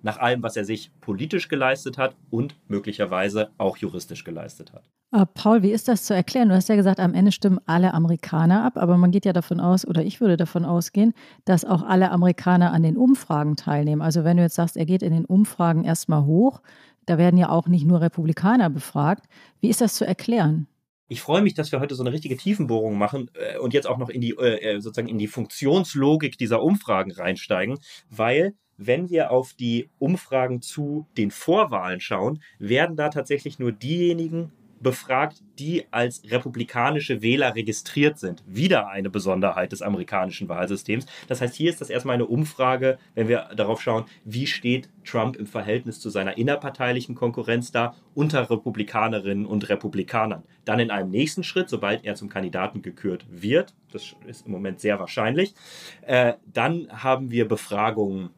nach 0.02 0.18
allem, 0.18 0.42
was 0.42 0.56
er 0.56 0.64
sich 0.64 0.90
politisch 1.00 1.48
geleistet 1.48 1.98
hat 1.98 2.16
und 2.30 2.56
möglicherweise 2.68 3.50
auch 3.58 3.76
juristisch 3.76 4.24
geleistet 4.24 4.72
hat. 4.72 4.90
Aber 5.14 5.26
Paul, 5.26 5.62
wie 5.62 5.72
ist 5.72 5.88
das 5.88 6.04
zu 6.04 6.14
erklären? 6.14 6.48
Du 6.48 6.54
hast 6.54 6.70
ja 6.70 6.74
gesagt, 6.74 6.98
am 6.98 7.12
Ende 7.12 7.32
stimmen 7.32 7.60
alle 7.66 7.92
Amerikaner 7.92 8.64
ab, 8.64 8.78
aber 8.78 8.96
man 8.96 9.10
geht 9.10 9.26
ja 9.26 9.34
davon 9.34 9.60
aus, 9.60 9.86
oder 9.86 10.02
ich 10.02 10.22
würde 10.22 10.38
davon 10.38 10.64
ausgehen, 10.64 11.12
dass 11.44 11.66
auch 11.66 11.82
alle 11.82 12.10
Amerikaner 12.10 12.72
an 12.72 12.82
den 12.82 12.96
Umfragen 12.96 13.56
teilnehmen. 13.56 14.00
Also 14.00 14.24
wenn 14.24 14.38
du 14.38 14.42
jetzt 14.42 14.54
sagst, 14.54 14.76
er 14.76 14.86
geht 14.86 15.02
in 15.02 15.12
den 15.12 15.26
Umfragen 15.26 15.84
erstmal 15.84 16.24
hoch, 16.24 16.62
da 17.04 17.18
werden 17.18 17.36
ja 17.36 17.50
auch 17.50 17.66
nicht 17.66 17.86
nur 17.86 18.00
Republikaner 18.00 18.70
befragt. 18.70 19.26
Wie 19.60 19.68
ist 19.68 19.82
das 19.82 19.94
zu 19.94 20.06
erklären? 20.06 20.66
Ich 21.08 21.20
freue 21.20 21.42
mich, 21.42 21.52
dass 21.52 21.72
wir 21.72 21.80
heute 21.80 21.94
so 21.94 22.02
eine 22.02 22.12
richtige 22.12 22.38
Tiefenbohrung 22.38 22.96
machen 22.96 23.30
äh, 23.34 23.58
und 23.58 23.74
jetzt 23.74 23.86
auch 23.86 23.98
noch 23.98 24.08
in 24.08 24.22
die 24.22 24.30
äh, 24.30 24.76
äh 24.76 24.80
sozusagen 24.80 25.08
in 25.08 25.18
die 25.18 25.26
Funktionslogik 25.26 26.38
dieser 26.38 26.62
Umfragen 26.62 27.12
reinsteigen, 27.12 27.78
weil 28.08 28.54
wenn 28.76 29.10
wir 29.10 29.30
auf 29.30 29.54
die 29.54 29.88
Umfragen 29.98 30.62
zu 30.62 31.06
den 31.16 31.30
Vorwahlen 31.30 32.00
schauen, 32.00 32.42
werden 32.58 32.96
da 32.96 33.08
tatsächlich 33.08 33.58
nur 33.58 33.72
diejenigen 33.72 34.52
befragt, 34.82 35.42
die 35.58 35.84
als 35.90 36.22
republikanische 36.30 37.22
Wähler 37.22 37.54
registriert 37.54 38.18
sind. 38.18 38.42
Wieder 38.46 38.88
eine 38.88 39.10
Besonderheit 39.10 39.72
des 39.72 39.82
amerikanischen 39.82 40.48
Wahlsystems. 40.48 41.06
Das 41.28 41.40
heißt, 41.40 41.54
hier 41.54 41.70
ist 41.70 41.80
das 41.80 41.90
erstmal 41.90 42.14
eine 42.14 42.26
Umfrage, 42.26 42.98
wenn 43.14 43.28
wir 43.28 43.50
darauf 43.56 43.80
schauen, 43.80 44.04
wie 44.24 44.46
steht 44.46 44.88
Trump 45.04 45.36
im 45.36 45.46
Verhältnis 45.46 46.00
zu 46.00 46.10
seiner 46.10 46.36
innerparteilichen 46.36 47.14
Konkurrenz 47.14 47.70
da 47.70 47.94
unter 48.14 48.50
Republikanerinnen 48.50 49.46
und 49.46 49.68
Republikanern. 49.68 50.42
Dann 50.64 50.80
in 50.80 50.90
einem 50.90 51.10
nächsten 51.10 51.44
Schritt, 51.44 51.68
sobald 51.68 52.04
er 52.04 52.14
zum 52.14 52.28
Kandidaten 52.28 52.82
gekürt 52.82 53.24
wird, 53.30 53.74
das 53.92 54.16
ist 54.26 54.46
im 54.46 54.52
Moment 54.52 54.80
sehr 54.80 54.98
wahrscheinlich, 54.98 55.54
äh, 56.02 56.34
dann 56.52 56.88
haben 56.90 57.30
wir 57.30 57.46
Befragungen 57.46 58.30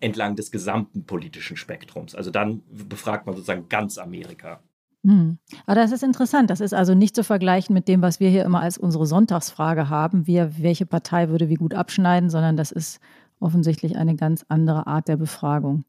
entlang 0.00 0.36
des 0.36 0.50
gesamten 0.50 1.04
politischen 1.04 1.56
Spektrums. 1.56 2.14
Also 2.14 2.30
dann 2.30 2.62
befragt 2.70 3.26
man 3.26 3.34
sozusagen 3.34 3.68
ganz 3.68 3.98
Amerika. 3.98 4.60
Hm. 5.04 5.38
Aber 5.66 5.74
das 5.74 5.92
ist 5.92 6.02
interessant. 6.02 6.50
Das 6.50 6.60
ist 6.60 6.72
also 6.72 6.94
nicht 6.94 7.14
zu 7.14 7.24
vergleichen 7.24 7.74
mit 7.74 7.88
dem, 7.88 8.00
was 8.00 8.20
wir 8.20 8.30
hier 8.30 8.44
immer 8.44 8.60
als 8.60 8.78
unsere 8.78 9.06
Sonntagsfrage 9.06 9.90
haben. 9.90 10.26
Wir, 10.26 10.52
welche 10.58 10.86
Partei 10.86 11.28
würde 11.28 11.48
wie 11.48 11.56
gut 11.56 11.74
abschneiden, 11.74 12.30
sondern 12.30 12.56
das 12.56 12.72
ist 12.72 13.00
offensichtlich 13.38 13.96
eine 13.96 14.16
ganz 14.16 14.44
andere 14.48 14.86
Art 14.86 15.08
der 15.08 15.16
Befragung. 15.16 15.84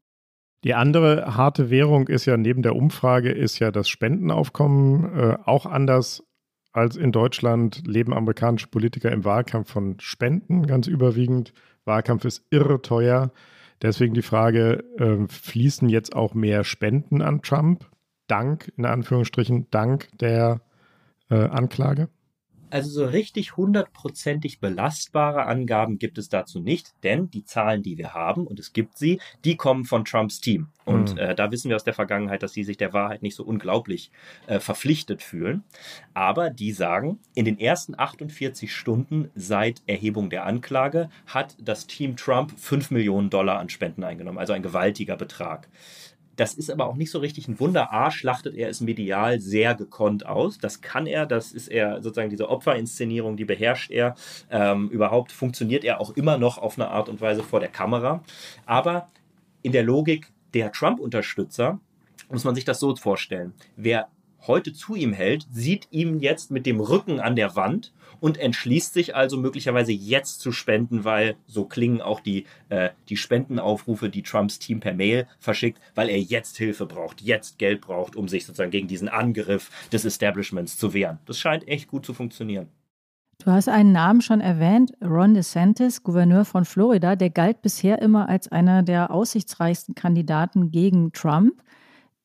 Die 0.64 0.74
andere 0.74 1.36
harte 1.36 1.70
Währung 1.70 2.08
ist 2.08 2.26
ja 2.26 2.36
neben 2.36 2.62
der 2.62 2.76
Umfrage 2.76 3.30
ist 3.30 3.58
ja 3.58 3.70
das 3.70 3.88
Spendenaufkommen. 3.88 5.18
Äh, 5.18 5.38
auch 5.44 5.64
anders 5.64 6.22
als 6.72 6.96
in 6.96 7.12
Deutschland 7.12 7.86
leben 7.86 8.12
amerikanische 8.12 8.66
Politiker 8.66 9.10
im 9.10 9.24
Wahlkampf 9.24 9.70
von 9.70 9.98
Spenden 10.00 10.66
ganz 10.66 10.86
überwiegend. 10.86 11.52
Wahlkampf 11.86 12.24
ist 12.26 12.44
irre 12.50 12.82
teuer. 12.82 13.30
Deswegen 13.82 14.14
die 14.14 14.22
Frage, 14.22 14.84
äh, 14.98 15.26
fließen 15.28 15.88
jetzt 15.88 16.14
auch 16.14 16.34
mehr 16.34 16.64
Spenden 16.64 17.22
an 17.22 17.42
Trump? 17.42 17.90
Dank, 18.26 18.72
in 18.76 18.86
Anführungsstrichen, 18.86 19.70
dank 19.70 20.08
der 20.18 20.60
äh, 21.30 21.36
Anklage? 21.36 22.08
Also 22.70 22.90
so 22.90 23.04
richtig 23.04 23.56
hundertprozentig 23.56 24.60
belastbare 24.60 25.46
Angaben 25.46 25.98
gibt 25.98 26.18
es 26.18 26.28
dazu 26.28 26.60
nicht, 26.60 26.94
denn 27.02 27.30
die 27.30 27.44
Zahlen, 27.44 27.82
die 27.82 27.98
wir 27.98 28.14
haben, 28.14 28.46
und 28.46 28.58
es 28.58 28.72
gibt 28.72 28.98
sie, 28.98 29.20
die 29.44 29.56
kommen 29.56 29.84
von 29.84 30.04
Trumps 30.04 30.40
Team. 30.40 30.68
Und 30.84 31.14
mhm. 31.14 31.18
äh, 31.18 31.34
da 31.34 31.50
wissen 31.50 31.68
wir 31.68 31.76
aus 31.76 31.84
der 31.84 31.94
Vergangenheit, 31.94 32.42
dass 32.42 32.52
sie 32.52 32.64
sich 32.64 32.76
der 32.76 32.92
Wahrheit 32.92 33.22
nicht 33.22 33.34
so 33.34 33.44
unglaublich 33.44 34.10
äh, 34.46 34.60
verpflichtet 34.60 35.22
fühlen. 35.22 35.64
Aber 36.14 36.50
die 36.50 36.72
sagen, 36.72 37.18
in 37.34 37.44
den 37.44 37.58
ersten 37.58 37.98
48 37.98 38.72
Stunden 38.72 39.30
seit 39.34 39.82
Erhebung 39.86 40.30
der 40.30 40.46
Anklage 40.46 41.10
hat 41.26 41.56
das 41.60 41.86
Team 41.86 42.16
Trump 42.16 42.58
5 42.58 42.90
Millionen 42.92 43.30
Dollar 43.30 43.58
an 43.58 43.68
Spenden 43.68 44.04
eingenommen, 44.04 44.38
also 44.38 44.52
ein 44.52 44.62
gewaltiger 44.62 45.16
Betrag. 45.16 45.68
Das 46.36 46.54
ist 46.54 46.70
aber 46.70 46.86
auch 46.86 46.96
nicht 46.96 47.10
so 47.10 47.18
richtig 47.18 47.48
ein 47.48 47.58
Wunder. 47.58 47.92
A, 47.92 48.10
schlachtet 48.10 48.54
er 48.54 48.68
es 48.68 48.80
medial 48.80 49.40
sehr 49.40 49.74
gekonnt 49.74 50.26
aus. 50.26 50.58
Das 50.58 50.82
kann 50.82 51.06
er, 51.06 51.26
das 51.26 51.52
ist 51.52 51.68
er 51.68 52.02
sozusagen 52.02 52.30
diese 52.30 52.48
Opferinszenierung, 52.48 53.36
die 53.36 53.44
beherrscht 53.44 53.90
er. 53.90 54.14
Ähm, 54.50 54.88
überhaupt 54.90 55.32
funktioniert 55.32 55.84
er 55.84 56.00
auch 56.00 56.10
immer 56.10 56.38
noch 56.38 56.58
auf 56.58 56.78
eine 56.78 56.88
Art 56.88 57.08
und 57.08 57.20
Weise 57.20 57.42
vor 57.42 57.60
der 57.60 57.70
Kamera. 57.70 58.22
Aber 58.66 59.08
in 59.62 59.72
der 59.72 59.82
Logik 59.82 60.30
der 60.54 60.72
Trump-Unterstützer 60.72 61.80
muss 62.28 62.44
man 62.44 62.54
sich 62.54 62.64
das 62.64 62.80
so 62.80 62.94
vorstellen. 62.96 63.54
Wer 63.76 64.08
heute 64.46 64.72
zu 64.72 64.94
ihm 64.94 65.12
hält, 65.12 65.46
sieht 65.50 65.88
ihm 65.90 66.20
jetzt 66.20 66.50
mit 66.50 66.66
dem 66.66 66.80
Rücken 66.80 67.20
an 67.20 67.36
der 67.36 67.56
Wand 67.56 67.92
und 68.20 68.38
entschließt 68.38 68.94
sich 68.94 69.14
also 69.14 69.36
möglicherweise 69.36 69.92
jetzt 69.92 70.40
zu 70.40 70.52
spenden, 70.52 71.04
weil 71.04 71.36
so 71.46 71.64
klingen 71.64 72.00
auch 72.00 72.20
die, 72.20 72.44
äh, 72.68 72.90
die 73.08 73.16
Spendenaufrufe, 73.16 74.08
die 74.08 74.22
Trumps 74.22 74.58
Team 74.58 74.80
per 74.80 74.94
Mail 74.94 75.26
verschickt, 75.38 75.80
weil 75.94 76.08
er 76.08 76.18
jetzt 76.18 76.56
Hilfe 76.56 76.86
braucht, 76.86 77.20
jetzt 77.20 77.58
Geld 77.58 77.80
braucht, 77.80 78.16
um 78.16 78.28
sich 78.28 78.46
sozusagen 78.46 78.70
gegen 78.70 78.88
diesen 78.88 79.08
Angriff 79.08 79.70
des 79.92 80.04
Establishments 80.04 80.76
zu 80.76 80.94
wehren. 80.94 81.18
Das 81.26 81.38
scheint 81.38 81.68
echt 81.68 81.88
gut 81.88 82.06
zu 82.06 82.14
funktionieren. 82.14 82.68
Du 83.38 83.50
hast 83.50 83.68
einen 83.68 83.92
Namen 83.92 84.22
schon 84.22 84.40
erwähnt, 84.40 84.92
Ron 85.04 85.34
DeSantis, 85.34 86.02
Gouverneur 86.02 86.44
von 86.44 86.64
Florida, 86.64 87.16
der 87.16 87.30
galt 87.30 87.60
bisher 87.60 88.00
immer 88.00 88.28
als 88.28 88.50
einer 88.50 88.82
der 88.82 89.10
aussichtsreichsten 89.10 89.94
Kandidaten 89.94 90.70
gegen 90.70 91.12
Trump. 91.12 91.62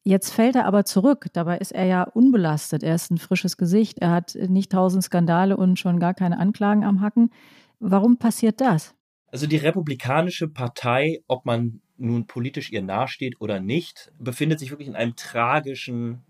Jetzt 0.03 0.31
fällt 0.31 0.55
er 0.55 0.65
aber 0.65 0.83
zurück. 0.83 1.27
Dabei 1.33 1.59
ist 1.59 1.71
er 1.71 1.85
ja 1.85 2.03
unbelastet. 2.03 2.81
Er 2.81 2.95
ist 2.95 3.11
ein 3.11 3.19
frisches 3.19 3.57
Gesicht. 3.57 3.99
Er 3.99 4.11
hat 4.11 4.35
nicht 4.35 4.71
tausend 4.71 5.03
Skandale 5.03 5.55
und 5.55 5.77
schon 5.77 5.99
gar 5.99 6.13
keine 6.13 6.39
Anklagen 6.39 6.83
am 6.83 7.01
Hacken. 7.01 7.31
Warum 7.79 8.17
passiert 8.17 8.61
das? 8.61 8.95
Also 9.27 9.47
die 9.47 9.57
Republikanische 9.57 10.47
Partei, 10.47 11.21
ob 11.27 11.45
man 11.45 11.81
nun 11.97 12.25
politisch 12.25 12.71
ihr 12.71 12.81
nahesteht 12.81 13.39
oder 13.39 13.59
nicht, 13.59 14.11
befindet 14.17 14.59
sich 14.59 14.71
wirklich 14.71 14.87
in 14.87 14.95
einem 14.95 15.15
tragischen 15.15 16.21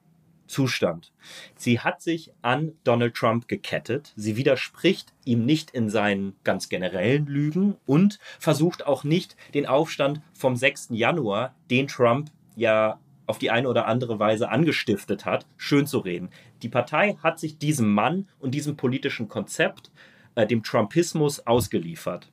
Zustand. 0.47 1.13
Sie 1.55 1.79
hat 1.79 2.01
sich 2.01 2.33
an 2.41 2.73
Donald 2.83 3.15
Trump 3.15 3.47
gekettet. 3.47 4.11
Sie 4.17 4.35
widerspricht 4.35 5.13
ihm 5.23 5.45
nicht 5.45 5.71
in 5.71 5.89
seinen 5.89 6.35
ganz 6.43 6.67
generellen 6.67 7.25
Lügen 7.25 7.77
und 7.85 8.19
versucht 8.37 8.85
auch 8.85 9.05
nicht 9.05 9.37
den 9.53 9.65
Aufstand 9.65 10.21
vom 10.33 10.57
6. 10.57 10.89
Januar, 10.91 11.55
den 11.69 11.87
Trump 11.87 12.31
ja 12.57 12.99
auf 13.27 13.37
die 13.37 13.51
eine 13.51 13.69
oder 13.69 13.87
andere 13.87 14.19
Weise 14.19 14.49
angestiftet 14.49 15.25
hat, 15.25 15.45
schön 15.57 15.87
zu 15.87 15.99
reden. 15.99 16.29
Die 16.61 16.69
Partei 16.69 17.15
hat 17.21 17.39
sich 17.39 17.57
diesem 17.57 17.93
Mann 17.93 18.27
und 18.39 18.51
diesem 18.51 18.75
politischen 18.75 19.27
Konzept, 19.27 19.91
äh, 20.35 20.45
dem 20.45 20.63
Trumpismus, 20.63 21.45
ausgeliefert. 21.45 22.31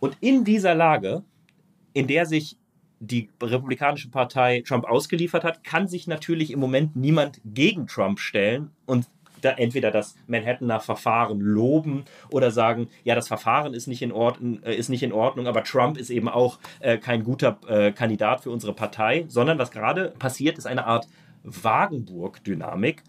Und 0.00 0.16
in 0.20 0.44
dieser 0.44 0.74
Lage, 0.74 1.22
in 1.92 2.06
der 2.06 2.26
sich 2.26 2.56
die 2.98 3.28
Republikanische 3.42 4.08
Partei 4.08 4.62
Trump 4.66 4.84
ausgeliefert 4.84 5.44
hat, 5.44 5.64
kann 5.64 5.86
sich 5.86 6.06
natürlich 6.06 6.50
im 6.50 6.60
Moment 6.60 6.96
niemand 6.96 7.40
gegen 7.44 7.86
Trump 7.86 8.20
stellen 8.20 8.70
und 8.86 9.06
da 9.40 9.50
entweder 9.50 9.90
das 9.90 10.16
Manhattaner 10.26 10.80
Verfahren 10.80 11.40
loben 11.40 12.04
oder 12.30 12.50
sagen, 12.50 12.88
ja, 13.04 13.14
das 13.14 13.28
Verfahren 13.28 13.74
ist 13.74 13.86
nicht 13.86 14.02
in, 14.02 14.12
Ordnung, 14.12 14.62
äh, 14.62 14.74
ist 14.74 14.88
nicht 14.88 15.02
in 15.02 15.12
Ordnung, 15.12 15.46
aber 15.46 15.64
Trump 15.64 15.98
ist 15.98 16.10
eben 16.10 16.28
auch 16.28 16.58
äh, 16.80 16.98
kein 16.98 17.24
guter 17.24 17.58
äh, 17.68 17.92
Kandidat 17.92 18.42
für 18.42 18.50
unsere 18.50 18.74
Partei, 18.74 19.24
sondern 19.28 19.58
was 19.58 19.70
gerade 19.70 20.14
passiert, 20.18 20.58
ist 20.58 20.66
eine 20.66 20.86
Art 20.86 21.08
Wagenburg-Dynamik. 21.44 23.02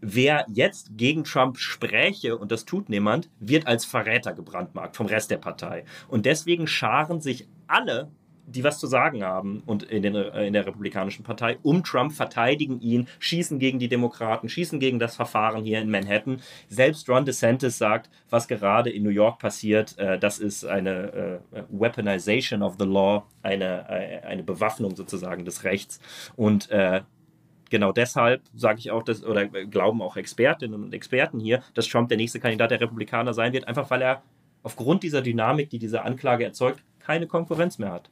Wer 0.00 0.44
jetzt 0.48 0.90
gegen 0.96 1.24
Trump 1.24 1.58
spräche, 1.58 2.36
und 2.36 2.52
das 2.52 2.64
tut 2.64 2.88
niemand, 2.88 3.30
wird 3.40 3.66
als 3.66 3.84
Verräter 3.84 4.34
gebrandmarkt 4.34 4.96
vom 4.96 5.06
Rest 5.06 5.30
der 5.30 5.38
Partei. 5.38 5.84
Und 6.08 6.26
deswegen 6.26 6.66
scharen 6.66 7.20
sich 7.20 7.48
alle 7.66 8.10
die 8.46 8.64
was 8.64 8.78
zu 8.78 8.86
sagen 8.86 9.24
haben 9.24 9.62
und 9.66 9.82
in, 9.82 10.02
den, 10.02 10.14
äh, 10.14 10.46
in 10.46 10.52
der 10.52 10.66
Republikanischen 10.66 11.24
Partei 11.24 11.58
um 11.62 11.82
Trump 11.82 12.12
verteidigen 12.12 12.80
ihn, 12.80 13.08
schießen 13.18 13.58
gegen 13.58 13.78
die 13.78 13.88
Demokraten, 13.88 14.48
schießen 14.48 14.78
gegen 14.80 14.98
das 14.98 15.16
Verfahren 15.16 15.64
hier 15.64 15.80
in 15.80 15.90
Manhattan. 15.90 16.40
Selbst 16.68 17.08
Ron 17.08 17.24
DeSantis 17.24 17.76
sagt, 17.76 18.08
was 18.30 18.48
gerade 18.48 18.90
in 18.90 19.02
New 19.02 19.10
York 19.10 19.38
passiert, 19.40 19.98
äh, 19.98 20.18
das 20.18 20.38
ist 20.38 20.64
eine 20.64 21.40
äh, 21.52 21.62
Weaponization 21.70 22.62
of 22.62 22.76
the 22.78 22.86
Law, 22.86 23.26
eine, 23.42 23.86
äh, 23.88 24.26
eine 24.26 24.42
Bewaffnung 24.42 24.94
sozusagen 24.94 25.44
des 25.44 25.64
Rechts. 25.64 26.00
Und 26.36 26.70
äh, 26.70 27.02
genau 27.70 27.92
deshalb 27.92 28.42
sage 28.54 28.78
ich 28.78 28.90
auch, 28.90 29.02
dass, 29.02 29.24
oder 29.24 29.46
glauben 29.46 30.02
auch 30.02 30.16
Expertinnen 30.16 30.84
und 30.84 30.94
Experten 30.94 31.40
hier, 31.40 31.62
dass 31.74 31.88
Trump 31.88 32.08
der 32.08 32.16
nächste 32.16 32.40
Kandidat 32.40 32.70
der 32.70 32.80
Republikaner 32.80 33.34
sein 33.34 33.52
wird, 33.52 33.66
einfach 33.66 33.90
weil 33.90 34.02
er 34.02 34.22
aufgrund 34.62 35.02
dieser 35.02 35.22
Dynamik, 35.22 35.70
die 35.70 35.78
diese 35.78 36.02
Anklage 36.02 36.44
erzeugt, 36.44 36.82
keine 36.98 37.26
Konkurrenz 37.26 37.78
mehr 37.78 37.92
hat. 37.92 38.10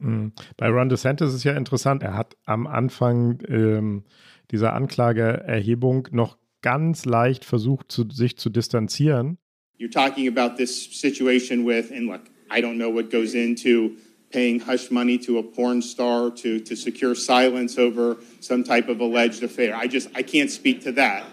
Mhm. 0.00 0.32
Bei 0.56 0.68
Ron 0.68 0.88
DeSantis 0.88 1.28
ist 1.28 1.34
es 1.34 1.44
ja 1.44 1.52
interessant, 1.52 2.02
er 2.02 2.14
hat 2.14 2.36
am 2.44 2.66
Anfang 2.66 3.38
ähm, 3.48 4.04
dieser 4.50 4.72
Anklageerhebung 4.72 6.08
noch 6.12 6.38
ganz 6.62 7.04
leicht 7.04 7.44
versucht, 7.44 7.92
zu, 7.92 8.08
sich 8.10 8.36
zu 8.36 8.50
distanzieren. 8.50 9.38
You're 9.78 9.90
talking 9.90 10.28
about 10.28 10.56
this 10.56 11.00
situation 11.00 11.66
with, 11.66 11.90
and 11.90 12.06
look, 12.06 12.22
I 12.50 12.60
don't 12.60 12.76
know 12.76 12.92
what 12.92 13.10
goes 13.10 13.34
into 13.34 13.92
paying 14.30 14.60
hush 14.60 14.90
money 14.90 15.18
to 15.18 15.38
a 15.38 15.42
porn 15.42 15.80
star 15.80 16.30
to, 16.34 16.58
to 16.60 16.76
secure 16.76 17.14
silence 17.14 17.78
over 17.78 18.16
some 18.40 18.62
type 18.62 18.90
of 18.90 19.00
alleged 19.00 19.42
affair. 19.42 19.74
I 19.74 19.88
just, 19.88 20.08
I 20.16 20.22
can't 20.22 20.50
speak 20.50 20.82
to 20.84 20.92
that. 20.92 21.24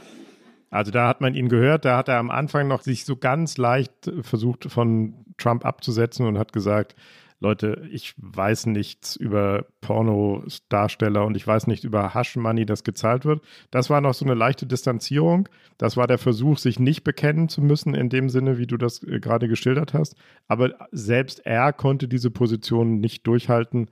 Also 0.70 0.92
da 0.92 1.08
hat 1.08 1.22
man 1.22 1.34
ihn 1.34 1.48
gehört, 1.48 1.86
da 1.86 1.98
hat 1.98 2.10
er 2.10 2.18
am 2.18 2.30
Anfang 2.30 2.68
noch 2.68 2.82
sich 2.82 3.06
so 3.06 3.16
ganz 3.16 3.58
leicht 3.58 4.12
versucht 4.22 4.66
von 4.70 5.14
Trump 5.38 5.66
abzusetzen 5.66 6.26
und 6.26 6.38
hat 6.38 6.52
gesagt, 6.52 6.96
Leute, 7.40 7.88
ich 7.92 8.16
weiß 8.18 8.66
nichts 8.66 9.16
über 9.16 9.68
Pornodarsteller 9.82 11.24
und 11.24 11.38
ich 11.38 11.46
weiß 11.46 11.68
nicht 11.68 11.84
über 11.84 12.16
Hush 12.16 12.36
Money, 12.36 12.66
das 12.66 12.84
gezahlt 12.84 13.26
wird. 13.26 13.44
Das 13.70 13.92
war 13.92 14.02
noch 14.02 14.16
so 14.16 14.26
eine 14.26 14.34
leichte 14.34 14.66
Distanzierung. 14.66 15.48
Das 15.78 15.98
war 15.98 16.08
der 16.08 16.18
Versuch, 16.18 16.58
sich 16.58 16.80
nicht 16.80 17.04
bekennen 17.04 17.48
zu 17.48 17.62
müssen, 17.62 17.94
in 17.94 18.10
dem 18.10 18.30
Sinne, 18.30 18.58
wie 18.58 18.66
du 18.66 18.78
das 18.78 19.04
äh, 19.04 19.20
gerade 19.20 19.48
geschildert 19.48 19.94
hast. 19.94 20.16
Aber 20.48 20.74
selbst 20.92 21.46
er 21.46 21.74
konnte 21.74 22.08
diese 22.08 22.32
Position 22.32 23.00
nicht 23.00 23.28
durchhalten. 23.28 23.90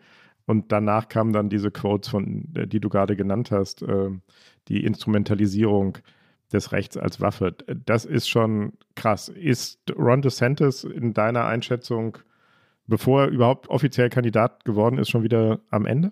Und 0.48 0.72
danach 0.72 1.08
kamen 1.08 1.34
dann 1.34 1.50
diese 1.50 1.70
Quotes, 1.70 2.10
von, 2.10 2.50
äh, 2.56 2.66
die 2.66 2.80
du 2.80 2.90
gerade 2.90 3.16
genannt 3.16 3.52
hast, 3.52 3.84
äh, 3.84 4.10
die 4.70 4.84
Instrumentalisierung 4.84 6.00
des 6.52 6.72
Rechts 6.72 6.98
als 6.98 7.22
Waffe. 7.22 7.56
Das 7.86 8.06
ist 8.06 8.28
schon 8.28 8.74
krass. 8.96 9.30
Ist 9.30 9.94
Ron 9.96 10.24
DeSantis 10.24 10.84
in 10.84 11.14
deiner 11.14 11.46
Einschätzung 11.46 12.18
bevor 12.88 13.24
er 13.24 13.28
überhaupt 13.30 13.70
offiziell 13.70 14.10
Kandidat 14.10 14.66
geworden 14.66 14.98
ist, 14.98 15.10
schon 15.10 15.24
wieder 15.24 15.60
am 15.70 15.86
Ende? 15.86 16.12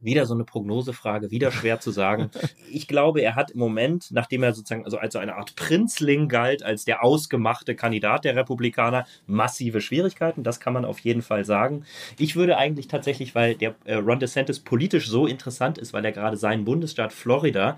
Wieder 0.00 0.26
so 0.26 0.34
eine 0.34 0.44
Prognosefrage, 0.44 1.30
wieder 1.30 1.52
schwer 1.52 1.80
zu 1.80 1.90
sagen. 1.90 2.30
Ich 2.72 2.86
glaube, 2.86 3.20
er 3.20 3.34
hat 3.34 3.50
im 3.50 3.58
Moment, 3.58 4.10
nachdem 4.12 4.44
er 4.44 4.52
sozusagen 4.52 4.84
also 4.84 4.96
als 4.96 5.12
so 5.12 5.18
eine 5.18 5.34
Art 5.34 5.56
Prinzling 5.56 6.28
galt, 6.28 6.62
als 6.62 6.84
der 6.84 7.02
ausgemachte 7.02 7.74
Kandidat 7.74 8.24
der 8.24 8.36
Republikaner, 8.36 9.06
massive 9.26 9.80
Schwierigkeiten. 9.80 10.44
Das 10.44 10.60
kann 10.60 10.72
man 10.72 10.84
auf 10.84 11.00
jeden 11.00 11.22
Fall 11.22 11.44
sagen. 11.44 11.84
Ich 12.16 12.36
würde 12.36 12.56
eigentlich 12.56 12.86
tatsächlich, 12.86 13.34
weil 13.34 13.56
der 13.56 13.74
äh, 13.84 13.94
Ron 13.94 14.20
DeSantis 14.20 14.60
politisch 14.60 15.08
so 15.08 15.26
interessant 15.26 15.78
ist, 15.78 15.92
weil 15.92 16.04
er 16.04 16.12
gerade 16.12 16.36
seinen 16.36 16.64
Bundesstaat 16.64 17.12
Florida 17.12 17.76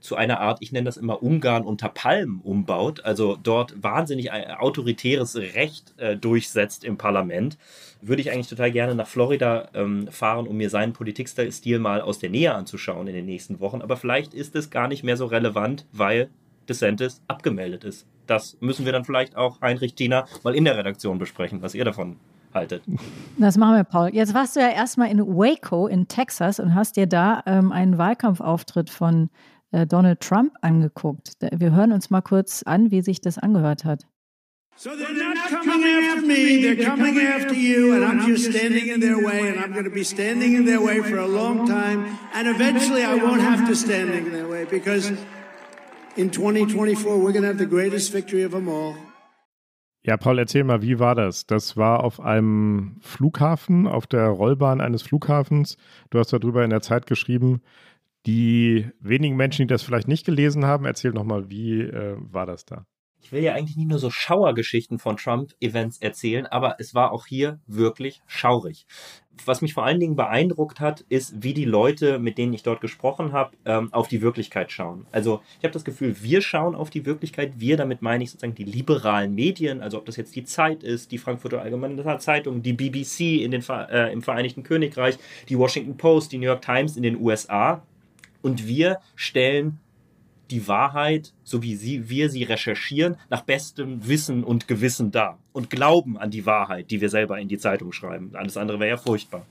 zu 0.00 0.16
einer 0.16 0.40
Art, 0.40 0.58
ich 0.60 0.72
nenne 0.72 0.84
das 0.84 0.96
immer 0.96 1.22
Ungarn 1.22 1.64
unter 1.64 1.88
Palmen 1.88 2.40
umbaut, 2.42 3.04
also 3.04 3.36
dort 3.42 3.82
wahnsinnig 3.82 4.32
autoritäres 4.32 5.36
Recht 5.36 5.94
äh, 5.98 6.16
durchsetzt 6.16 6.84
im 6.84 6.96
Parlament, 6.96 7.58
würde 8.00 8.22
ich 8.22 8.30
eigentlich 8.30 8.48
total 8.48 8.70
gerne 8.70 8.94
nach 8.94 9.08
Florida 9.08 9.68
ähm, 9.74 10.08
fahren, 10.08 10.46
um 10.46 10.56
mir 10.56 10.70
seinen 10.70 10.92
Politikstil 10.92 11.78
mal 11.78 12.00
aus 12.00 12.18
der 12.18 12.30
Nähe 12.30 12.54
anzuschauen 12.54 13.08
in 13.08 13.14
den 13.14 13.26
nächsten 13.26 13.60
Wochen. 13.60 13.82
Aber 13.82 13.96
vielleicht 13.96 14.34
ist 14.34 14.54
es 14.54 14.70
gar 14.70 14.88
nicht 14.88 15.02
mehr 15.02 15.16
so 15.16 15.26
relevant, 15.26 15.86
weil 15.92 16.28
DeSantis 16.68 17.22
abgemeldet 17.28 17.84
ist. 17.84 18.06
Das 18.26 18.56
müssen 18.60 18.84
wir 18.84 18.92
dann 18.92 19.04
vielleicht 19.04 19.36
auch 19.36 19.60
Heinrich 19.60 19.94
Tina 19.94 20.26
mal 20.42 20.54
in 20.54 20.64
der 20.64 20.76
Redaktion 20.76 21.18
besprechen, 21.18 21.62
was 21.62 21.74
ihr 21.74 21.84
davon 21.84 22.16
haltet. 22.52 22.82
Das 23.38 23.56
machen 23.56 23.76
wir, 23.76 23.84
Paul. 23.84 24.10
Jetzt 24.12 24.34
warst 24.34 24.56
du 24.56 24.60
ja 24.60 24.70
erstmal 24.70 25.10
in 25.10 25.20
Waco 25.20 25.86
in 25.86 26.08
Texas 26.08 26.58
und 26.58 26.74
hast 26.74 26.96
dir 26.96 27.06
da 27.06 27.42
ähm, 27.46 27.70
einen 27.70 27.98
Wahlkampfauftritt 27.98 28.90
von 28.90 29.30
äh, 29.72 29.86
Donald 29.86 30.20
Trump 30.20 30.54
angeguckt. 30.62 31.32
Wir 31.40 31.72
hören 31.72 31.92
uns 31.92 32.10
mal 32.10 32.22
kurz 32.22 32.62
an, 32.62 32.90
wie 32.90 33.02
sich 33.02 33.20
das 33.20 33.38
angehört 33.38 33.84
hat. 33.84 34.06
So 34.78 34.90
they're 34.90 35.10
not 35.14 35.38
coming 35.64 35.84
after 35.84 36.26
me, 36.26 36.60
they're 36.60 36.84
coming 36.84 37.18
after 37.18 37.54
you, 37.54 37.94
and 37.94 38.04
I'm 38.04 38.28
just 38.28 38.50
standing 38.50 38.88
in 38.88 39.00
their 39.00 39.16
way, 39.16 39.48
and 39.48 39.58
I'm 39.58 39.72
going 39.72 39.86
to 39.86 39.90
be 39.90 40.04
standing 40.04 40.54
in 40.54 40.66
their 40.66 40.82
way 40.82 41.00
for 41.02 41.16
a 41.16 41.26
long 41.26 41.66
time, 41.66 42.04
and 42.34 42.46
eventually 42.46 43.02
I 43.02 43.14
won't 43.14 43.40
have 43.40 43.66
to 43.68 43.74
stand 43.74 44.10
in 44.10 44.32
their 44.32 44.46
way 44.46 44.66
because 44.66 45.10
in 46.16 46.30
2024 46.30 47.16
we're 47.16 47.32
going 47.32 47.40
to 47.40 47.48
have 47.48 47.56
the 47.56 47.64
greatest 47.64 48.12
victory 48.12 48.42
of 48.44 48.52
them 48.52 48.68
all. 48.68 48.94
Ja, 50.02 50.18
Paul, 50.18 50.38
erzähl 50.38 50.62
mal, 50.62 50.82
wie 50.82 50.98
war 50.98 51.14
das? 51.14 51.46
Das 51.46 51.78
war 51.78 52.04
auf 52.04 52.20
einem 52.20 52.98
Flughafen, 53.00 53.88
auf 53.88 54.06
der 54.06 54.28
Rollbahn 54.28 54.80
eines 54.80 55.02
Flughafens. 55.02 55.78
Du 56.10 56.18
hast 56.18 56.32
darüber 56.34 56.62
in 56.62 56.70
der 56.70 56.82
Zeit 56.82 57.06
geschrieben, 57.06 57.62
die 58.26 58.88
wenigen 59.00 59.36
Menschen, 59.36 59.62
die 59.62 59.72
das 59.72 59.82
vielleicht 59.82 60.08
nicht 60.08 60.26
gelesen 60.26 60.66
haben, 60.66 60.84
erzähl 60.84 61.12
nochmal, 61.12 61.48
wie 61.48 61.80
äh, 61.80 62.16
war 62.18 62.46
das 62.46 62.64
da? 62.64 62.86
Ich 63.22 63.32
will 63.32 63.42
ja 63.42 63.54
eigentlich 63.54 63.76
nicht 63.76 63.88
nur 63.88 63.98
so 63.98 64.08
Schauergeschichten 64.08 65.00
von 65.00 65.16
Trump-Events 65.16 65.98
erzählen, 65.98 66.46
aber 66.46 66.76
es 66.78 66.94
war 66.94 67.10
auch 67.10 67.26
hier 67.26 67.58
wirklich 67.66 68.22
schaurig. 68.28 68.86
Was 69.44 69.62
mich 69.62 69.74
vor 69.74 69.84
allen 69.84 69.98
Dingen 69.98 70.14
beeindruckt 70.14 70.78
hat, 70.78 71.00
ist, 71.08 71.42
wie 71.42 71.52
die 71.52 71.64
Leute, 71.64 72.20
mit 72.20 72.38
denen 72.38 72.52
ich 72.52 72.62
dort 72.62 72.80
gesprochen 72.80 73.32
habe, 73.32 73.56
ähm, 73.64 73.92
auf 73.92 74.06
die 74.06 74.22
Wirklichkeit 74.22 74.70
schauen. 74.70 75.06
Also 75.10 75.40
ich 75.58 75.64
habe 75.64 75.72
das 75.72 75.84
Gefühl, 75.84 76.22
wir 76.22 76.40
schauen 76.40 76.76
auf 76.76 76.88
die 76.88 77.04
Wirklichkeit. 77.04 77.54
Wir, 77.58 77.76
damit 77.76 78.00
meine 78.00 78.22
ich 78.22 78.30
sozusagen 78.30 78.54
die 78.54 78.64
liberalen 78.64 79.34
Medien, 79.34 79.80
also 79.80 79.98
ob 79.98 80.06
das 80.06 80.16
jetzt 80.16 80.36
die 80.36 80.44
Zeit 80.44 80.84
ist, 80.84 81.10
die 81.10 81.18
Frankfurter 81.18 81.60
Allgemeine 81.60 82.18
Zeitung, 82.18 82.62
die 82.62 82.74
BBC 82.74 83.42
in 83.42 83.50
den, 83.50 83.64
äh, 83.68 84.12
im 84.12 84.22
Vereinigten 84.22 84.62
Königreich, 84.62 85.18
die 85.48 85.58
Washington 85.58 85.96
Post, 85.96 86.30
die 86.30 86.38
New 86.38 86.46
York 86.46 86.62
Times 86.62 86.96
in 86.96 87.02
den 87.02 87.20
USA 87.20 87.82
und 88.46 88.68
wir 88.68 89.00
stellen 89.16 89.80
die 90.52 90.68
Wahrheit, 90.68 91.32
so 91.42 91.64
wie 91.64 91.74
sie, 91.74 92.08
wir 92.08 92.30
sie 92.30 92.44
recherchieren, 92.44 93.16
nach 93.28 93.42
bestem 93.42 94.06
Wissen 94.06 94.44
und 94.44 94.68
Gewissen 94.68 95.10
dar 95.10 95.40
und 95.52 95.68
glauben 95.68 96.16
an 96.16 96.30
die 96.30 96.46
Wahrheit, 96.46 96.92
die 96.92 97.00
wir 97.00 97.08
selber 97.08 97.40
in 97.40 97.48
die 97.48 97.58
Zeitung 97.58 97.90
schreiben. 97.90 98.30
Alles 98.34 98.56
andere 98.56 98.78
wäre 98.78 98.90
ja 98.90 98.96
furchtbar. 98.96 99.44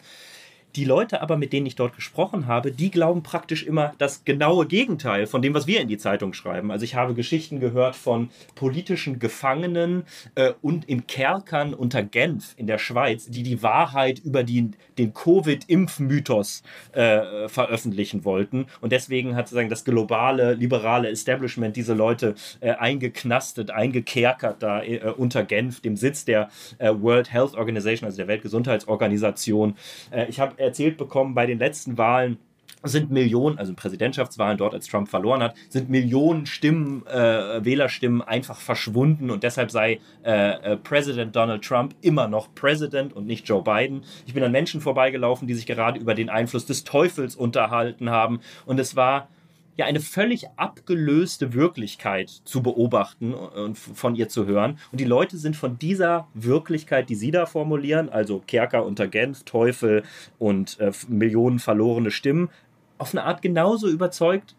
Die 0.75 0.85
Leute 0.85 1.21
aber, 1.21 1.37
mit 1.37 1.53
denen 1.53 1.65
ich 1.65 1.75
dort 1.75 1.95
gesprochen 1.95 2.47
habe, 2.47 2.71
die 2.71 2.91
glauben 2.91 3.23
praktisch 3.23 3.63
immer 3.63 3.93
das 3.97 4.25
genaue 4.25 4.67
Gegenteil 4.67 5.25
von 5.25 5.41
dem, 5.41 5.53
was 5.53 5.67
wir 5.67 5.79
in 5.79 5.87
die 5.87 5.97
Zeitung 5.97 6.33
schreiben. 6.33 6.69
Also 6.71 6.83
ich 6.83 6.95
habe 6.95 7.13
Geschichten 7.13 7.61
gehört 7.61 7.95
von 7.95 8.29
politischen 8.55 9.19
Gefangenen 9.19 10.03
äh, 10.35 10.53
und 10.61 10.85
in 10.85 11.07
Kerkern 11.07 11.73
unter 11.73 12.03
Genf 12.03 12.53
in 12.57 12.67
der 12.67 12.77
Schweiz, 12.77 13.27
die 13.27 13.43
die 13.43 13.63
Wahrheit 13.63 14.19
über 14.19 14.43
die, 14.43 14.71
den 14.97 15.13
Covid-Impfmythos 15.13 16.63
äh, 16.91 17.47
veröffentlichen 17.47 18.25
wollten. 18.25 18.65
Und 18.81 18.91
deswegen 18.91 19.35
hat 19.35 19.47
sozusagen 19.47 19.69
das 19.69 19.85
globale, 19.85 20.55
liberale 20.55 21.09
Establishment 21.09 21.75
diese 21.77 21.93
Leute 21.93 22.35
äh, 22.59 22.71
eingeknastet, 22.71 23.71
eingekerkert 23.71 24.61
da 24.61 24.83
äh, 24.83 25.13
unter 25.15 25.45
Genf, 25.45 25.79
dem 25.79 25.95
Sitz 25.95 26.25
der 26.25 26.49
äh, 26.79 26.91
World 26.93 27.31
Health 27.31 27.55
Organization, 27.55 28.05
also 28.05 28.17
der 28.17 28.27
Weltgesundheitsorganisation. 28.27 29.75
Äh, 30.11 30.25
ich 30.27 30.39
habe 30.41 30.64
erzählt 30.65 30.97
bekommen, 30.97 31.35
bei 31.35 31.45
den 31.45 31.59
letzten 31.59 31.97
Wahlen 31.97 32.37
sind 32.87 33.11
Millionen, 33.11 33.57
also 33.57 33.73
Präsidentschaftswahlen 33.73 34.57
dort, 34.57 34.73
als 34.73 34.87
Trump 34.87 35.09
verloren 35.09 35.41
hat, 35.41 35.55
sind 35.69 35.89
Millionen 35.89 36.45
Stimmen, 36.45 37.05
äh, 37.07 37.63
Wählerstimmen 37.63 38.21
einfach 38.21 38.59
verschwunden 38.59 39.31
und 39.31 39.43
deshalb 39.43 39.71
sei 39.71 39.99
äh, 40.23 40.73
äh, 40.73 40.77
Präsident 40.77 41.35
Donald 41.35 41.63
Trump 41.63 41.95
immer 42.01 42.27
noch 42.27 42.53
Präsident 42.53 43.13
und 43.13 43.25
nicht 43.25 43.47
Joe 43.47 43.63
Biden. 43.63 44.03
Ich 44.25 44.33
bin 44.33 44.43
an 44.43 44.51
Menschen 44.51 44.81
vorbeigelaufen, 44.81 45.47
die 45.47 45.53
sich 45.53 45.65
gerade 45.65 45.99
über 45.99 46.13
den 46.13 46.29
Einfluss 46.29 46.65
des 46.65 46.83
Teufels 46.83 47.35
unterhalten 47.35 48.09
haben 48.09 48.39
und 48.65 48.79
es 48.79 48.95
war 48.95 49.29
ja 49.77 49.85
eine 49.85 49.99
völlig 49.99 50.47
abgelöste 50.55 51.53
Wirklichkeit 51.53 52.29
zu 52.29 52.61
beobachten 52.63 53.33
und 53.33 53.77
von 53.77 54.15
ihr 54.15 54.29
zu 54.29 54.45
hören. 54.45 54.79
Und 54.91 54.99
die 54.99 55.05
Leute 55.05 55.37
sind 55.37 55.55
von 55.55 55.77
dieser 55.77 56.27
Wirklichkeit, 56.33 57.09
die 57.09 57.15
sie 57.15 57.31
da 57.31 57.45
formulieren, 57.45 58.09
also 58.09 58.41
Kerker 58.45 58.85
unter 58.85 59.07
Genf, 59.07 59.43
Teufel 59.43 60.03
und 60.39 60.79
äh, 60.79 60.91
Millionen 61.07 61.59
verlorene 61.59 62.11
Stimmen, 62.11 62.49
auf 62.97 63.13
eine 63.13 63.23
Art 63.23 63.41
genauso 63.41 63.89
überzeugt, 63.89 64.55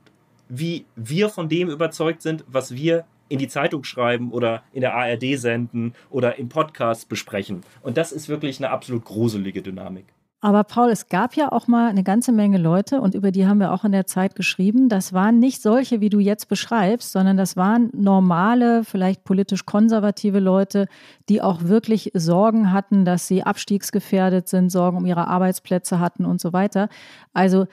wie 0.48 0.84
wir 0.94 1.28
von 1.28 1.48
dem 1.48 1.70
überzeugt 1.70 2.22
sind, 2.22 2.44
was 2.46 2.74
wir 2.74 3.04
in 3.28 3.38
die 3.38 3.48
Zeitung 3.48 3.82
schreiben 3.82 4.30
oder 4.30 4.62
in 4.72 4.82
der 4.82 4.94
ARD 4.94 5.38
senden 5.38 5.94
oder 6.10 6.38
im 6.38 6.48
Podcast 6.48 7.08
besprechen. 7.08 7.62
Und 7.82 7.96
das 7.96 8.12
ist 8.12 8.28
wirklich 8.28 8.58
eine 8.58 8.70
absolut 8.70 9.04
gruselige 9.04 9.62
Dynamik. 9.62 10.04
Aber 10.42 10.64
Paul, 10.64 10.90
es 10.90 11.08
gab 11.08 11.34
ja 11.34 11.50
auch 11.50 11.66
mal 11.66 11.88
eine 11.88 12.02
ganze 12.02 12.30
Menge 12.30 12.58
Leute 12.58 13.00
und 13.00 13.14
über 13.14 13.32
die 13.32 13.46
haben 13.46 13.58
wir 13.58 13.72
auch 13.72 13.84
in 13.84 13.92
der 13.92 14.06
Zeit 14.06 14.34
geschrieben. 14.34 14.90
Das 14.90 15.14
waren 15.14 15.38
nicht 15.38 15.62
solche, 15.62 16.00
wie 16.00 16.10
du 16.10 16.18
jetzt 16.18 16.48
beschreibst, 16.48 17.12
sondern 17.12 17.38
das 17.38 17.56
waren 17.56 17.90
normale, 17.94 18.84
vielleicht 18.84 19.24
politisch 19.24 19.64
konservative 19.64 20.38
Leute, 20.38 20.88
die 21.30 21.40
auch 21.40 21.62
wirklich 21.62 22.10
Sorgen 22.14 22.70
hatten, 22.70 23.06
dass 23.06 23.26
sie 23.26 23.44
abstiegsgefährdet 23.44 24.46
sind, 24.48 24.70
Sorgen 24.70 24.98
um 24.98 25.06
ihre 25.06 25.26
Arbeitsplätze 25.26 26.00
hatten 26.00 26.26
und 26.26 26.40
so 26.40 26.52
weiter. 26.52 26.90
Also 27.32 27.66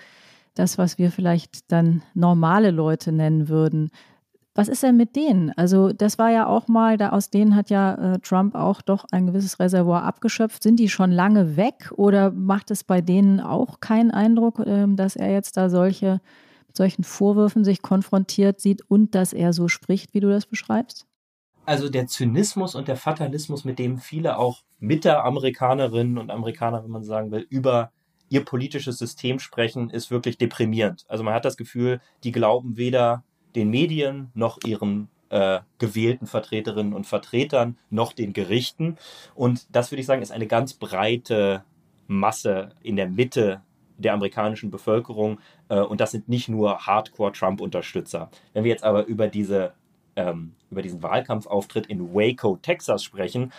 das, 0.55 0.78
was 0.78 0.97
wir 0.97 1.11
vielleicht 1.11 1.72
dann 1.72 2.01
normale 2.14 2.72
Leute 2.72 3.11
nennen 3.11 3.49
würden. 3.49 3.91
Was 4.56 4.68
ist 4.68 4.84
denn 4.84 4.97
mit 4.97 5.16
denen? 5.16 5.51
Also 5.58 5.93
das 5.93 6.20
war 6.20 6.30
ja 6.30 6.45
auch 6.45 6.68
mal, 6.68 6.97
da 6.97 7.10
aus 7.10 7.32
denen 7.32 7.56
hat 7.56 7.72
ja 7.72 8.14
äh, 8.14 8.20
Trump 8.20 8.54
auch 8.54 8.84
doch 8.84 9.06
ein 9.12 9.26
gewisses 9.26 9.60
Reservoir 9.60 10.04
abgeschöpft. 10.04 10.62
Sind 10.62 10.80
die 10.80 10.89
schon 10.89 11.12
lange 11.12 11.58
weg 11.58 11.91
oder 11.95 12.32
macht 12.32 12.70
es 12.70 12.84
bei 12.84 13.01
denen 13.01 13.39
auch 13.39 13.80
keinen 13.80 14.12
Eindruck, 14.12 14.60
äh, 14.60 14.86
dass 14.89 15.16
er 15.16 15.32
jetzt 15.32 15.58
da 15.58 15.70
solche 15.70 16.22
mit 16.68 16.78
solchen 16.78 17.04
Vorwürfen 17.04 17.64
sich 17.64 17.82
konfrontiert 17.82 18.60
sieht 18.60 18.82
und 18.89 19.16
dass 19.16 19.34
er 19.34 19.54
so 19.54 19.68
spricht, 19.68 20.14
wie 20.14 20.20
du 20.20 20.30
das 20.30 20.45
beschreibst? 20.45 21.06
Also 21.66 21.89
der 21.89 22.08
Zynismus 22.08 22.76
und 22.76 22.88
der 22.88 22.97
Fatalismus, 22.97 23.64
mit 23.64 23.80
dem 23.80 23.97
viele 23.97 24.38
auch 24.38 24.64
Mitte-Amerikanerinnen 24.80 26.18
und 26.18 26.30
Amerikaner, 26.30 26.84
wenn 26.84 26.91
man 26.91 27.04
sagen 27.04 27.32
will, 27.32 27.45
über 27.49 27.91
ihr 28.30 28.43
politisches 28.43 28.97
System 28.97 29.39
sprechen, 29.39 29.89
ist 29.89 30.12
wirklich 30.12 30.38
deprimierend. 30.38 31.06
Also 31.08 31.24
man 31.24 31.34
hat 31.34 31.45
das 31.45 31.58
Gefühl, 31.58 32.01
die 32.24 32.32
glauben 32.32 32.76
weder 32.76 33.24
den 33.56 33.70
Medien 33.70 34.32
noch 34.34 34.60
ihren 34.66 35.10
äh, 35.30 35.62
gewählten 35.80 36.28
Vertreterinnen 36.28 36.93
und 36.93 37.08
Vertretern 37.08 37.78
noch 37.89 38.14
den 38.14 38.34
Gerichten. 38.34 38.97
Und 39.36 39.68
das 39.76 39.91
würde 39.91 40.01
ich 40.01 40.06
sagen, 40.06 40.22
ist 40.22 40.32
eine 40.32 40.47
ganz 40.47 40.74
breite 40.74 41.64
Masse 42.08 42.70
in 42.82 42.95
der 42.95 43.10
Mitte 43.10 43.62
der 43.97 44.14
amerikanischen 44.14 44.72
Bevölkerung. 44.72 45.39
Äh, 45.70 45.80
und 45.80 46.01
das 46.01 46.12
sind 46.12 46.30
nicht 46.30 46.49
nur 46.49 46.86
Hardcore-Trump-Unterstützer. 46.86 48.30
Wenn 48.54 48.64
wir 48.64 48.72
jetzt 48.72 48.84
aber 48.84 49.06
über 49.06 49.28
diese 49.28 49.74
ähm, 50.16 50.54
über 50.70 50.82
diesen 50.82 51.01
Wahlkampfauftritt 51.01 51.88
in 51.88 52.14
Waco, 52.14 52.58
Texas 52.62 53.04
sprechen, 53.04 53.51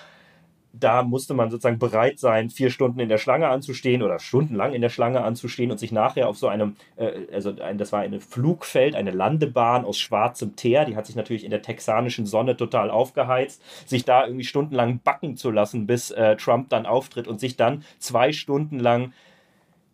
da 0.79 1.03
musste 1.03 1.35
man 1.35 1.51
sozusagen 1.51 1.79
bereit 1.79 2.19
sein, 2.19 2.51
vier 2.51 2.71
Stunden 2.71 2.99
in 2.99 3.09
der 3.09 3.19
Schlange 3.19 3.49
anzustehen 3.49 4.03
oder 4.03 4.19
stundenlang 4.19 4.73
in 4.73 4.83
der 4.83 4.89
Schlange 4.89 5.23
anzustehen 5.23 5.71
und 5.71 5.79
sich 5.79 5.93
nachher 5.93 6.29
auf 6.29 6.37
so 6.37 6.49
einem, 6.49 6.77
äh, 6.97 7.13
also 7.33 7.55
ein, 7.61 7.79
das 7.79 7.93
war 7.93 8.01
ein 8.01 8.21
Flugfeld, 8.21 8.95
eine 8.95 9.13
Landebahn 9.13 9.85
aus 9.85 9.99
schwarzem 9.99 10.57
Teer, 10.57 10.85
die 10.85 10.97
hat 10.97 11.07
sich 11.07 11.17
natürlich 11.17 11.45
in 11.45 11.51
der 11.51 11.63
texanischen 11.63 12.27
Sonne 12.27 12.57
total 12.57 12.91
aufgeheizt, 12.91 13.63
sich 13.87 14.05
da 14.05 14.27
irgendwie 14.27 14.45
stundenlang 14.45 15.01
backen 15.01 15.37
zu 15.37 15.51
lassen, 15.51 15.87
bis 15.87 16.11
äh, 16.11 16.37
Trump 16.37 16.69
dann 16.71 16.87
auftritt 16.87 17.29
und 17.29 17.41
sich 17.41 17.57
dann 17.57 17.85
zwei 17.99 18.33
Stunden 18.33 18.81
lang 18.81 19.13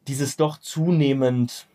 dieses 0.09 0.37
doch 0.37 0.59
zunehmend 0.59 1.66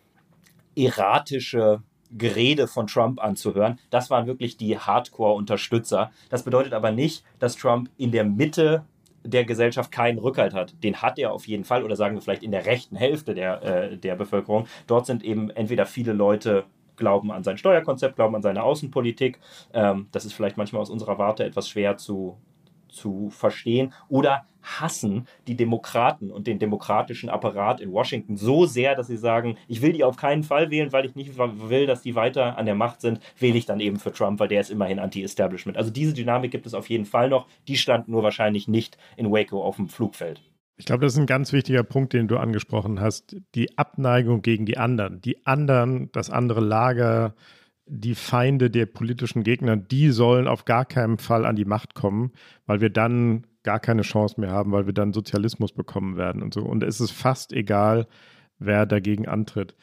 erratische 0.75 1.81
Gerede 2.11 2.67
von 2.67 2.87
Trump 2.87 3.21
anzuhören. 3.21 3.79
Das 3.89 4.09
waren 4.09 4.27
wirklich 4.27 4.57
die 4.57 4.77
Hardcore-Unterstützer. 4.77 6.11
Das 6.29 6.43
bedeutet 6.43 6.73
aber 6.73 6.91
nicht, 6.91 7.23
dass 7.39 7.55
Trump 7.55 7.89
in 7.97 8.11
der 8.11 8.23
Mitte 8.23 8.85
der 9.25 9.45
Gesellschaft 9.45 9.91
keinen 9.91 10.19
Rückhalt 10.19 10.53
hat. 10.53 10.75
Den 10.83 11.01
hat 11.01 11.19
er 11.19 11.33
auf 11.33 11.47
jeden 11.47 11.63
Fall 11.63 11.83
oder 11.83 11.95
sagen 11.95 12.15
wir 12.15 12.21
vielleicht 12.21 12.43
in 12.43 12.51
der 12.51 12.65
rechten 12.65 12.95
Hälfte 12.95 13.33
der, 13.33 13.63
äh, 13.63 13.97
der 13.97 14.15
Bevölkerung. 14.15 14.67
Dort 14.87 15.05
sind 15.05 15.23
eben 15.23 15.49
entweder 15.49 15.85
viele 15.85 16.13
Leute 16.13 16.65
glauben 16.95 17.31
an 17.31 17.43
sein 17.43 17.57
Steuerkonzept, 17.57 18.15
glauben 18.15 18.35
an 18.35 18.41
seine 18.41 18.63
Außenpolitik. 18.63 19.39
Ähm, 19.73 20.07
das 20.11 20.25
ist 20.25 20.33
vielleicht 20.33 20.57
manchmal 20.57 20.81
aus 20.81 20.89
unserer 20.89 21.17
Warte 21.17 21.43
etwas 21.43 21.67
schwer 21.67 21.97
zu, 21.97 22.37
zu 22.87 23.29
verstehen 23.29 23.93
oder 24.07 24.45
hassen 24.65 25.27
die 25.47 25.55
Demokraten 25.55 26.31
und 26.31 26.47
den 26.47 26.59
demokratischen 26.59 27.29
Apparat 27.29 27.79
in 27.79 27.91
Washington 27.91 28.35
so 28.35 28.65
sehr, 28.65 28.95
dass 28.95 29.07
sie 29.07 29.17
sagen, 29.17 29.57
ich 29.67 29.81
will 29.81 29.93
die 29.93 30.03
auf 30.03 30.17
keinen 30.17 30.43
Fall 30.43 30.71
wählen, 30.71 30.91
weil 30.91 31.05
ich 31.05 31.15
nicht 31.15 31.37
will, 31.37 31.85
dass 31.85 32.01
die 32.01 32.15
weiter 32.15 32.57
an 32.57 32.65
der 32.65 32.75
Macht 32.75 33.01
sind, 33.01 33.19
wähle 33.39 33.57
ich 33.57 33.65
dann 33.65 33.79
eben 33.79 33.99
für 33.99 34.11
Trump, 34.11 34.39
weil 34.39 34.47
der 34.47 34.61
ist 34.61 34.71
immerhin 34.71 34.99
anti-Establishment. 34.99 35.77
Also 35.77 35.91
diese 35.91 36.13
Dynamik 36.13 36.51
gibt 36.51 36.65
es 36.65 36.73
auf 36.73 36.89
jeden 36.89 37.05
Fall 37.05 37.29
noch. 37.29 37.47
Die 37.67 37.77
stand 37.77 38.07
nur 38.07 38.23
wahrscheinlich 38.23 38.67
nicht 38.67 38.97
in 39.17 39.31
Waco 39.31 39.63
auf 39.63 39.77
dem 39.77 39.87
Flugfeld. 39.87 40.41
Ich 40.77 40.85
glaube, 40.85 41.05
das 41.05 41.13
ist 41.13 41.19
ein 41.19 41.25
ganz 41.25 41.53
wichtiger 41.53 41.83
Punkt, 41.83 42.11
den 42.11 42.27
du 42.27 42.37
angesprochen 42.37 42.99
hast. 42.99 43.37
Die 43.55 43.77
Abneigung 43.77 44.41
gegen 44.41 44.65
die 44.65 44.77
anderen. 44.77 45.21
Die 45.21 45.45
anderen, 45.45 46.11
das 46.11 46.29
andere 46.29 46.59
Lager, 46.59 47.33
die 47.85 48.15
Feinde 48.15 48.69
der 48.69 48.85
politischen 48.85 49.43
Gegner, 49.43 49.77
die 49.77 50.09
sollen 50.09 50.47
auf 50.47 50.65
gar 50.65 50.85
keinen 50.85 51.17
Fall 51.17 51.45
an 51.45 51.55
die 51.55 51.65
Macht 51.65 51.93
kommen, 51.93 52.31
weil 52.65 52.81
wir 52.81 52.89
dann 52.89 53.45
gar 53.65 53.79
keine 53.79 54.03
Chance 54.03 54.39
mehr 54.39 54.51
haben, 54.51 54.71
weil 54.71 54.85
wir 54.85 54.93
dann 54.93 55.11
Sozialismus 55.11 55.73
bekommen 55.73 56.15
werden 56.15 56.41
und 56.41 56.53
so. 56.53 56.61
Und 56.61 56.83
es 56.83 57.01
ist 57.01 57.11
fast 57.11 57.51
egal, 57.51 58.07
wer 58.59 58.85
dagegen 58.85 59.27
antritt. 59.27 59.75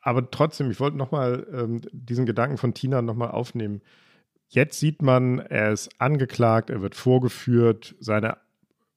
Aber 0.00 0.30
trotzdem, 0.30 0.70
ich 0.70 0.80
wollte 0.80 0.96
nochmal 0.96 1.46
ähm, 1.52 1.82
diesen 1.92 2.24
Gedanken 2.24 2.56
von 2.56 2.72
Tina 2.72 3.02
nochmal 3.02 3.32
aufnehmen. 3.32 3.82
Jetzt 4.48 4.80
sieht 4.80 5.02
man, 5.02 5.40
er 5.40 5.72
ist 5.72 5.90
angeklagt, 6.00 6.70
er 6.70 6.80
wird 6.80 6.94
vorgeführt, 6.94 7.96
seine 7.98 8.38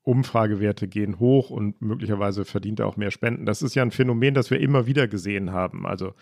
Umfragewerte 0.03 0.87
gehen 0.87 1.19
hoch 1.19 1.49
und 1.49 1.81
möglicherweise 1.81 2.45
verdient 2.45 2.79
er 2.79 2.87
auch 2.87 2.97
mehr 2.97 3.11
Spenden. 3.11 3.45
Das 3.45 3.61
ist 3.61 3.75
ja 3.75 3.83
ein 3.83 3.91
Phänomen, 3.91 4.33
das 4.33 4.49
wir 4.51 4.59
immer 4.59 4.85
wieder 4.85 5.07
gesehen 5.07 5.51
haben. 5.51 5.85
Also 5.85 6.13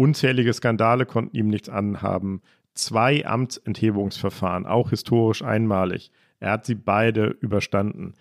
Unzählige 0.00 0.52
Skandale 0.54 1.04
konnten 1.04 1.36
ihm 1.36 1.48
nichts 1.48 1.68
anhaben. 1.68 2.40
Zwei 2.72 3.26
Amtsenthebungsverfahren, 3.26 4.64
auch 4.64 4.90
historisch 4.90 5.42
einmalig. 5.42 6.10
Er 6.40 6.52
hat 6.52 6.66
sie 6.66 6.74
beide 6.74 7.26
überstanden. 7.40 8.14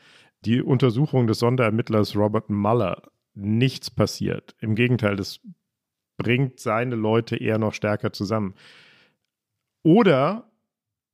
Die 0.46 0.62
Untersuchung 0.62 1.28
des 1.28 1.40
Sonderermittlers 1.40 2.16
Robert 2.16 2.50
Mueller, 2.50 3.02
nichts 3.34 3.90
passiert. 3.90 4.56
Im 4.60 4.76
Gegenteil, 4.76 5.16
das 5.16 5.40
bringt 6.18 6.60
seine 6.60 6.96
Leute 6.96 7.38
eher 7.38 7.58
noch 7.58 7.74
stärker 7.74 8.14
zusammen. 8.14 8.54
Oder 9.84 10.52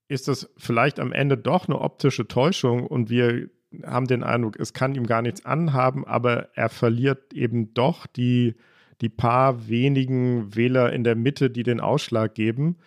ist 0.07 0.27
das 0.27 0.51
vielleicht 0.57 0.99
am 0.99 1.11
Ende 1.11 1.37
doch 1.37 1.67
eine 1.67 1.79
optische 1.79 2.27
Täuschung 2.27 2.85
und 2.85 3.09
wir 3.09 3.49
haben 3.83 4.07
den 4.07 4.23
Eindruck, 4.23 4.59
es 4.59 4.73
kann 4.73 4.95
ihm 4.95 5.05
gar 5.05 5.21
nichts 5.21 5.45
anhaben, 5.45 6.05
aber 6.05 6.49
er 6.55 6.69
verliert 6.69 7.33
eben 7.33 7.73
doch 7.73 8.07
die 8.07 8.55
die 9.01 9.09
paar 9.09 9.67
wenigen 9.67 10.55
Wähler 10.55 10.93
in 10.93 11.03
der 11.03 11.15
Mitte, 11.15 11.49
die 11.49 11.63
den 11.63 11.79
Ausschlag 11.79 12.33
geben. 12.35 12.77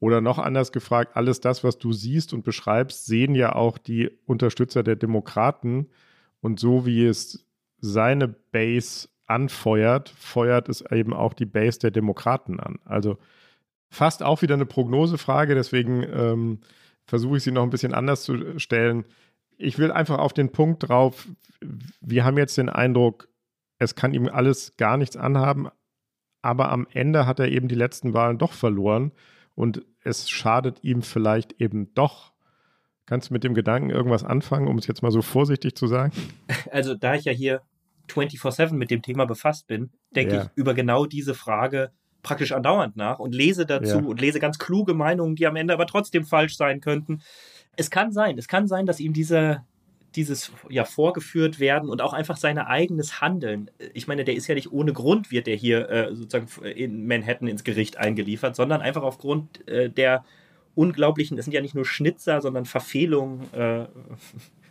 Oder 0.00 0.20
noch 0.20 0.38
anders 0.38 0.72
gefragt, 0.72 1.16
alles 1.16 1.40
das, 1.40 1.64
was 1.64 1.78
du 1.78 1.92
siehst 1.92 2.32
und 2.34 2.44
beschreibst, 2.44 3.06
sehen 3.06 3.34
ja 3.34 3.54
auch 3.54 3.78
die 3.78 4.10
Unterstützer 4.26 4.82
der 4.82 4.96
Demokraten. 4.96 5.88
Und 6.40 6.60
so 6.60 6.84
wie 6.84 7.06
es 7.06 7.46
seine 7.78 8.28
Base 8.28 9.08
anfeuert, 9.26 10.10
feuert 10.10 10.68
es 10.68 10.82
eben 10.90 11.14
auch 11.14 11.32
die 11.32 11.46
Base 11.46 11.78
der 11.78 11.90
Demokraten 11.90 12.60
an. 12.60 12.78
Also 12.84 13.18
fast 13.88 14.22
auch 14.22 14.42
wieder 14.42 14.54
eine 14.54 14.66
Prognosefrage, 14.66 15.54
deswegen 15.54 16.02
ähm, 16.02 16.60
versuche 17.06 17.38
ich 17.38 17.42
sie 17.42 17.52
noch 17.52 17.62
ein 17.62 17.70
bisschen 17.70 17.94
anders 17.94 18.24
zu 18.24 18.58
stellen. 18.58 19.04
Ich 19.56 19.78
will 19.78 19.92
einfach 19.92 20.18
auf 20.18 20.32
den 20.32 20.50
Punkt 20.52 20.88
drauf, 20.88 21.28
wir 22.00 22.24
haben 22.24 22.36
jetzt 22.36 22.58
den 22.58 22.68
Eindruck, 22.68 23.28
es 23.78 23.94
kann 23.94 24.12
ihm 24.12 24.28
alles 24.28 24.76
gar 24.76 24.96
nichts 24.96 25.16
anhaben, 25.16 25.68
aber 26.42 26.70
am 26.70 26.86
Ende 26.92 27.26
hat 27.26 27.38
er 27.40 27.48
eben 27.48 27.68
die 27.68 27.74
letzten 27.74 28.12
Wahlen 28.12 28.38
doch 28.38 28.52
verloren 28.52 29.12
und 29.54 29.84
es 30.02 30.28
schadet 30.28 30.82
ihm 30.82 31.02
vielleicht 31.02 31.60
eben 31.60 31.94
doch. 31.94 32.32
Kannst 33.06 33.30
du 33.30 33.34
mit 33.34 33.44
dem 33.44 33.54
Gedanken 33.54 33.90
irgendwas 33.90 34.24
anfangen, 34.24 34.66
um 34.66 34.78
es 34.78 34.86
jetzt 34.86 35.02
mal 35.02 35.10
so 35.10 35.22
vorsichtig 35.22 35.74
zu 35.76 35.86
sagen? 35.86 36.12
Also, 36.70 36.94
da 36.94 37.14
ich 37.14 37.24
ja 37.24 37.32
hier 37.32 37.62
24-7 38.08 38.72
mit 38.72 38.90
dem 38.90 39.02
Thema 39.02 39.26
befasst 39.26 39.66
bin, 39.66 39.90
denke 40.14 40.34
ja. 40.34 40.42
ich 40.42 40.48
über 40.56 40.74
genau 40.74 41.06
diese 41.06 41.34
Frage 41.34 41.92
praktisch 42.22 42.52
andauernd 42.52 42.96
nach 42.96 43.20
und 43.20 43.34
lese 43.34 43.66
dazu 43.66 43.98
ja. 43.98 44.04
und 44.04 44.20
lese 44.20 44.40
ganz 44.40 44.58
kluge 44.58 44.94
Meinungen, 44.94 45.36
die 45.36 45.46
am 45.46 45.56
Ende 45.56 45.74
aber 45.74 45.86
trotzdem 45.86 46.24
falsch 46.24 46.56
sein 46.56 46.80
könnten. 46.80 47.22
Es 47.76 47.90
kann 47.90 48.12
sein, 48.12 48.38
es 48.38 48.48
kann 48.48 48.66
sein, 48.66 48.86
dass 48.86 48.98
ihm 48.98 49.12
diese, 49.12 49.62
dieses 50.16 50.52
ja 50.68 50.84
vorgeführt 50.84 51.60
werden 51.60 51.88
und 51.88 52.00
auch 52.02 52.12
einfach 52.12 52.36
sein 52.36 52.58
eigenes 52.58 53.20
Handeln. 53.20 53.70
Ich 53.92 54.06
meine, 54.06 54.24
der 54.24 54.34
ist 54.34 54.46
ja 54.46 54.54
nicht 54.54 54.72
ohne 54.72 54.92
Grund 54.92 55.30
wird 55.30 55.46
der 55.46 55.56
hier 55.56 55.88
äh, 55.90 56.14
sozusagen 56.14 56.48
in 56.66 57.06
Manhattan 57.06 57.48
ins 57.48 57.64
Gericht 57.64 57.96
eingeliefert, 57.96 58.56
sondern 58.56 58.80
einfach 58.80 59.02
aufgrund 59.02 59.66
äh, 59.68 59.90
der 59.90 60.24
unglaublichen, 60.74 61.38
es 61.38 61.44
sind 61.44 61.54
ja 61.54 61.60
nicht 61.60 61.74
nur 61.74 61.84
Schnitzer, 61.84 62.40
sondern 62.40 62.64
Verfehlungen 62.64 63.52
äh, 63.52 63.86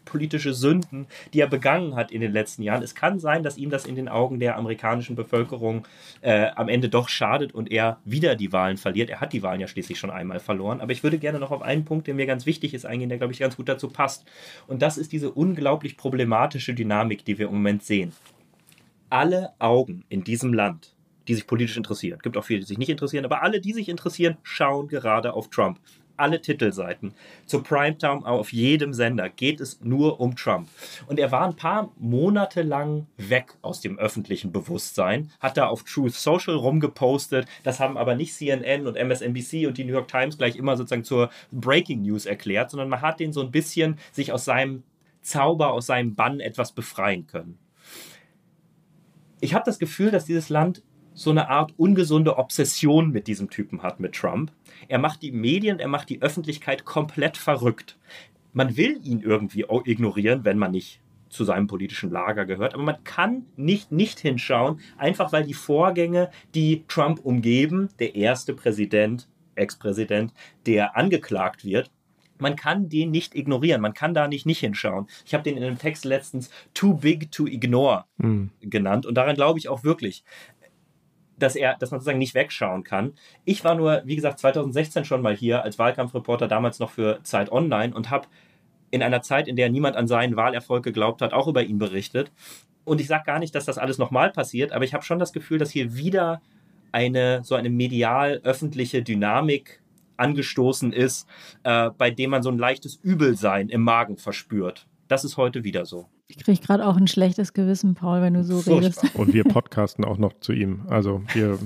politische 0.05 0.53
Sünden, 0.53 1.07
die 1.33 1.39
er 1.39 1.47
begangen 1.47 1.95
hat 1.95 2.11
in 2.11 2.21
den 2.21 2.31
letzten 2.31 2.63
Jahren. 2.63 2.83
Es 2.83 2.95
kann 2.95 3.19
sein, 3.19 3.43
dass 3.43 3.57
ihm 3.57 3.69
das 3.69 3.85
in 3.85 3.95
den 3.95 4.09
Augen 4.09 4.39
der 4.39 4.57
amerikanischen 4.57 5.15
Bevölkerung 5.15 5.87
äh, 6.21 6.47
am 6.55 6.69
Ende 6.69 6.89
doch 6.89 7.09
schadet 7.09 7.53
und 7.53 7.71
er 7.71 7.99
wieder 8.05 8.35
die 8.35 8.51
Wahlen 8.51 8.77
verliert. 8.77 9.09
Er 9.09 9.21
hat 9.21 9.33
die 9.33 9.43
Wahlen 9.43 9.61
ja 9.61 9.67
schließlich 9.67 9.99
schon 9.99 10.11
einmal 10.11 10.39
verloren. 10.39 10.81
Aber 10.81 10.91
ich 10.91 11.03
würde 11.03 11.17
gerne 11.17 11.39
noch 11.39 11.51
auf 11.51 11.61
einen 11.61 11.85
Punkt, 11.85 12.07
der 12.07 12.13
mir 12.13 12.25
ganz 12.25 12.45
wichtig 12.45 12.73
ist, 12.73 12.85
eingehen, 12.85 13.09
der, 13.09 13.17
glaube 13.17 13.33
ich, 13.33 13.39
ganz 13.39 13.55
gut 13.55 13.69
dazu 13.69 13.89
passt. 13.89 14.25
Und 14.67 14.81
das 14.81 14.97
ist 14.97 15.11
diese 15.11 15.31
unglaublich 15.31 15.97
problematische 15.97 16.73
Dynamik, 16.73 17.25
die 17.25 17.37
wir 17.37 17.47
im 17.47 17.53
Moment 17.53 17.83
sehen. 17.83 18.13
Alle 19.09 19.51
Augen 19.59 20.03
in 20.09 20.23
diesem 20.23 20.53
Land 20.53 20.95
die 21.27 21.35
sich 21.35 21.47
politisch 21.47 21.77
interessieren. 21.77 22.17
Es 22.17 22.23
gibt 22.23 22.37
auch 22.37 22.43
viele, 22.43 22.59
die 22.59 22.65
sich 22.65 22.77
nicht 22.77 22.89
interessieren, 22.89 23.25
aber 23.25 23.43
alle, 23.43 23.61
die 23.61 23.73
sich 23.73 23.89
interessieren, 23.89 24.37
schauen 24.43 24.87
gerade 24.87 25.33
auf 25.33 25.49
Trump 25.49 25.79
alle 26.17 26.41
Titelseiten. 26.41 27.13
Zur 27.45 27.63
Primetime 27.63 28.25
auf 28.25 28.53
jedem 28.53 28.93
Sender 28.93 29.29
geht 29.29 29.59
es 29.59 29.81
nur 29.81 30.19
um 30.19 30.35
Trump. 30.35 30.69
Und 31.07 31.19
er 31.19 31.31
war 31.31 31.45
ein 31.45 31.55
paar 31.55 31.91
Monate 31.97 32.61
lang 32.61 33.07
weg 33.17 33.53
aus 33.61 33.81
dem 33.81 33.97
öffentlichen 33.97 34.51
Bewusstsein, 34.51 35.31
hat 35.39 35.57
da 35.57 35.67
auf 35.67 35.83
Truth 35.83 36.13
Social 36.13 36.55
rumgepostet. 36.55 37.47
Das 37.63 37.79
haben 37.79 37.97
aber 37.97 38.15
nicht 38.15 38.33
CNN 38.33 38.87
und 38.87 38.95
MSNBC 38.95 39.67
und 39.67 39.77
die 39.77 39.85
New 39.85 39.93
York 39.93 40.07
Times 40.07 40.37
gleich 40.37 40.55
immer 40.55 40.77
sozusagen 40.77 41.03
zur 41.03 41.29
Breaking 41.51 42.01
News 42.01 42.25
erklärt, 42.25 42.71
sondern 42.71 42.89
man 42.89 43.01
hat 43.01 43.19
den 43.19 43.33
so 43.33 43.41
ein 43.41 43.51
bisschen 43.51 43.97
sich 44.11 44.31
aus 44.31 44.45
seinem 44.45 44.83
Zauber, 45.21 45.71
aus 45.71 45.85
seinem 45.85 46.15
Bann 46.15 46.39
etwas 46.39 46.73
befreien 46.73 47.27
können. 47.27 47.57
Ich 49.39 49.53
habe 49.53 49.65
das 49.65 49.79
Gefühl, 49.79 50.11
dass 50.11 50.25
dieses 50.25 50.49
Land 50.49 50.83
so 51.13 51.29
eine 51.29 51.49
Art 51.49 51.73
ungesunde 51.77 52.37
Obsession 52.37 53.11
mit 53.11 53.27
diesem 53.27 53.49
Typen 53.49 53.83
hat, 53.83 53.99
mit 53.99 54.13
Trump. 54.13 54.51
Er 54.87 54.99
macht 54.99 55.21
die 55.21 55.31
Medien, 55.31 55.79
er 55.79 55.87
macht 55.87 56.09
die 56.09 56.21
Öffentlichkeit 56.21 56.85
komplett 56.85 57.37
verrückt. 57.37 57.97
Man 58.53 58.77
will 58.77 58.99
ihn 59.03 59.21
irgendwie 59.21 59.65
ignorieren, 59.85 60.45
wenn 60.45 60.57
man 60.57 60.71
nicht 60.71 61.01
zu 61.29 61.43
seinem 61.43 61.67
politischen 61.67 62.11
Lager 62.11 62.45
gehört. 62.45 62.73
Aber 62.73 62.83
man 62.83 63.03
kann 63.03 63.45
nicht 63.55 63.91
nicht 63.91 64.19
hinschauen, 64.19 64.79
einfach 64.97 65.33
weil 65.33 65.43
die 65.43 65.53
Vorgänge, 65.53 66.29
die 66.53 66.83
Trump 66.87 67.19
umgeben, 67.23 67.89
der 67.99 68.15
erste 68.15 68.53
Präsident, 68.53 69.27
Ex-Präsident, 69.55 70.33
der 70.65 70.95
angeklagt 70.95 71.65
wird, 71.65 71.91
man 72.39 72.55
kann 72.55 72.89
den 72.89 73.11
nicht 73.11 73.35
ignorieren, 73.35 73.81
man 73.81 73.93
kann 73.93 74.13
da 74.13 74.27
nicht 74.27 74.45
nicht 74.45 74.59
hinschauen. 74.59 75.07
Ich 75.25 75.33
habe 75.33 75.43
den 75.43 75.57
in 75.57 75.63
einem 75.63 75.77
Text 75.77 76.03
letztens 76.05 76.49
Too 76.73 76.95
Big 76.95 77.31
to 77.31 77.47
Ignore 77.47 78.05
mhm. 78.17 78.51
genannt 78.59 79.05
und 79.05 79.15
daran 79.15 79.35
glaube 79.35 79.59
ich 79.59 79.69
auch 79.69 79.83
wirklich 79.83 80.23
dass 81.43 81.55
er, 81.55 81.75
dass 81.77 81.91
man 81.91 81.99
sozusagen 81.99 82.19
nicht 82.19 82.33
wegschauen 82.33 82.83
kann. 82.83 83.13
Ich 83.45 83.63
war 83.63 83.75
nur, 83.75 84.01
wie 84.05 84.15
gesagt, 84.15 84.39
2016 84.39 85.05
schon 85.05 85.21
mal 85.21 85.35
hier 85.35 85.63
als 85.63 85.77
Wahlkampfreporter, 85.77 86.47
damals 86.47 86.79
noch 86.79 86.89
für 86.89 87.21
Zeit 87.23 87.51
Online 87.51 87.93
und 87.93 88.09
habe 88.09 88.27
in 88.91 89.01
einer 89.03 89.21
Zeit, 89.21 89.47
in 89.47 89.55
der 89.55 89.69
niemand 89.69 89.95
an 89.95 90.07
seinen 90.07 90.35
Wahlerfolg 90.35 90.83
geglaubt 90.83 91.21
hat, 91.21 91.33
auch 91.33 91.47
über 91.47 91.63
ihn 91.63 91.79
berichtet. 91.79 92.31
Und 92.85 93.01
ich 93.01 93.07
sage 93.07 93.23
gar 93.25 93.39
nicht, 93.39 93.55
dass 93.55 93.65
das 93.65 93.77
alles 93.77 93.97
nochmal 93.97 94.31
passiert, 94.31 94.71
aber 94.71 94.85
ich 94.85 94.93
habe 94.93 95.03
schon 95.03 95.19
das 95.19 95.33
Gefühl, 95.33 95.57
dass 95.57 95.71
hier 95.71 95.95
wieder 95.95 96.41
eine 96.91 97.43
so 97.43 97.55
eine 97.55 97.69
medial 97.69 98.39
öffentliche 98.43 99.01
Dynamik 99.01 99.81
angestoßen 100.17 100.93
ist, 100.93 101.27
äh, 101.63 101.89
bei 101.97 102.11
dem 102.11 102.29
man 102.29 102.43
so 102.43 102.49
ein 102.49 102.57
leichtes 102.59 102.95
Übelsein 102.95 103.69
im 103.69 103.81
Magen 103.81 104.17
verspürt. 104.17 104.87
Das 105.07 105.23
ist 105.23 105.37
heute 105.37 105.63
wieder 105.63 105.85
so. 105.85 106.07
Ich 106.27 106.43
kriege 106.43 106.59
gerade 106.61 106.85
auch 106.85 106.97
ein 106.97 107.07
schlechtes 107.07 107.53
Gewissen, 107.53 107.95
Paul, 107.95 108.21
wenn 108.21 108.33
du 108.33 108.43
so 108.43 108.61
Furchtbar. 108.61 109.03
redest. 109.03 109.15
Und 109.15 109.33
wir 109.33 109.43
podcasten 109.43 110.05
auch 110.05 110.17
noch 110.17 110.33
zu 110.39 110.53
ihm. 110.53 110.85
Also 110.87 111.21
wir. 111.33 111.59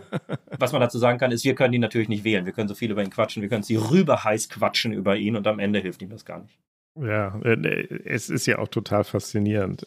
Was 0.58 0.72
man 0.72 0.80
dazu 0.80 0.98
sagen 0.98 1.18
kann, 1.18 1.32
ist, 1.32 1.44
wir 1.44 1.54
können 1.54 1.74
ihn 1.74 1.80
natürlich 1.80 2.08
nicht 2.08 2.24
wählen. 2.24 2.46
Wir 2.46 2.52
können 2.52 2.68
so 2.68 2.74
viel 2.74 2.90
über 2.90 3.02
ihn 3.02 3.10
quatschen, 3.10 3.42
wir 3.42 3.48
können 3.48 3.62
sie 3.62 3.76
rüber 3.76 4.22
heiß 4.22 4.48
quatschen 4.48 4.92
über 4.92 5.16
ihn 5.16 5.36
und 5.36 5.46
am 5.46 5.58
Ende 5.58 5.80
hilft 5.80 6.02
ihm 6.02 6.10
das 6.10 6.24
gar 6.24 6.40
nicht. 6.40 6.58
Ja, 7.00 7.38
äh, 7.42 8.00
es 8.04 8.30
ist 8.30 8.46
ja 8.46 8.58
auch 8.58 8.68
total 8.68 9.04
faszinierend. 9.04 9.86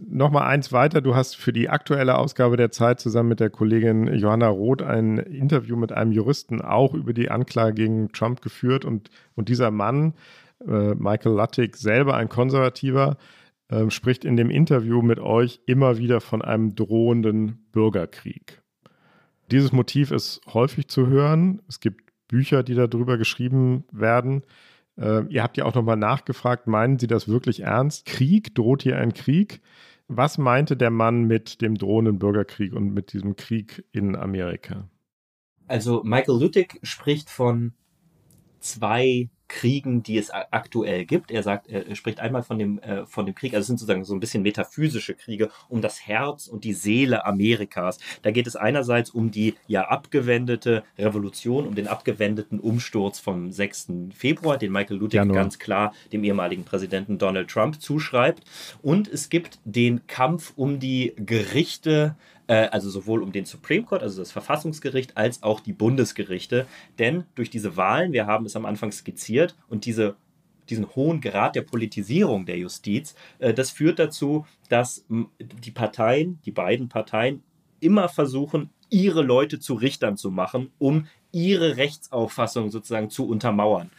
Nochmal 0.00 0.48
eins 0.48 0.72
weiter. 0.72 1.00
Du 1.00 1.14
hast 1.14 1.36
für 1.36 1.52
die 1.52 1.68
aktuelle 1.68 2.18
Ausgabe 2.18 2.56
der 2.56 2.70
Zeit 2.70 3.00
zusammen 3.00 3.30
mit 3.30 3.40
der 3.40 3.50
Kollegin 3.50 4.06
Johanna 4.14 4.48
Roth 4.48 4.82
ein 4.82 5.18
Interview 5.18 5.76
mit 5.76 5.92
einem 5.92 6.12
Juristen 6.12 6.60
auch 6.60 6.94
über 6.94 7.12
die 7.12 7.30
Anklage 7.30 7.74
gegen 7.74 8.12
Trump 8.12 8.40
geführt. 8.40 8.84
Und, 8.84 9.10
und 9.34 9.48
dieser 9.48 9.70
Mann, 9.70 10.14
äh, 10.66 10.94
Michael 10.94 11.32
Luttig, 11.32 11.76
selber 11.76 12.16
ein 12.16 12.28
Konservativer, 12.28 13.16
äh, 13.68 13.90
spricht 13.90 14.24
in 14.24 14.36
dem 14.36 14.50
Interview 14.50 15.02
mit 15.02 15.18
euch 15.18 15.60
immer 15.66 15.98
wieder 15.98 16.20
von 16.20 16.42
einem 16.42 16.74
drohenden 16.74 17.66
Bürgerkrieg. 17.72 18.62
Dieses 19.50 19.72
Motiv 19.72 20.10
ist 20.10 20.40
häufig 20.52 20.88
zu 20.88 21.06
hören. 21.06 21.62
Es 21.68 21.80
gibt 21.80 22.12
Bücher, 22.28 22.62
die 22.62 22.74
darüber 22.74 23.16
geschrieben 23.16 23.84
werden. 23.90 24.42
Äh, 24.96 25.24
ihr 25.28 25.42
habt 25.42 25.56
ja 25.56 25.64
auch 25.64 25.74
nochmal 25.74 25.96
nachgefragt, 25.96 26.66
meinen 26.66 26.98
Sie 26.98 27.06
das 27.06 27.28
wirklich 27.28 27.60
ernst? 27.60 28.04
Krieg? 28.04 28.54
Droht 28.54 28.82
hier 28.82 28.98
ein 28.98 29.14
Krieg? 29.14 29.60
Was 30.08 30.38
meinte 30.38 30.76
der 30.76 30.90
Mann 30.90 31.24
mit 31.24 31.60
dem 31.60 31.76
drohenden 31.76 32.18
Bürgerkrieg 32.18 32.72
und 32.72 32.94
mit 32.94 33.12
diesem 33.12 33.36
Krieg 33.36 33.84
in 33.92 34.16
Amerika? 34.16 34.88
Also 35.66 36.02
Michael 36.02 36.40
Lüttig 36.40 36.80
spricht 36.82 37.28
von 37.28 37.74
zwei 38.60 39.28
Kriegen, 39.48 40.02
die 40.02 40.18
es 40.18 40.30
aktuell 40.30 41.06
gibt. 41.06 41.30
Er 41.30 41.42
sagt, 41.42 41.68
er 41.68 41.96
spricht 41.96 42.20
einmal 42.20 42.42
von 42.42 42.58
dem, 42.58 42.78
äh, 42.80 43.06
von 43.06 43.24
dem 43.24 43.34
Krieg, 43.34 43.54
also 43.54 43.62
es 43.62 43.66
sind 43.66 43.78
sozusagen 43.78 44.04
so 44.04 44.14
ein 44.14 44.20
bisschen 44.20 44.42
metaphysische 44.42 45.14
Kriege 45.14 45.50
um 45.68 45.80
das 45.80 46.06
Herz 46.06 46.46
und 46.46 46.64
die 46.64 46.74
Seele 46.74 47.24
Amerikas. 47.24 47.98
Da 48.22 48.30
geht 48.30 48.46
es 48.46 48.56
einerseits 48.56 49.10
um 49.10 49.30
die 49.30 49.54
ja 49.66 49.88
abgewendete 49.88 50.84
Revolution, 50.98 51.66
um 51.66 51.74
den 51.74 51.88
abgewendeten 51.88 52.60
Umsturz 52.60 53.18
vom 53.18 53.50
6. 53.50 53.88
Februar, 54.14 54.58
den 54.58 54.70
Michael 54.70 54.98
Ludwig 54.98 55.14
Januar. 55.14 55.36
ganz 55.36 55.58
klar 55.58 55.94
dem 56.12 56.24
ehemaligen 56.24 56.64
Präsidenten 56.64 57.16
Donald 57.16 57.48
Trump 57.48 57.80
zuschreibt. 57.80 58.44
Und 58.82 59.08
es 59.08 59.30
gibt 59.30 59.58
den 59.64 60.06
Kampf 60.06 60.52
um 60.56 60.78
die 60.78 61.14
Gerichte 61.16 62.16
also 62.54 62.90
sowohl 62.90 63.22
um 63.22 63.32
den 63.32 63.44
Supreme 63.44 63.84
Court, 63.84 64.02
also 64.02 64.20
das 64.20 64.32
Verfassungsgericht, 64.32 65.16
als 65.16 65.42
auch 65.42 65.60
die 65.60 65.72
Bundesgerichte. 65.72 66.66
Denn 66.98 67.24
durch 67.34 67.50
diese 67.50 67.76
Wahlen, 67.76 68.12
wir 68.12 68.26
haben 68.26 68.46
es 68.46 68.56
am 68.56 68.64
Anfang 68.64 68.90
skizziert, 68.90 69.54
und 69.68 69.84
diese 69.84 70.16
diesen 70.70 70.94
hohen 70.94 71.20
Grad 71.20 71.56
der 71.56 71.62
Politisierung 71.62 72.46
der 72.46 72.58
Justiz, 72.58 73.14
äh, 73.38 73.54
das 73.54 73.70
führt 73.70 73.98
dazu, 73.98 74.46
dass 74.68 75.04
die 75.38 75.70
Parteien, 75.70 76.40
die 76.44 76.50
beiden 76.50 76.88
Parteien, 76.88 77.42
immer 77.80 78.08
versuchen, 78.08 78.70
ihre 78.90 79.22
Leute 79.22 79.60
zu 79.60 79.74
Richtern 79.74 80.16
zu 80.16 80.30
machen, 80.30 80.72
um 80.78 81.06
ihre 81.30 81.76
Rechtsauffassung 81.76 82.70
sozusagen 82.70 83.10
zu 83.10 83.28
untermauern. 83.28 83.90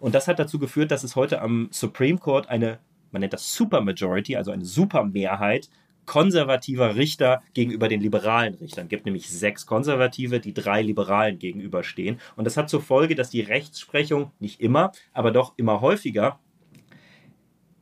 Und 0.00 0.14
das 0.14 0.26
hat 0.26 0.38
dazu 0.38 0.58
geführt, 0.58 0.90
dass 0.90 1.04
es 1.04 1.16
heute 1.16 1.40
am 1.42 1.68
Supreme 1.70 2.18
Court 2.18 2.48
eine, 2.48 2.78
man 3.12 3.20
nennt 3.20 3.34
das 3.34 3.52
Supermajority, 3.54 4.36
also 4.36 4.50
eine 4.50 4.64
Supermehrheit 4.64 5.68
konservativer 6.08 6.96
Richter 6.96 7.42
gegenüber 7.54 7.86
den 7.86 8.00
liberalen 8.00 8.54
Richtern. 8.54 8.86
Es 8.86 8.90
gibt 8.90 9.04
nämlich 9.04 9.28
sechs 9.28 9.66
Konservative, 9.66 10.40
die 10.40 10.54
drei 10.54 10.82
Liberalen 10.82 11.38
gegenüberstehen. 11.38 12.18
Und 12.34 12.46
das 12.46 12.56
hat 12.56 12.68
zur 12.68 12.82
Folge, 12.82 13.14
dass 13.14 13.30
die 13.30 13.42
Rechtsprechung 13.42 14.32
nicht 14.40 14.60
immer, 14.60 14.90
aber 15.12 15.30
doch 15.30 15.52
immer 15.56 15.80
häufiger 15.80 16.40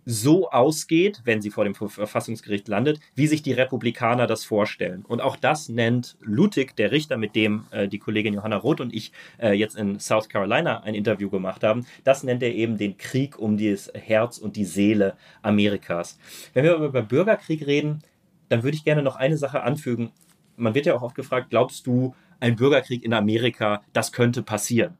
so 0.07 0.49
ausgeht, 0.51 1.20
wenn 1.24 1.43
sie 1.43 1.51
vor 1.51 1.64
dem 1.64 1.74
Verfassungsgericht 1.74 2.68
landet, 2.68 3.01
wie 3.16 3.27
sich 3.27 3.43
die 3.43 3.53
Republikaner 3.53 4.29
das 4.29 4.45
vorstellen. 4.45 5.05
Und 5.07 5.20
auch 5.20 5.37
das 5.37 5.68
nennt 5.68 6.16
Lutig, 6.20 6.77
der 6.77 6.93
Richter, 6.93 7.16
mit 7.16 7.35
dem 7.35 7.64
äh, 7.72 7.89
die 7.89 7.99
Kollegin 7.99 8.33
Johanna 8.33 8.57
Roth 8.57 8.81
und 8.81 8.95
ich 8.95 9.11
äh, 9.39 9.53
jetzt 9.53 9.77
in 9.77 9.99
South 9.99 10.29
Carolina 10.29 10.85
ein 10.85 10.95
Interview 10.95 11.29
gemacht 11.29 11.64
haben, 11.64 11.87
das 12.05 12.22
nennt 12.22 12.43
er 12.45 12.55
eben 12.55 12.79
den 12.79 12.97
Krieg 12.97 13.37
um 13.37 13.59
das 13.59 13.91
Herz 13.95 14.39
und 14.39 14.55
die 14.55 14.64
Seele 14.64 15.16
Amerikas. 15.43 16.18
Wenn 16.55 16.64
wir 16.64 16.77
über 16.77 17.03
Bürgerkrieg 17.03 17.66
reden, 17.66 18.03
dann 18.49 18.62
würde 18.62 18.76
ich 18.76 18.84
gerne 18.84 19.03
noch 19.03 19.16
eine 19.16 19.36
Sache 19.36 19.62
anfügen. 19.62 20.11
Man 20.57 20.74
wird 20.74 20.86
ja 20.86 20.94
auch 20.94 21.03
oft 21.03 21.14
gefragt, 21.14 21.49
glaubst 21.51 21.86
du, 21.86 22.14
ein 22.40 22.57
Bürgerkrieg 22.57 23.05
in 23.05 23.14
Amerika, 23.14 23.82
das 23.92 24.12
könnte 24.12 24.42
passieren? 24.42 24.97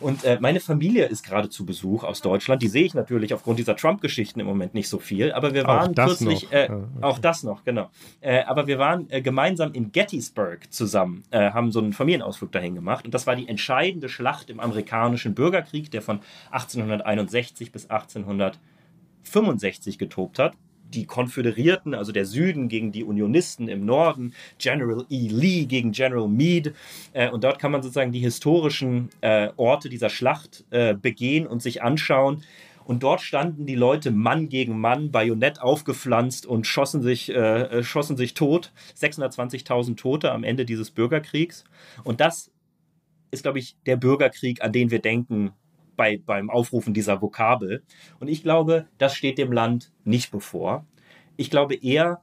Und 0.00 0.24
äh, 0.24 0.38
meine 0.40 0.60
Familie 0.60 1.06
ist 1.06 1.24
gerade 1.24 1.48
zu 1.48 1.66
Besuch 1.66 2.04
aus 2.04 2.22
Deutschland. 2.22 2.62
Die 2.62 2.68
sehe 2.68 2.84
ich 2.84 2.94
natürlich 2.94 3.34
aufgrund 3.34 3.58
dieser 3.58 3.74
Trump-Geschichten 3.74 4.38
im 4.38 4.46
Moment 4.46 4.72
nicht 4.72 4.88
so 4.88 5.00
viel. 5.00 5.32
Aber 5.32 5.54
wir 5.54 5.64
waren 5.64 5.92
kürzlich, 5.92 6.52
äh, 6.52 6.68
okay. 6.70 6.84
auch 7.00 7.18
das 7.18 7.42
noch, 7.42 7.64
genau. 7.64 7.90
Äh, 8.20 8.44
aber 8.44 8.68
wir 8.68 8.78
waren 8.78 9.10
äh, 9.10 9.22
gemeinsam 9.22 9.72
in 9.72 9.90
Gettysburg 9.90 10.72
zusammen, 10.72 11.24
äh, 11.30 11.50
haben 11.50 11.72
so 11.72 11.80
einen 11.80 11.92
Familienausflug 11.92 12.52
dahin 12.52 12.76
gemacht. 12.76 13.06
Und 13.06 13.12
das 13.12 13.26
war 13.26 13.34
die 13.34 13.48
entscheidende 13.48 14.08
Schlacht 14.08 14.50
im 14.50 14.60
amerikanischen 14.60 15.34
Bürgerkrieg, 15.34 15.90
der 15.90 16.02
von 16.02 16.20
1861 16.52 17.72
bis 17.72 17.90
1865 17.90 19.98
getobt 19.98 20.38
hat 20.38 20.54
die 20.94 21.06
Konföderierten, 21.06 21.94
also 21.94 22.12
der 22.12 22.24
Süden 22.24 22.68
gegen 22.68 22.92
die 22.92 23.04
Unionisten 23.04 23.68
im 23.68 23.84
Norden, 23.84 24.34
General 24.58 25.04
E. 25.10 25.28
Lee 25.28 25.64
gegen 25.66 25.92
General 25.92 26.28
Meade. 26.28 26.74
Äh, 27.12 27.30
und 27.30 27.44
dort 27.44 27.58
kann 27.58 27.72
man 27.72 27.82
sozusagen 27.82 28.12
die 28.12 28.20
historischen 28.20 29.10
äh, 29.20 29.50
Orte 29.56 29.88
dieser 29.88 30.10
Schlacht 30.10 30.64
äh, 30.70 30.94
begehen 30.94 31.46
und 31.46 31.62
sich 31.62 31.82
anschauen. 31.82 32.42
Und 32.84 33.02
dort 33.02 33.20
standen 33.20 33.66
die 33.66 33.74
Leute 33.74 34.10
Mann 34.10 34.48
gegen 34.48 34.80
Mann, 34.80 35.10
Bajonett 35.10 35.60
aufgepflanzt 35.60 36.46
und 36.46 36.66
schossen 36.66 37.02
sich, 37.02 37.30
schossen 37.82 38.16
sich 38.16 38.32
tot. 38.32 38.72
620.000 38.98 39.98
Tote 39.98 40.32
am 40.32 40.42
Ende 40.42 40.64
dieses 40.64 40.90
Bürgerkriegs. 40.90 41.64
Und 42.02 42.22
das 42.22 42.50
ist, 43.30 43.42
glaube 43.42 43.58
ich, 43.58 43.76
der 43.84 43.96
Bürgerkrieg, 43.96 44.62
an 44.62 44.72
den 44.72 44.90
wir 44.90 45.00
denken, 45.00 45.52
bei, 45.98 46.22
beim 46.24 46.48
Aufrufen 46.48 46.94
dieser 46.94 47.20
Vokabel. 47.20 47.82
Und 48.20 48.28
ich 48.28 48.42
glaube, 48.42 48.86
das 48.96 49.14
steht 49.14 49.36
dem 49.36 49.52
Land 49.52 49.92
nicht 50.04 50.30
bevor. 50.30 50.86
Ich 51.36 51.50
glaube 51.50 51.74
eher, 51.74 52.22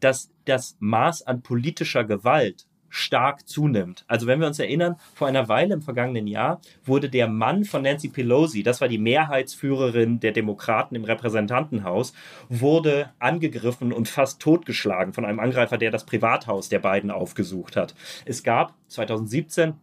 dass 0.00 0.32
das 0.46 0.76
Maß 0.80 1.22
an 1.22 1.42
politischer 1.42 2.04
Gewalt 2.04 2.66
stark 2.88 3.46
zunimmt. 3.46 4.04
Also 4.08 4.26
wenn 4.26 4.40
wir 4.40 4.46
uns 4.46 4.58
erinnern, 4.58 4.96
vor 5.14 5.28
einer 5.28 5.48
Weile 5.48 5.74
im 5.74 5.82
vergangenen 5.82 6.26
Jahr 6.26 6.60
wurde 6.84 7.10
der 7.10 7.28
Mann 7.28 7.64
von 7.64 7.82
Nancy 7.82 8.08
Pelosi, 8.08 8.62
das 8.62 8.80
war 8.80 8.88
die 8.88 8.98
Mehrheitsführerin 8.98 10.20
der 10.20 10.32
Demokraten 10.32 10.94
im 10.94 11.04
Repräsentantenhaus, 11.04 12.14
wurde 12.48 13.10
angegriffen 13.18 13.92
und 13.92 14.08
fast 14.08 14.40
totgeschlagen 14.40 15.12
von 15.12 15.26
einem 15.26 15.40
Angreifer, 15.40 15.76
der 15.76 15.90
das 15.90 16.06
Privathaus 16.06 16.70
der 16.70 16.78
beiden 16.78 17.10
aufgesucht 17.10 17.76
hat. 17.76 17.94
Es 18.24 18.42
gab 18.42 18.74
2017 18.88 19.74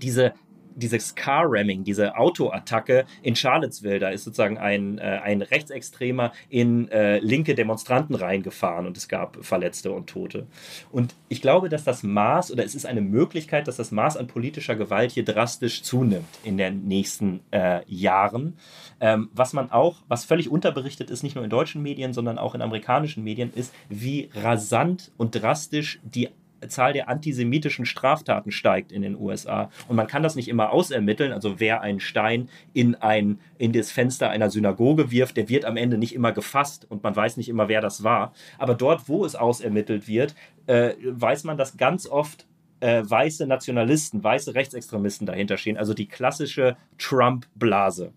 diese 0.00 0.32
dieses 0.74 1.14
Car-Ramming, 1.14 1.84
diese 1.84 2.16
Autoattacke 2.16 3.04
in 3.22 3.36
Charlottesville, 3.36 3.98
da 3.98 4.08
ist 4.10 4.24
sozusagen 4.24 4.58
ein, 4.58 4.98
äh, 4.98 5.20
ein 5.22 5.42
Rechtsextremer 5.42 6.32
in 6.48 6.88
äh, 6.88 7.18
linke 7.18 7.54
Demonstranten 7.54 8.14
reingefahren 8.14 8.86
und 8.86 8.96
es 8.96 9.08
gab 9.08 9.44
Verletzte 9.44 9.92
und 9.92 10.08
Tote. 10.08 10.46
Und 10.90 11.14
ich 11.28 11.40
glaube, 11.42 11.68
dass 11.68 11.84
das 11.84 12.02
Maß, 12.02 12.52
oder 12.52 12.64
es 12.64 12.74
ist 12.74 12.86
eine 12.86 13.00
Möglichkeit, 13.00 13.68
dass 13.68 13.76
das 13.76 13.90
Maß 13.90 14.16
an 14.16 14.26
politischer 14.26 14.76
Gewalt 14.76 15.12
hier 15.12 15.24
drastisch 15.24 15.82
zunimmt 15.82 16.28
in 16.42 16.56
den 16.58 16.84
nächsten 16.84 17.40
äh, 17.50 17.80
Jahren. 17.86 18.56
Ähm, 19.00 19.30
was 19.32 19.52
man 19.52 19.70
auch, 19.70 20.02
was 20.08 20.24
völlig 20.24 20.48
unterberichtet 20.50 21.10
ist, 21.10 21.22
nicht 21.22 21.34
nur 21.34 21.44
in 21.44 21.50
deutschen 21.50 21.82
Medien, 21.82 22.12
sondern 22.12 22.38
auch 22.38 22.54
in 22.54 22.62
amerikanischen 22.62 23.24
Medien, 23.24 23.52
ist, 23.54 23.74
wie 23.88 24.30
rasant 24.34 25.12
und 25.16 25.34
drastisch 25.34 26.00
die 26.02 26.28
Zahl 26.68 26.92
der 26.92 27.08
antisemitischen 27.08 27.86
Straftaten 27.86 28.50
steigt 28.50 28.92
in 28.92 29.02
den 29.02 29.16
USA. 29.16 29.70
Und 29.88 29.96
man 29.96 30.06
kann 30.06 30.22
das 30.22 30.36
nicht 30.36 30.48
immer 30.48 30.72
ausermitteln. 30.72 31.32
Also 31.32 31.60
wer 31.60 31.80
einen 31.80 32.00
Stein 32.00 32.48
in, 32.72 32.94
ein, 32.94 33.38
in 33.58 33.72
das 33.72 33.90
Fenster 33.90 34.30
einer 34.30 34.50
Synagoge 34.50 35.10
wirft, 35.10 35.36
der 35.36 35.48
wird 35.48 35.64
am 35.64 35.76
Ende 35.76 35.98
nicht 35.98 36.14
immer 36.14 36.32
gefasst 36.32 36.86
und 36.88 37.02
man 37.02 37.14
weiß 37.14 37.36
nicht 37.36 37.48
immer, 37.48 37.68
wer 37.68 37.80
das 37.80 38.04
war. 38.04 38.32
Aber 38.58 38.74
dort, 38.74 39.08
wo 39.08 39.24
es 39.24 39.34
ausermittelt 39.34 40.08
wird, 40.08 40.34
äh, 40.66 40.94
weiß 41.04 41.44
man, 41.44 41.56
dass 41.56 41.76
ganz 41.76 42.06
oft 42.06 42.46
äh, 42.80 43.02
weiße 43.04 43.46
Nationalisten, 43.46 44.22
weiße 44.22 44.54
Rechtsextremisten 44.54 45.26
dahinter 45.26 45.56
stehen. 45.56 45.76
Also 45.76 45.94
die 45.94 46.06
klassische 46.06 46.76
Trump-Blase. 46.98 48.12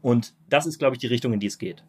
Und 0.00 0.34
das 0.48 0.66
ist, 0.66 0.78
glaube 0.78 0.96
ich, 0.96 1.00
die 1.00 1.06
Richtung, 1.06 1.32
in 1.32 1.40
die 1.40 1.46
es 1.46 1.58
geht. 1.58 1.84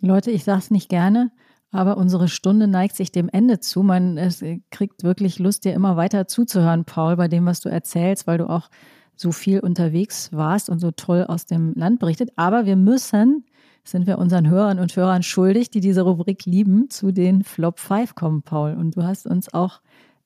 Leute, 0.00 0.30
ich 0.30 0.44
sage 0.44 0.58
es 0.58 0.70
nicht 0.70 0.88
gerne, 0.88 1.30
aber 1.74 1.96
unsere 1.96 2.28
Stunde 2.28 2.68
neigt 2.68 2.94
sich 2.94 3.10
dem 3.10 3.28
Ende 3.28 3.58
zu. 3.58 3.82
Man 3.82 4.16
es 4.16 4.44
kriegt 4.70 5.02
wirklich 5.02 5.40
Lust, 5.40 5.64
dir 5.64 5.74
immer 5.74 5.96
weiter 5.96 6.28
zuzuhören, 6.28 6.84
Paul, 6.84 7.16
bei 7.16 7.26
dem, 7.26 7.46
was 7.46 7.60
du 7.60 7.68
erzählst, 7.68 8.28
weil 8.28 8.38
du 8.38 8.48
auch 8.48 8.70
so 9.16 9.32
viel 9.32 9.58
unterwegs 9.58 10.32
warst 10.32 10.70
und 10.70 10.78
so 10.78 10.92
toll 10.92 11.24
aus 11.26 11.46
dem 11.46 11.74
Land 11.74 11.98
berichtet. 11.98 12.30
Aber 12.36 12.64
wir 12.64 12.76
müssen, 12.76 13.44
sind 13.82 14.06
wir 14.06 14.18
unseren 14.18 14.48
Hörern 14.48 14.78
und 14.78 14.94
Hörern 14.94 15.24
schuldig, 15.24 15.68
die 15.68 15.80
diese 15.80 16.02
Rubrik 16.02 16.46
lieben, 16.46 16.90
zu 16.90 17.10
den 17.10 17.42
Flop 17.42 17.80
5 17.80 18.14
kommen, 18.14 18.42
Paul. 18.42 18.74
Und 18.74 18.96
du 18.96 19.02
hast 19.02 19.26
uns 19.26 19.52
auch 19.52 19.80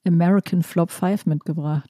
American 0.06 0.62
Flop 0.62 0.90
5 0.90 1.24
mitgebracht. 1.24 1.88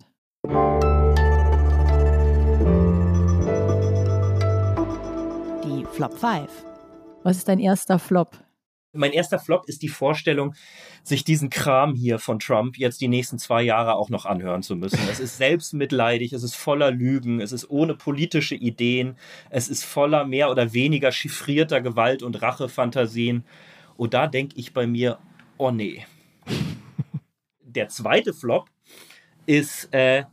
Die 5.65 5.85
Flop 5.91 6.15
5. 6.17 6.49
Was 7.25 7.39
ist 7.39 7.49
dein 7.49 7.59
erster 7.59 7.99
Flop? 7.99 8.39
Mein 8.93 9.13
erster 9.13 9.39
Flop 9.39 9.69
ist 9.69 9.83
die 9.83 9.89
Vorstellung, 9.89 10.55
sich 11.03 11.23
diesen 11.23 11.51
Kram 11.51 11.95
hier 11.95 12.19
von 12.19 12.39
Trump 12.39 12.79
jetzt 12.79 13.03
die 13.03 13.09
nächsten 13.09 13.39
zwei 13.39 13.63
Jahre 13.63 13.97
auch 13.97 14.09
noch 14.09 14.25
anhören 14.25 14.63
zu 14.63 14.77
müssen. 14.77 14.99
Es 15.11 15.21
ist 15.21 15.37
selbstmitleidig, 15.37 16.33
es 16.33 16.43
ist 16.43 16.55
voller 16.55 16.91
Lügen, 16.91 17.41
es 17.41 17.53
ist 17.53 17.69
ohne 17.69 17.95
politische 17.95 18.55
Ideen, 18.55 19.17
es 19.51 19.69
ist 19.69 19.85
voller 19.85 20.25
mehr 20.25 20.51
oder 20.51 20.73
weniger 20.73 21.13
chiffrierter 21.13 21.83
Gewalt 21.83 22.23
und 22.23 22.41
Rachefantasien. 22.41 23.45
Und 23.99 24.15
da 24.15 24.27
denke 24.27 24.57
ich 24.57 24.73
bei 24.73 24.87
mir, 24.87 25.19
oh 25.59 25.71
nee. 25.71 26.07
Der 27.61 27.89
zweite 27.89 28.33
Flop 28.33 28.71
ist 29.45 29.93
äh, 29.93 30.25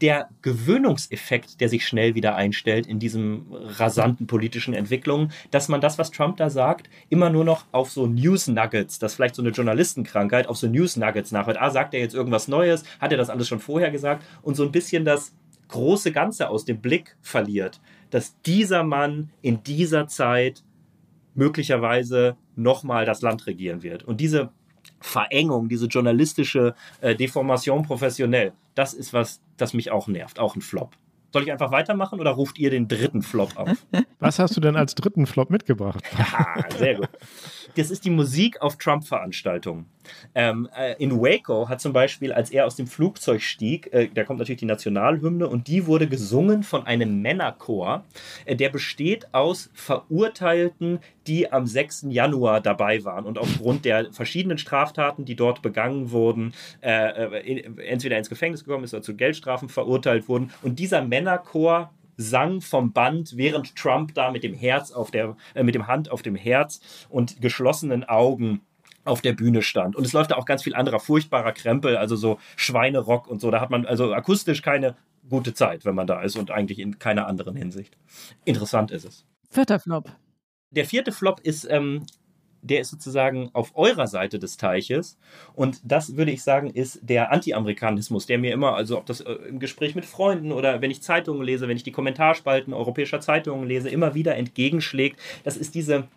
der 0.00 0.28
Gewöhnungseffekt, 0.42 1.60
der 1.60 1.68
sich 1.68 1.86
schnell 1.86 2.14
wieder 2.14 2.36
einstellt 2.36 2.86
in 2.86 2.98
diesem 2.98 3.46
rasanten 3.50 4.26
politischen 4.26 4.74
Entwicklungen, 4.74 5.32
dass 5.50 5.68
man 5.68 5.80
das, 5.80 5.98
was 5.98 6.10
Trump 6.10 6.36
da 6.36 6.50
sagt, 6.50 6.90
immer 7.08 7.30
nur 7.30 7.44
noch 7.44 7.64
auf 7.72 7.90
so 7.90 8.06
News 8.06 8.46
Nuggets, 8.46 8.98
das 8.98 9.12
ist 9.12 9.16
vielleicht 9.16 9.34
so 9.34 9.42
eine 9.42 9.52
Journalistenkrankheit, 9.52 10.48
auf 10.48 10.58
so 10.58 10.66
News 10.68 10.96
Nuggets 10.96 11.32
nachhört. 11.32 11.60
Ah, 11.60 11.70
sagt 11.70 11.94
er 11.94 12.00
jetzt 12.00 12.14
irgendwas 12.14 12.48
Neues? 12.48 12.84
Hat 13.00 13.12
er 13.12 13.18
das 13.18 13.30
alles 13.30 13.48
schon 13.48 13.60
vorher 13.60 13.90
gesagt? 13.90 14.24
Und 14.42 14.54
so 14.54 14.64
ein 14.64 14.72
bisschen 14.72 15.04
das 15.04 15.32
große 15.68 16.12
Ganze 16.12 16.48
aus 16.50 16.64
dem 16.64 16.80
Blick 16.80 17.16
verliert, 17.22 17.80
dass 18.10 18.40
dieser 18.42 18.84
Mann 18.84 19.30
in 19.42 19.62
dieser 19.62 20.06
Zeit 20.08 20.62
möglicherweise 21.34 22.36
nochmal 22.54 23.04
das 23.04 23.22
Land 23.22 23.46
regieren 23.46 23.82
wird. 23.82 24.02
Und 24.04 24.20
diese 24.20 24.50
Verengung, 25.00 25.68
diese 25.68 25.86
journalistische 25.86 26.74
äh, 27.00 27.14
Deformation 27.14 27.82
professionell, 27.82 28.52
das 28.74 28.94
ist 28.94 29.12
was, 29.12 29.40
das 29.56 29.74
mich 29.74 29.90
auch 29.90 30.08
nervt, 30.08 30.38
auch 30.38 30.56
ein 30.56 30.62
Flop. 30.62 30.96
Soll 31.32 31.42
ich 31.42 31.52
einfach 31.52 31.70
weitermachen 31.70 32.20
oder 32.20 32.30
ruft 32.30 32.58
ihr 32.58 32.70
den 32.70 32.88
dritten 32.88 33.22
Flop 33.22 33.56
auf? 33.56 33.86
Was 34.20 34.38
hast 34.38 34.56
du 34.56 34.60
denn 34.60 34.76
als 34.76 34.94
dritten 34.94 35.26
Flop 35.26 35.50
mitgebracht? 35.50 36.02
Ja, 36.16 36.64
sehr 36.78 36.94
gut. 36.94 37.08
Das 37.76 37.90
ist 37.90 38.04
die 38.06 38.10
Musik 38.10 38.62
auf 38.62 38.76
Trump-Veranstaltungen. 38.78 39.86
Ähm, 40.34 40.68
äh, 40.74 40.94
in 41.02 41.20
Waco 41.20 41.68
hat 41.68 41.80
zum 41.80 41.92
Beispiel, 41.92 42.32
als 42.32 42.50
er 42.50 42.64
aus 42.64 42.76
dem 42.76 42.86
Flugzeug 42.86 43.42
stieg, 43.42 43.92
äh, 43.92 44.08
da 44.12 44.24
kommt 44.24 44.38
natürlich 44.38 44.60
die 44.60 44.66
Nationalhymne 44.66 45.46
und 45.46 45.68
die 45.68 45.86
wurde 45.86 46.08
gesungen 46.08 46.62
von 46.62 46.86
einem 46.86 47.20
Männerchor, 47.20 48.04
äh, 48.46 48.56
der 48.56 48.70
besteht 48.70 49.34
aus 49.34 49.70
Verurteilten, 49.74 51.00
die 51.26 51.52
am 51.52 51.66
6. 51.66 52.06
Januar 52.08 52.62
dabei 52.62 53.04
waren 53.04 53.26
und 53.26 53.36
aufgrund 53.36 53.84
der 53.84 54.12
verschiedenen 54.12 54.58
Straftaten, 54.58 55.26
die 55.26 55.36
dort 55.36 55.60
begangen 55.60 56.10
wurden, 56.12 56.54
äh, 56.80 57.40
äh, 57.40 57.62
entweder 57.86 58.16
ins 58.16 58.30
Gefängnis 58.30 58.64
gekommen 58.64 58.84
ist 58.84 58.94
oder 58.94 59.02
zu 59.02 59.16
Geldstrafen 59.16 59.68
verurteilt 59.68 60.28
wurden. 60.28 60.50
Und 60.62 60.78
dieser 60.78 61.02
Männerchor 61.02 61.92
sang 62.16 62.60
vom 62.60 62.92
Band, 62.92 63.36
während 63.36 63.76
Trump 63.76 64.14
da 64.14 64.30
mit 64.30 64.42
dem 64.42 64.54
Herz 64.54 64.90
auf 64.90 65.10
der, 65.10 65.36
äh, 65.54 65.62
mit 65.62 65.74
dem 65.74 65.86
Hand 65.86 66.10
auf 66.10 66.22
dem 66.22 66.34
Herz 66.34 66.80
und 67.08 67.40
geschlossenen 67.40 68.04
Augen 68.04 68.62
auf 69.04 69.20
der 69.20 69.32
Bühne 69.32 69.62
stand. 69.62 69.96
Und 69.96 70.04
es 70.04 70.12
läuft 70.12 70.32
da 70.32 70.36
auch 70.36 70.46
ganz 70.46 70.62
viel 70.62 70.74
anderer 70.74 70.98
furchtbarer 70.98 71.52
Krempel, 71.52 71.96
also 71.96 72.16
so 72.16 72.38
Schweinerock 72.56 73.28
und 73.28 73.40
so. 73.40 73.50
Da 73.50 73.60
hat 73.60 73.70
man 73.70 73.86
also 73.86 74.12
akustisch 74.12 74.62
keine 74.62 74.96
gute 75.28 75.54
Zeit, 75.54 75.84
wenn 75.84 75.94
man 75.94 76.06
da 76.06 76.22
ist 76.22 76.36
und 76.36 76.50
eigentlich 76.50 76.78
in 76.78 76.98
keiner 76.98 77.26
anderen 77.26 77.56
Hinsicht. 77.56 77.96
Interessant 78.44 78.90
ist 78.90 79.04
es. 79.04 79.24
Vierter 79.50 79.78
Flop. 79.78 80.10
Der 80.70 80.84
vierte 80.84 81.12
Flop 81.12 81.40
ist 81.40 81.66
ähm, 81.70 82.04
der 82.66 82.80
ist 82.80 82.90
sozusagen 82.90 83.50
auf 83.52 83.72
eurer 83.74 84.06
Seite 84.06 84.38
des 84.38 84.56
Teiches. 84.56 85.18
Und 85.54 85.80
das 85.84 86.16
würde 86.16 86.30
ich 86.30 86.42
sagen, 86.42 86.70
ist 86.70 87.00
der 87.02 87.32
Anti-Amerikanismus, 87.32 88.26
der 88.26 88.38
mir 88.38 88.52
immer, 88.52 88.74
also 88.74 88.98
ob 88.98 89.06
das 89.06 89.20
äh, 89.20 89.32
im 89.32 89.58
Gespräch 89.58 89.94
mit 89.94 90.04
Freunden 90.04 90.52
oder 90.52 90.80
wenn 90.80 90.90
ich 90.90 91.02
Zeitungen 91.02 91.42
lese, 91.42 91.68
wenn 91.68 91.76
ich 91.76 91.82
die 91.82 91.92
Kommentarspalten 91.92 92.72
europäischer 92.72 93.20
Zeitungen 93.20 93.66
lese, 93.66 93.88
immer 93.88 94.14
wieder 94.14 94.36
entgegenschlägt. 94.36 95.18
Das 95.44 95.56
ist 95.56 95.74
diese 95.74 96.08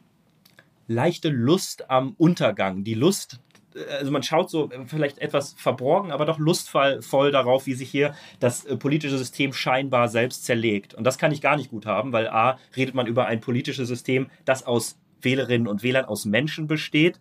leichte 0.88 1.30
Lust 1.30 1.90
am 1.90 2.16
Untergang, 2.18 2.84
die 2.84 2.96
Lust 2.96 3.40
äh, 3.76 3.86
also 4.00 4.12
man 4.12 4.24
schaut 4.24 4.50
so 4.50 4.70
äh, 4.72 4.86
vielleicht 4.86 5.20
etwas 5.20 5.54
verborgen, 5.54 6.12
aber 6.12 6.26
doch 6.26 6.40
lustvoll 6.40 7.32
darauf, 7.32 7.66
wie 7.68 7.74
sich 7.74 7.90
hier 7.90 8.16
das 8.40 8.66
politische 8.80 9.18
System 9.18 9.54
scheinbar 9.54 10.08
selbst 10.08 10.46
zerlegt. 10.46 10.94
Und 10.96 11.04
das 11.04 11.18
kann 11.18 11.32
ich 11.32 11.42
gar 11.42 11.58
nicht 11.58 11.70
gut 11.70 11.86
haben, 11.86 12.12
weil 12.12 12.28
a, 12.28 12.58
redet 12.76 12.96
man 12.96 13.08
über 13.08 13.28
ein 13.28 13.42
politisches 13.42 13.88
System, 13.88 14.30
das 14.46 14.66
aus 14.66 14.98
Wählerinnen 15.24 15.68
und 15.68 15.84
Wählern 15.84 16.06
aus 16.06 16.26
Menschen 16.26 16.68
besteht. 16.68 17.20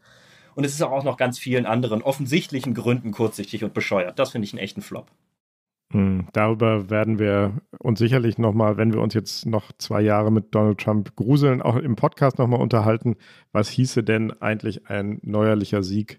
Und 0.54 0.64
es 0.64 0.72
ist 0.72 0.82
auch 0.82 1.04
noch 1.04 1.16
ganz 1.16 1.38
vielen 1.38 1.66
anderen 1.66 2.02
offensichtlichen 2.02 2.74
Gründen 2.74 3.12
kurzsichtig 3.12 3.64
und 3.64 3.74
bescheuert. 3.74 4.18
Das 4.18 4.30
finde 4.30 4.46
ich 4.46 4.52
einen 4.52 4.62
echten 4.62 4.82
Flop. 4.82 5.10
Hm, 5.92 6.26
darüber 6.32 6.90
werden 6.90 7.18
wir 7.18 7.54
uns 7.78 7.98
sicherlich 7.98 8.36
nochmal, 8.36 8.76
wenn 8.76 8.92
wir 8.92 9.00
uns 9.00 9.14
jetzt 9.14 9.46
noch 9.46 9.72
zwei 9.78 10.02
Jahre 10.02 10.30
mit 10.30 10.54
Donald 10.54 10.78
Trump 10.78 11.16
gruseln, 11.16 11.62
auch 11.62 11.76
im 11.76 11.96
Podcast 11.96 12.38
nochmal 12.38 12.60
unterhalten. 12.60 13.16
Was 13.52 13.68
hieße 13.70 14.02
denn 14.02 14.32
eigentlich 14.42 14.90
ein 14.90 15.18
neuerlicher 15.22 15.82
Sieg 15.82 16.18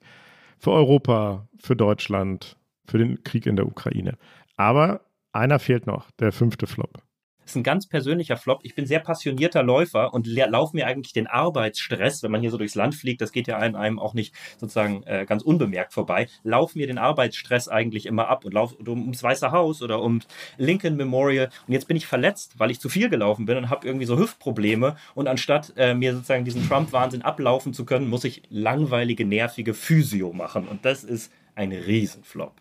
für 0.57 0.71
Europa, 0.71 1.47
für 1.59 1.75
Deutschland, 1.75 2.55
für 2.85 2.97
den 2.97 3.23
Krieg 3.23 3.45
in 3.45 3.57
der 3.57 3.67
Ukraine? 3.67 4.17
Aber 4.55 5.01
einer 5.33 5.59
fehlt 5.59 5.85
noch, 5.85 6.09
der 6.11 6.31
fünfte 6.31 6.65
Flop 6.65 7.03
ist 7.49 7.55
ein 7.55 7.63
ganz 7.63 7.87
persönlicher 7.87 8.37
Flop. 8.37 8.61
Ich 8.63 8.75
bin 8.75 8.85
sehr 8.85 8.99
passionierter 8.99 9.63
Läufer 9.63 10.13
und 10.13 10.27
laufe 10.27 10.75
mir 10.75 10.87
eigentlich 10.87 11.13
den 11.13 11.27
Arbeitsstress, 11.27 12.23
wenn 12.23 12.31
man 12.31 12.41
hier 12.41 12.51
so 12.51 12.57
durchs 12.57 12.75
Land 12.75 12.95
fliegt, 12.95 13.21
das 13.21 13.31
geht 13.31 13.47
ja 13.47 13.57
einem 13.57 13.99
auch 13.99 14.13
nicht 14.13 14.33
sozusagen 14.57 15.03
äh, 15.03 15.25
ganz 15.25 15.43
unbemerkt 15.43 15.93
vorbei, 15.93 16.27
laufe 16.43 16.77
mir 16.77 16.87
den 16.87 16.97
Arbeitsstress 16.97 17.67
eigentlich 17.67 18.05
immer 18.05 18.27
ab 18.27 18.45
und 18.45 18.53
laufe 18.53 18.75
ums 18.87 19.23
Weiße 19.23 19.51
Haus 19.51 19.81
oder 19.81 20.01
ums 20.01 20.27
Lincoln 20.57 20.95
Memorial. 20.95 21.49
Und 21.67 21.73
jetzt 21.73 21.87
bin 21.87 21.97
ich 21.97 22.07
verletzt, 22.07 22.53
weil 22.57 22.71
ich 22.71 22.79
zu 22.79 22.89
viel 22.89 23.09
gelaufen 23.09 23.45
bin 23.45 23.57
und 23.57 23.69
habe 23.69 23.85
irgendwie 23.85 24.05
so 24.05 24.17
Hüftprobleme. 24.17 24.95
Und 25.15 25.27
anstatt 25.27 25.73
äh, 25.75 25.93
mir 25.93 26.13
sozusagen 26.13 26.45
diesen 26.45 26.67
Trump-Wahnsinn 26.67 27.23
ablaufen 27.23 27.73
zu 27.73 27.85
können, 27.85 28.09
muss 28.09 28.23
ich 28.23 28.43
langweilige, 28.49 29.25
nervige 29.25 29.73
Physio 29.73 30.33
machen. 30.33 30.67
Und 30.67 30.85
das 30.85 31.03
ist 31.03 31.31
ein 31.55 31.71
Riesenflop. 31.71 32.53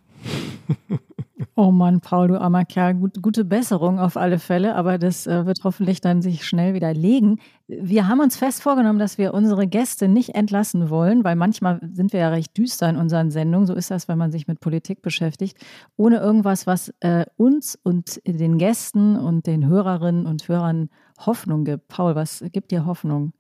Oh 1.55 1.71
Mann, 1.71 2.01
Paul, 2.01 2.29
du 2.29 2.41
armer 2.41 2.65
Kerl, 2.65 2.95
gut, 2.95 3.23
gute 3.23 3.45
Besserung 3.45 4.01
auf 4.01 4.17
alle 4.17 4.41
Fälle, 4.41 4.75
aber 4.75 4.99
das 4.99 5.27
äh, 5.29 5.47
wird 5.47 5.61
hoffentlich 5.63 6.01
dann 6.01 6.21
sich 6.21 6.45
schnell 6.45 6.75
wieder 6.75 6.93
legen. 6.93 7.39
Wir 7.69 8.09
haben 8.09 8.19
uns 8.19 8.37
fest 8.37 8.61
vorgenommen, 8.61 8.99
dass 8.99 9.19
wir 9.19 9.35
unsere 9.35 9.69
Gäste 9.69 10.09
nicht 10.09 10.35
entlassen 10.35 10.91
wollen, 10.91 11.23
weil 11.23 11.37
manchmal 11.37 11.81
sind 11.93 12.13
wir 12.13 12.21
ja 12.21 12.31
recht 12.31 12.57
düster 12.59 12.89
in 12.89 12.97
unseren 12.97 13.31
Sendungen. 13.31 13.69
So 13.69 13.75
ist 13.75 13.91
das, 13.93 14.09
wenn 14.09 14.19
man 14.19 14.33
sich 14.33 14.49
mit 14.49 14.59
Politik 14.59 15.01
beschäftigt, 15.01 15.59
ohne 15.97 16.19
irgendwas, 16.19 16.67
was 16.67 16.93
äh, 17.01 17.25
uns 17.37 17.79
und 17.81 18.21
den 18.27 18.59
Gästen 18.59 19.17
und 19.17 19.47
den 19.47 19.67
Hörerinnen 19.67 20.27
und 20.27 20.49
Hörern 20.49 20.89
Hoffnung 21.25 21.65
gibt. 21.65 21.87
Paul, 21.87 22.17
was 22.17 22.45
gibt 22.53 22.73
dir 22.73 22.85
Hoffnung? 22.85 23.33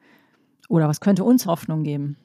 Oder 0.68 0.88
was 0.88 1.00
könnte 1.00 1.24
uns 1.24 1.46
Hoffnung 1.46 1.82
geben? 1.82 2.16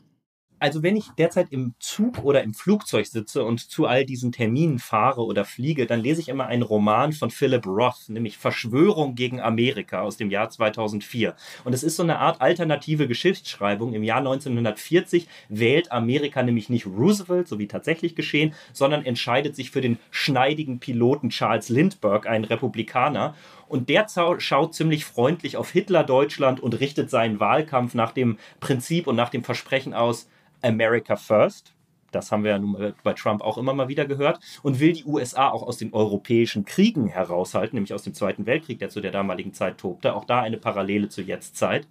Also 0.64 0.82
wenn 0.82 0.95
ich 0.95 1.09
derzeit 1.18 1.47
im 1.51 1.74
Zug 1.80 2.24
oder 2.24 2.41
im 2.41 2.53
Flugzeug 2.53 3.05
sitze 3.05 3.43
und 3.43 3.59
zu 3.59 3.86
all 3.86 4.05
diesen 4.05 4.32
Terminen 4.32 4.80
fahre 4.80 5.26
oder 5.26 5.43
fliege, 5.43 5.86
dann 5.86 5.99
lese 5.99 6.22
ich 6.22 6.30
immer 6.30 6.45
einen 6.45 6.61
Roman 6.61 7.11
von 7.11 7.32
Philip 7.32 7.66
Roth, 7.66 8.07
nämlich 8.07 8.38
Verschwörung 8.38 9.14
gegen 9.14 9.41
Amerika 9.41 9.99
aus 9.99 10.16
dem 10.16 10.32
Jahr 10.32 10.49
2004. 10.49 11.36
Und 11.66 11.74
es 11.74 11.84
ist 11.84 11.97
so 11.97 12.03
eine 12.03 12.18
Art 12.20 12.39
alternative 12.39 13.09
Geschichtsschreibung. 13.09 13.91
Im 13.91 14.03
Jahr 14.03 14.20
1940 14.20 15.28
wählt 15.49 15.91
Amerika 15.91 16.41
nämlich 16.41 16.70
nicht 16.70 16.86
Roosevelt, 16.86 17.49
so 17.49 17.59
wie 17.59 17.68
tatsächlich 17.68 18.16
geschehen, 18.16 18.53
sondern 18.72 19.05
entscheidet 19.05 19.57
sich 19.57 19.70
für 19.70 19.82
den 19.82 19.99
schneidigen 20.11 20.80
Piloten 20.80 21.28
Charles 21.28 21.68
Lindbergh, 21.68 22.26
einen 22.30 22.45
Republikaner. 22.45 23.36
Und 23.68 23.89
der 23.89 24.07
schaut 24.38 24.74
ziemlich 24.74 25.03
freundlich 25.03 25.57
auf 25.57 25.72
Hitler-Deutschland 25.72 26.61
und 26.61 26.80
richtet 26.80 27.09
seinen 27.09 27.41
Wahlkampf 27.41 27.95
nach 27.95 28.14
dem 28.14 28.38
Prinzip 28.61 29.07
und 29.07 29.18
nach 29.18 29.30
dem 29.30 29.43
Versprechen 29.43 29.93
aus, 29.93 30.30
America 30.64 31.16
First. 31.18 31.74
Das 32.16 32.32
haben 32.32 32.43
wir 32.43 32.51
ja 32.51 32.59
nun 32.59 32.93
bei 33.03 33.14
Trump 33.14 33.41
auch 33.41 33.57
immer 33.57 33.74
mal 33.74 33.88
wieder 33.88 34.05
gehört. 34.05 34.39
Und 34.61 34.80
will 34.80 34.93
die 34.93 35.05
USA 35.05 35.49
auch 35.49 35.64
aus 35.64 35.78
den 35.78 35.93
europäischen 35.93 36.66
Kriegen 36.66 37.07
heraushalten, 37.07 37.76
nämlich 37.76 37.93
aus 37.93 38.03
dem 38.03 38.14
Zweiten 38.14 38.45
Weltkrieg, 38.45 38.80
der 38.80 38.89
zu 38.89 39.01
der 39.01 39.11
damaligen 39.11 39.53
Zeit 39.53 39.78
tobte. 39.78 40.16
Auch 40.16 40.26
da 40.26 40.41
eine 40.41 40.57
Parallele 40.57 41.09
zur 41.09 41.24
Jetztzeit. 41.24 41.88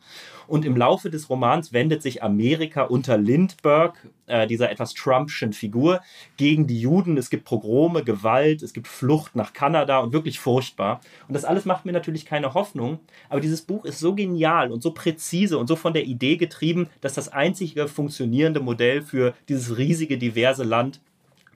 Und 0.47 0.65
im 0.65 0.77
Laufe 0.77 1.11
des 1.11 1.31
Romans 1.31 1.73
wendet 1.73 2.03
sich 2.03 2.23
Amerika 2.23 2.83
unter 2.83 3.17
Lindbergh, 3.17 3.95
äh, 4.27 4.47
dieser 4.47 4.71
etwas 4.71 4.95
Trumpschen 4.95 5.53
Figur, 5.53 6.01
gegen 6.37 6.67
die 6.67 6.81
Juden. 6.81 7.17
Es 7.17 7.31
gibt 7.31 7.45
Pogrome, 7.45 8.05
Gewalt, 8.05 8.63
es 8.63 8.73
gibt 8.73 8.89
Flucht 8.89 9.37
nach 9.37 9.53
Kanada 9.53 9.99
und 9.99 10.13
wirklich 10.13 10.41
furchtbar. 10.41 11.01
Und 11.29 11.35
das 11.35 11.45
alles 11.45 11.65
macht 11.65 11.85
mir 11.85 11.93
natürlich 11.93 12.27
keine 12.27 12.55
Hoffnung. 12.55 13.01
Aber 13.29 13.41
dieses 13.41 13.63
Buch 13.63 13.85
ist 13.85 13.99
so 13.99 14.15
genial 14.15 14.73
und 14.73 14.83
so 14.83 14.93
präzise 14.93 15.59
und 15.59 15.67
so 15.67 15.77
von 15.77 15.93
der 15.93 16.05
Idee 16.05 16.37
getrieben, 16.37 16.89
dass 17.01 17.15
das 17.15 17.29
einzige 17.29 17.89
funktionierende 17.89 18.61
Modell 18.61 19.03
für 19.03 19.35
dieses 19.49 19.77
riesige, 19.77 20.12
diverse 20.19 20.65
Land 20.65 21.01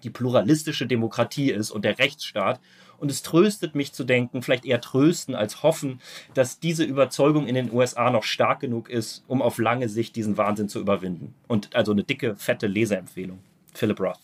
die 0.03 0.11
pluralistische 0.11 0.87
Demokratie 0.87 1.51
ist 1.51 1.71
und 1.71 1.85
der 1.85 1.99
Rechtsstaat. 1.99 2.61
Und 2.99 3.11
es 3.11 3.23
tröstet 3.23 3.75
mich 3.75 3.93
zu 3.93 4.05
denken, 4.05 4.41
vielleicht 4.41 4.65
eher 4.65 4.81
trösten 4.81 5.35
als 5.35 5.63
hoffen, 5.63 6.01
dass 6.33 6.61
diese 6.61 6.85
Überzeugung 6.85 7.47
in 7.47 7.55
den 7.55 7.73
USA 7.73 8.11
noch 8.11 8.23
stark 8.23 8.61
genug 8.61 8.89
ist, 8.89 9.23
um 9.27 9.43
auf 9.43 9.59
lange 9.59 9.89
Sicht 9.89 10.17
diesen 10.17 10.39
Wahnsinn 10.39 10.69
zu 10.69 10.81
überwinden. 10.81 11.35
Und 11.47 11.75
also 11.75 11.93
eine 11.93 12.05
dicke, 12.05 12.37
fette 12.37 12.67
Leseempfehlung. 12.67 13.41
Philip 13.75 14.01
Roth. 14.01 14.21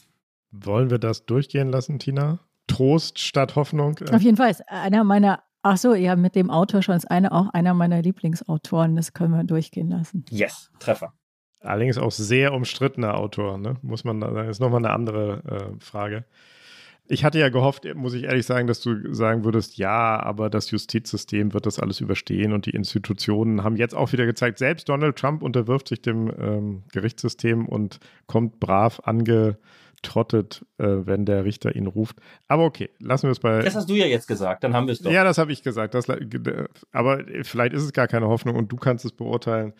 Wollen 0.53 0.91
wir 0.91 0.99
das 0.99 1.27
durchgehen 1.27 1.71
lassen, 1.71 1.99
Tina? 1.99 2.39
Trost 2.67 3.19
statt 3.19 3.57
Hoffnung? 3.57 3.99
Auf 4.11 4.23
jeden 4.23 4.37
Fall. 4.37 4.57
Einer 4.69 5.05
meiner 5.05 5.43
Ach 5.65 5.77
so, 5.77 5.95
ja, 5.95 6.17
mit 6.17 6.35
dem 6.35 6.51
Autor 6.51 6.83
schon 6.83 6.97
ist 6.97 7.09
einer 7.09 7.33
auch 7.33 7.49
einer 7.51 7.73
meiner 7.73 8.03
Lieblingsautoren. 8.03 8.97
Das 8.97 9.13
können 9.13 9.33
wir 9.33 9.45
durchgehen 9.45 9.91
lassen. 9.91 10.25
Yes, 10.29 10.73
Treffer. 10.81 11.15
Allerdings 11.63 11.99
auch 11.99 12.11
sehr 12.11 12.53
umstrittener 12.53 13.17
Autor, 13.17 13.59
ne? 13.59 13.77
muss 13.83 14.05
man 14.05 14.21
sagen. 14.21 14.49
Ist 14.49 14.61
nochmal 14.61 14.85
eine 14.85 14.91
andere 14.91 15.43
äh, 15.79 15.85
Frage. 15.85 16.25
Ich 17.09 17.25
hatte 17.25 17.39
ja 17.39 17.49
gehofft, 17.49 17.85
muss 17.95 18.15
ich 18.15 18.25
ehrlich 18.25 18.47
sagen, 18.47 18.67
dass 18.67 18.81
du 18.81 19.13
sagen 19.13 19.45
würdest, 19.45 19.77
ja, 19.77 20.23
aber 20.23 20.49
das 20.49 20.71
Justizsystem 20.71 21.53
wird 21.53 21.67
das 21.67 21.79
alles 21.79 22.01
überstehen 22.01 22.53
und 22.53 22.67
die 22.67 22.71
Institutionen 22.71 23.65
haben 23.65 23.77
jetzt 23.77 23.95
auch 23.95 24.13
wieder 24.13 24.25
gezeigt, 24.25 24.59
selbst 24.59 24.89
Donald 24.89 25.17
Trump 25.17 25.43
unterwirft 25.43 25.89
sich 25.89 26.01
dem 26.01 26.33
ähm, 26.41 26.83
Gerichtssystem 26.93 27.67
und 27.67 27.99
kommt 28.27 28.61
brav 28.61 29.01
angetrottet, 29.05 30.65
äh, 30.79 30.87
wenn 30.87 31.27
der 31.27 31.45
Richter 31.45 31.75
ihn 31.75 31.87
ruft. 31.87 32.17
Aber 32.47 32.65
okay, 32.65 32.89
lassen 33.01 33.25
wir 33.25 33.33
es 33.33 33.41
bei. 33.41 33.63
Das 33.63 33.75
hast 33.75 33.91
du 33.91 33.95
ja 33.95 34.07
jetzt 34.07 34.29
gesagt, 34.29 34.63
dann 34.63 34.73
haben 34.73 34.87
wir 34.87 34.93
es 34.93 35.01
doch. 35.01 35.11
Ja, 35.11 35.25
das 35.25 35.39
habe 35.39 35.53
ich 35.53 35.63
gesagt. 35.63 35.95
Das, 35.95 36.07
aber 36.93 37.25
vielleicht 37.43 37.75
ist 37.75 37.83
es 37.83 37.93
gar 37.93 38.07
keine 38.07 38.29
Hoffnung 38.29 38.55
und 38.55 38.71
du 38.71 38.77
kannst 38.77 39.05
es 39.05 39.13
beurteilen 39.13 39.75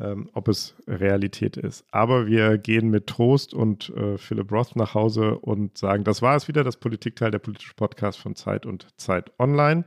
ähm, 0.00 0.28
ob 0.32 0.48
es 0.48 0.74
Realität 0.86 1.56
ist. 1.56 1.84
Aber 1.90 2.26
wir 2.26 2.58
gehen 2.58 2.90
mit 2.90 3.06
Trost 3.06 3.54
und 3.54 3.88
äh, 3.90 4.18
Philip 4.18 4.50
Roth 4.50 4.74
nach 4.76 4.94
Hause 4.94 5.38
und 5.38 5.78
sagen, 5.78 6.02
das 6.04 6.22
war 6.22 6.36
es 6.36 6.48
wieder, 6.48 6.64
das 6.64 6.78
Politikteil 6.78 7.30
der 7.30 7.38
politische 7.38 7.74
Podcast 7.74 8.18
von 8.18 8.34
Zeit 8.34 8.66
und 8.66 8.88
Zeit 8.96 9.30
Online. 9.38 9.84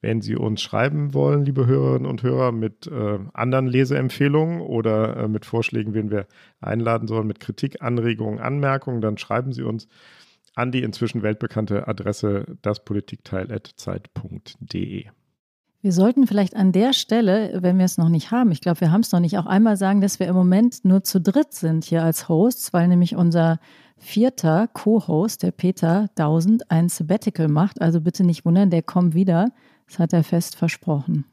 Wenn 0.00 0.22
Sie 0.22 0.34
uns 0.34 0.62
schreiben 0.62 1.12
wollen, 1.12 1.44
liebe 1.44 1.66
Hörerinnen 1.66 2.08
und 2.08 2.22
Hörer, 2.22 2.52
mit 2.52 2.86
äh, 2.86 3.18
anderen 3.34 3.66
Leseempfehlungen 3.66 4.62
oder 4.62 5.14
äh, 5.16 5.28
mit 5.28 5.44
Vorschlägen, 5.44 5.92
wen 5.92 6.10
wir 6.10 6.26
einladen 6.60 7.06
sollen, 7.06 7.26
mit 7.26 7.40
Kritik, 7.40 7.82
Anregungen, 7.82 8.38
Anmerkungen, 8.38 9.02
dann 9.02 9.18
schreiben 9.18 9.52
Sie 9.52 9.62
uns 9.62 9.88
an 10.54 10.72
die 10.72 10.82
inzwischen 10.82 11.22
weltbekannte 11.22 11.86
Adresse 11.86 12.46
daspolitikteil.zeit.de. 12.62 15.10
Wir 15.82 15.92
sollten 15.92 16.26
vielleicht 16.26 16.56
an 16.56 16.72
der 16.72 16.92
Stelle, 16.92 17.62
wenn 17.62 17.78
wir 17.78 17.86
es 17.86 17.96
noch 17.96 18.10
nicht 18.10 18.30
haben, 18.30 18.52
ich 18.52 18.60
glaube, 18.60 18.82
wir 18.82 18.92
haben 18.92 19.00
es 19.00 19.12
noch 19.12 19.20
nicht, 19.20 19.38
auch 19.38 19.46
einmal 19.46 19.78
sagen, 19.78 20.02
dass 20.02 20.20
wir 20.20 20.28
im 20.28 20.34
Moment 20.34 20.84
nur 20.84 21.02
zu 21.02 21.20
dritt 21.20 21.54
sind 21.54 21.84
hier 21.84 22.04
als 22.04 22.28
Hosts, 22.28 22.74
weil 22.74 22.86
nämlich 22.88 23.16
unser 23.16 23.58
vierter 23.96 24.68
Co-Host, 24.68 25.42
der 25.42 25.52
Peter 25.52 26.08
Tausend, 26.14 26.70
ein 26.70 26.88
Sabbatical 26.88 27.48
macht. 27.48 27.80
Also 27.80 28.00
bitte 28.00 28.24
nicht 28.24 28.44
wundern, 28.44 28.70
der 28.70 28.82
kommt 28.82 29.14
wieder. 29.14 29.52
Das 29.86 29.98
hat 29.98 30.12
er 30.12 30.22
fest 30.22 30.56
versprochen. 30.56 31.24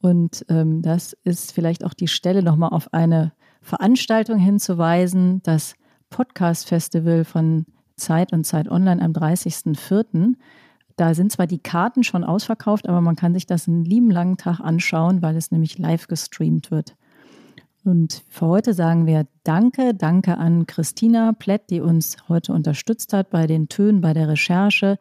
Und 0.00 0.44
ähm, 0.48 0.82
das 0.82 1.12
ist 1.24 1.52
vielleicht 1.52 1.84
auch 1.84 1.94
die 1.94 2.08
Stelle, 2.08 2.42
nochmal 2.42 2.70
auf 2.70 2.92
eine 2.92 3.32
Veranstaltung 3.60 4.38
hinzuweisen, 4.38 5.40
das 5.44 5.74
Podcast-Festival 6.10 7.24
von 7.24 7.66
Zeit 7.96 8.32
und 8.32 8.44
Zeit 8.44 8.68
Online 8.68 9.00
am 9.00 9.12
30.04. 9.12 10.34
Da 10.96 11.14
sind 11.14 11.32
zwar 11.32 11.46
die 11.46 11.58
Karten 11.58 12.04
schon 12.04 12.24
ausverkauft, 12.24 12.88
aber 12.88 13.00
man 13.00 13.16
kann 13.16 13.34
sich 13.34 13.46
das 13.46 13.68
einen 13.68 13.84
lieben 13.84 14.10
langen 14.10 14.36
Tag 14.36 14.60
anschauen, 14.60 15.22
weil 15.22 15.36
es 15.36 15.50
nämlich 15.50 15.78
live 15.78 16.06
gestreamt 16.06 16.70
wird. 16.70 16.96
Und 17.84 18.22
für 18.28 18.46
heute 18.46 18.74
sagen 18.74 19.06
wir 19.06 19.26
Danke, 19.42 19.94
danke 19.94 20.38
an 20.38 20.66
Christina 20.66 21.32
Plett, 21.32 21.70
die 21.70 21.80
uns 21.80 22.16
heute 22.28 22.52
unterstützt 22.52 23.12
hat 23.12 23.30
bei 23.30 23.46
den 23.46 23.68
Tönen, 23.68 24.00
bei 24.00 24.12
der 24.12 24.28
Recherche. 24.28 24.98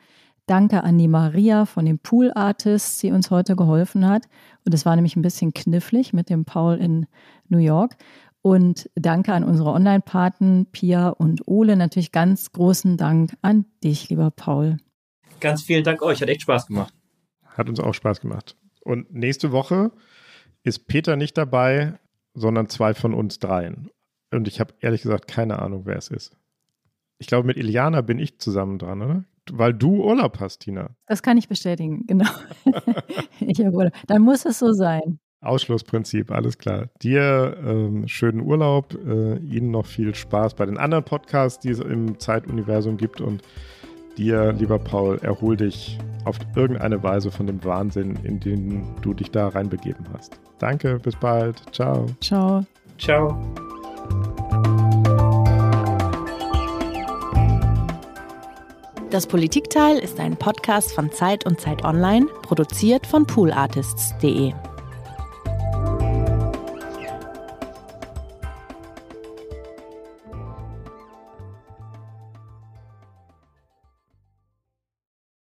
Danke 0.47 0.83
an 0.83 0.97
die 0.97 1.07
Maria 1.07 1.65
von 1.65 1.85
den 1.85 1.99
Pool 1.99 2.31
Artists, 2.33 2.97
die 2.97 3.11
uns 3.11 3.29
heute 3.29 3.55
geholfen 3.55 4.07
hat. 4.07 4.27
Und 4.65 4.73
es 4.73 4.85
war 4.85 4.95
nämlich 4.95 5.15
ein 5.15 5.21
bisschen 5.21 5.53
knifflig 5.53 6.13
mit 6.13 6.29
dem 6.29 6.45
Paul 6.45 6.77
in 6.77 7.05
New 7.47 7.59
York. 7.59 7.95
Und 8.41 8.89
danke 8.95 9.33
an 9.33 9.43
unsere 9.43 9.71
Online-Paten, 9.71 10.65
Pia 10.71 11.09
und 11.09 11.47
Ole. 11.47 11.75
Natürlich 11.75 12.11
ganz 12.11 12.51
großen 12.51 12.97
Dank 12.97 13.37
an 13.43 13.65
dich, 13.83 14.09
lieber 14.09 14.31
Paul. 14.31 14.77
Ganz 15.41 15.63
vielen 15.63 15.83
Dank 15.83 16.01
euch, 16.01 16.21
hat 16.21 16.29
echt 16.29 16.43
Spaß 16.43 16.67
gemacht. 16.67 16.93
Hat 17.43 17.67
uns 17.67 17.79
auch 17.79 17.93
Spaß 17.93 18.21
gemacht. 18.21 18.55
Und 18.83 19.13
nächste 19.13 19.51
Woche 19.51 19.91
ist 20.63 20.87
Peter 20.87 21.15
nicht 21.15 21.37
dabei, 21.37 21.99
sondern 22.33 22.69
zwei 22.69 22.93
von 22.93 23.13
uns 23.13 23.39
dreien. 23.39 23.89
Und 24.31 24.47
ich 24.47 24.59
habe 24.59 24.73
ehrlich 24.79 25.01
gesagt 25.01 25.27
keine 25.27 25.59
Ahnung, 25.59 25.85
wer 25.85 25.97
es 25.97 26.07
ist. 26.07 26.37
Ich 27.17 27.27
glaube, 27.27 27.45
mit 27.45 27.57
Iliana 27.57 28.01
bin 28.01 28.19
ich 28.19 28.39
zusammen 28.39 28.79
dran, 28.79 29.01
oder? 29.01 29.25
Weil 29.51 29.73
du 29.73 30.03
Urlaub 30.03 30.39
hast, 30.39 30.59
Tina. 30.59 30.95
Das 31.07 31.23
kann 31.23 31.37
ich 31.37 31.47
bestätigen, 31.47 32.05
genau. 32.07 32.29
ich 33.39 33.59
habe 33.59 33.75
Urlaub. 33.75 33.93
Dann 34.07 34.21
muss 34.21 34.45
es 34.45 34.59
so 34.59 34.71
sein. 34.71 35.19
Ausschlussprinzip, 35.41 36.31
alles 36.31 36.59
klar. 36.59 36.89
Dir 37.01 37.57
ähm, 37.65 38.07
schönen 38.07 38.41
Urlaub, 38.41 38.93
äh, 38.93 39.37
Ihnen 39.37 39.71
noch 39.71 39.87
viel 39.87 40.13
Spaß 40.13 40.53
bei 40.53 40.67
den 40.67 40.77
anderen 40.77 41.03
Podcasts, 41.03 41.59
die 41.59 41.69
es 41.69 41.79
im 41.79 42.19
Zeituniversum 42.19 42.97
gibt 42.97 43.21
und 43.21 43.41
dir, 44.17 44.53
lieber 44.53 44.79
Paul, 44.79 45.19
erhol 45.21 45.57
dich 45.57 45.97
auf 46.25 46.37
irgendeine 46.55 47.01
Weise 47.03 47.31
von 47.31 47.47
dem 47.47 47.63
Wahnsinn, 47.63 48.17
in 48.23 48.39
den 48.39 48.83
du 49.01 49.13
dich 49.13 49.31
da 49.31 49.47
reinbegeben 49.47 50.05
hast. 50.13 50.39
Danke, 50.59 50.99
bis 50.99 51.15
bald. 51.15 51.61
Ciao. 51.71 52.05
Ciao. 52.21 52.63
Ciao. 52.97 53.37
Das 59.09 59.27
Politikteil 59.27 59.97
ist 59.97 60.21
ein 60.21 60.37
Podcast 60.37 60.93
von 60.93 61.11
Zeit 61.11 61.45
und 61.45 61.59
Zeit 61.59 61.83
Online, 61.83 62.27
produziert 62.43 63.05
von 63.05 63.25
poolartists.de. 63.25 64.53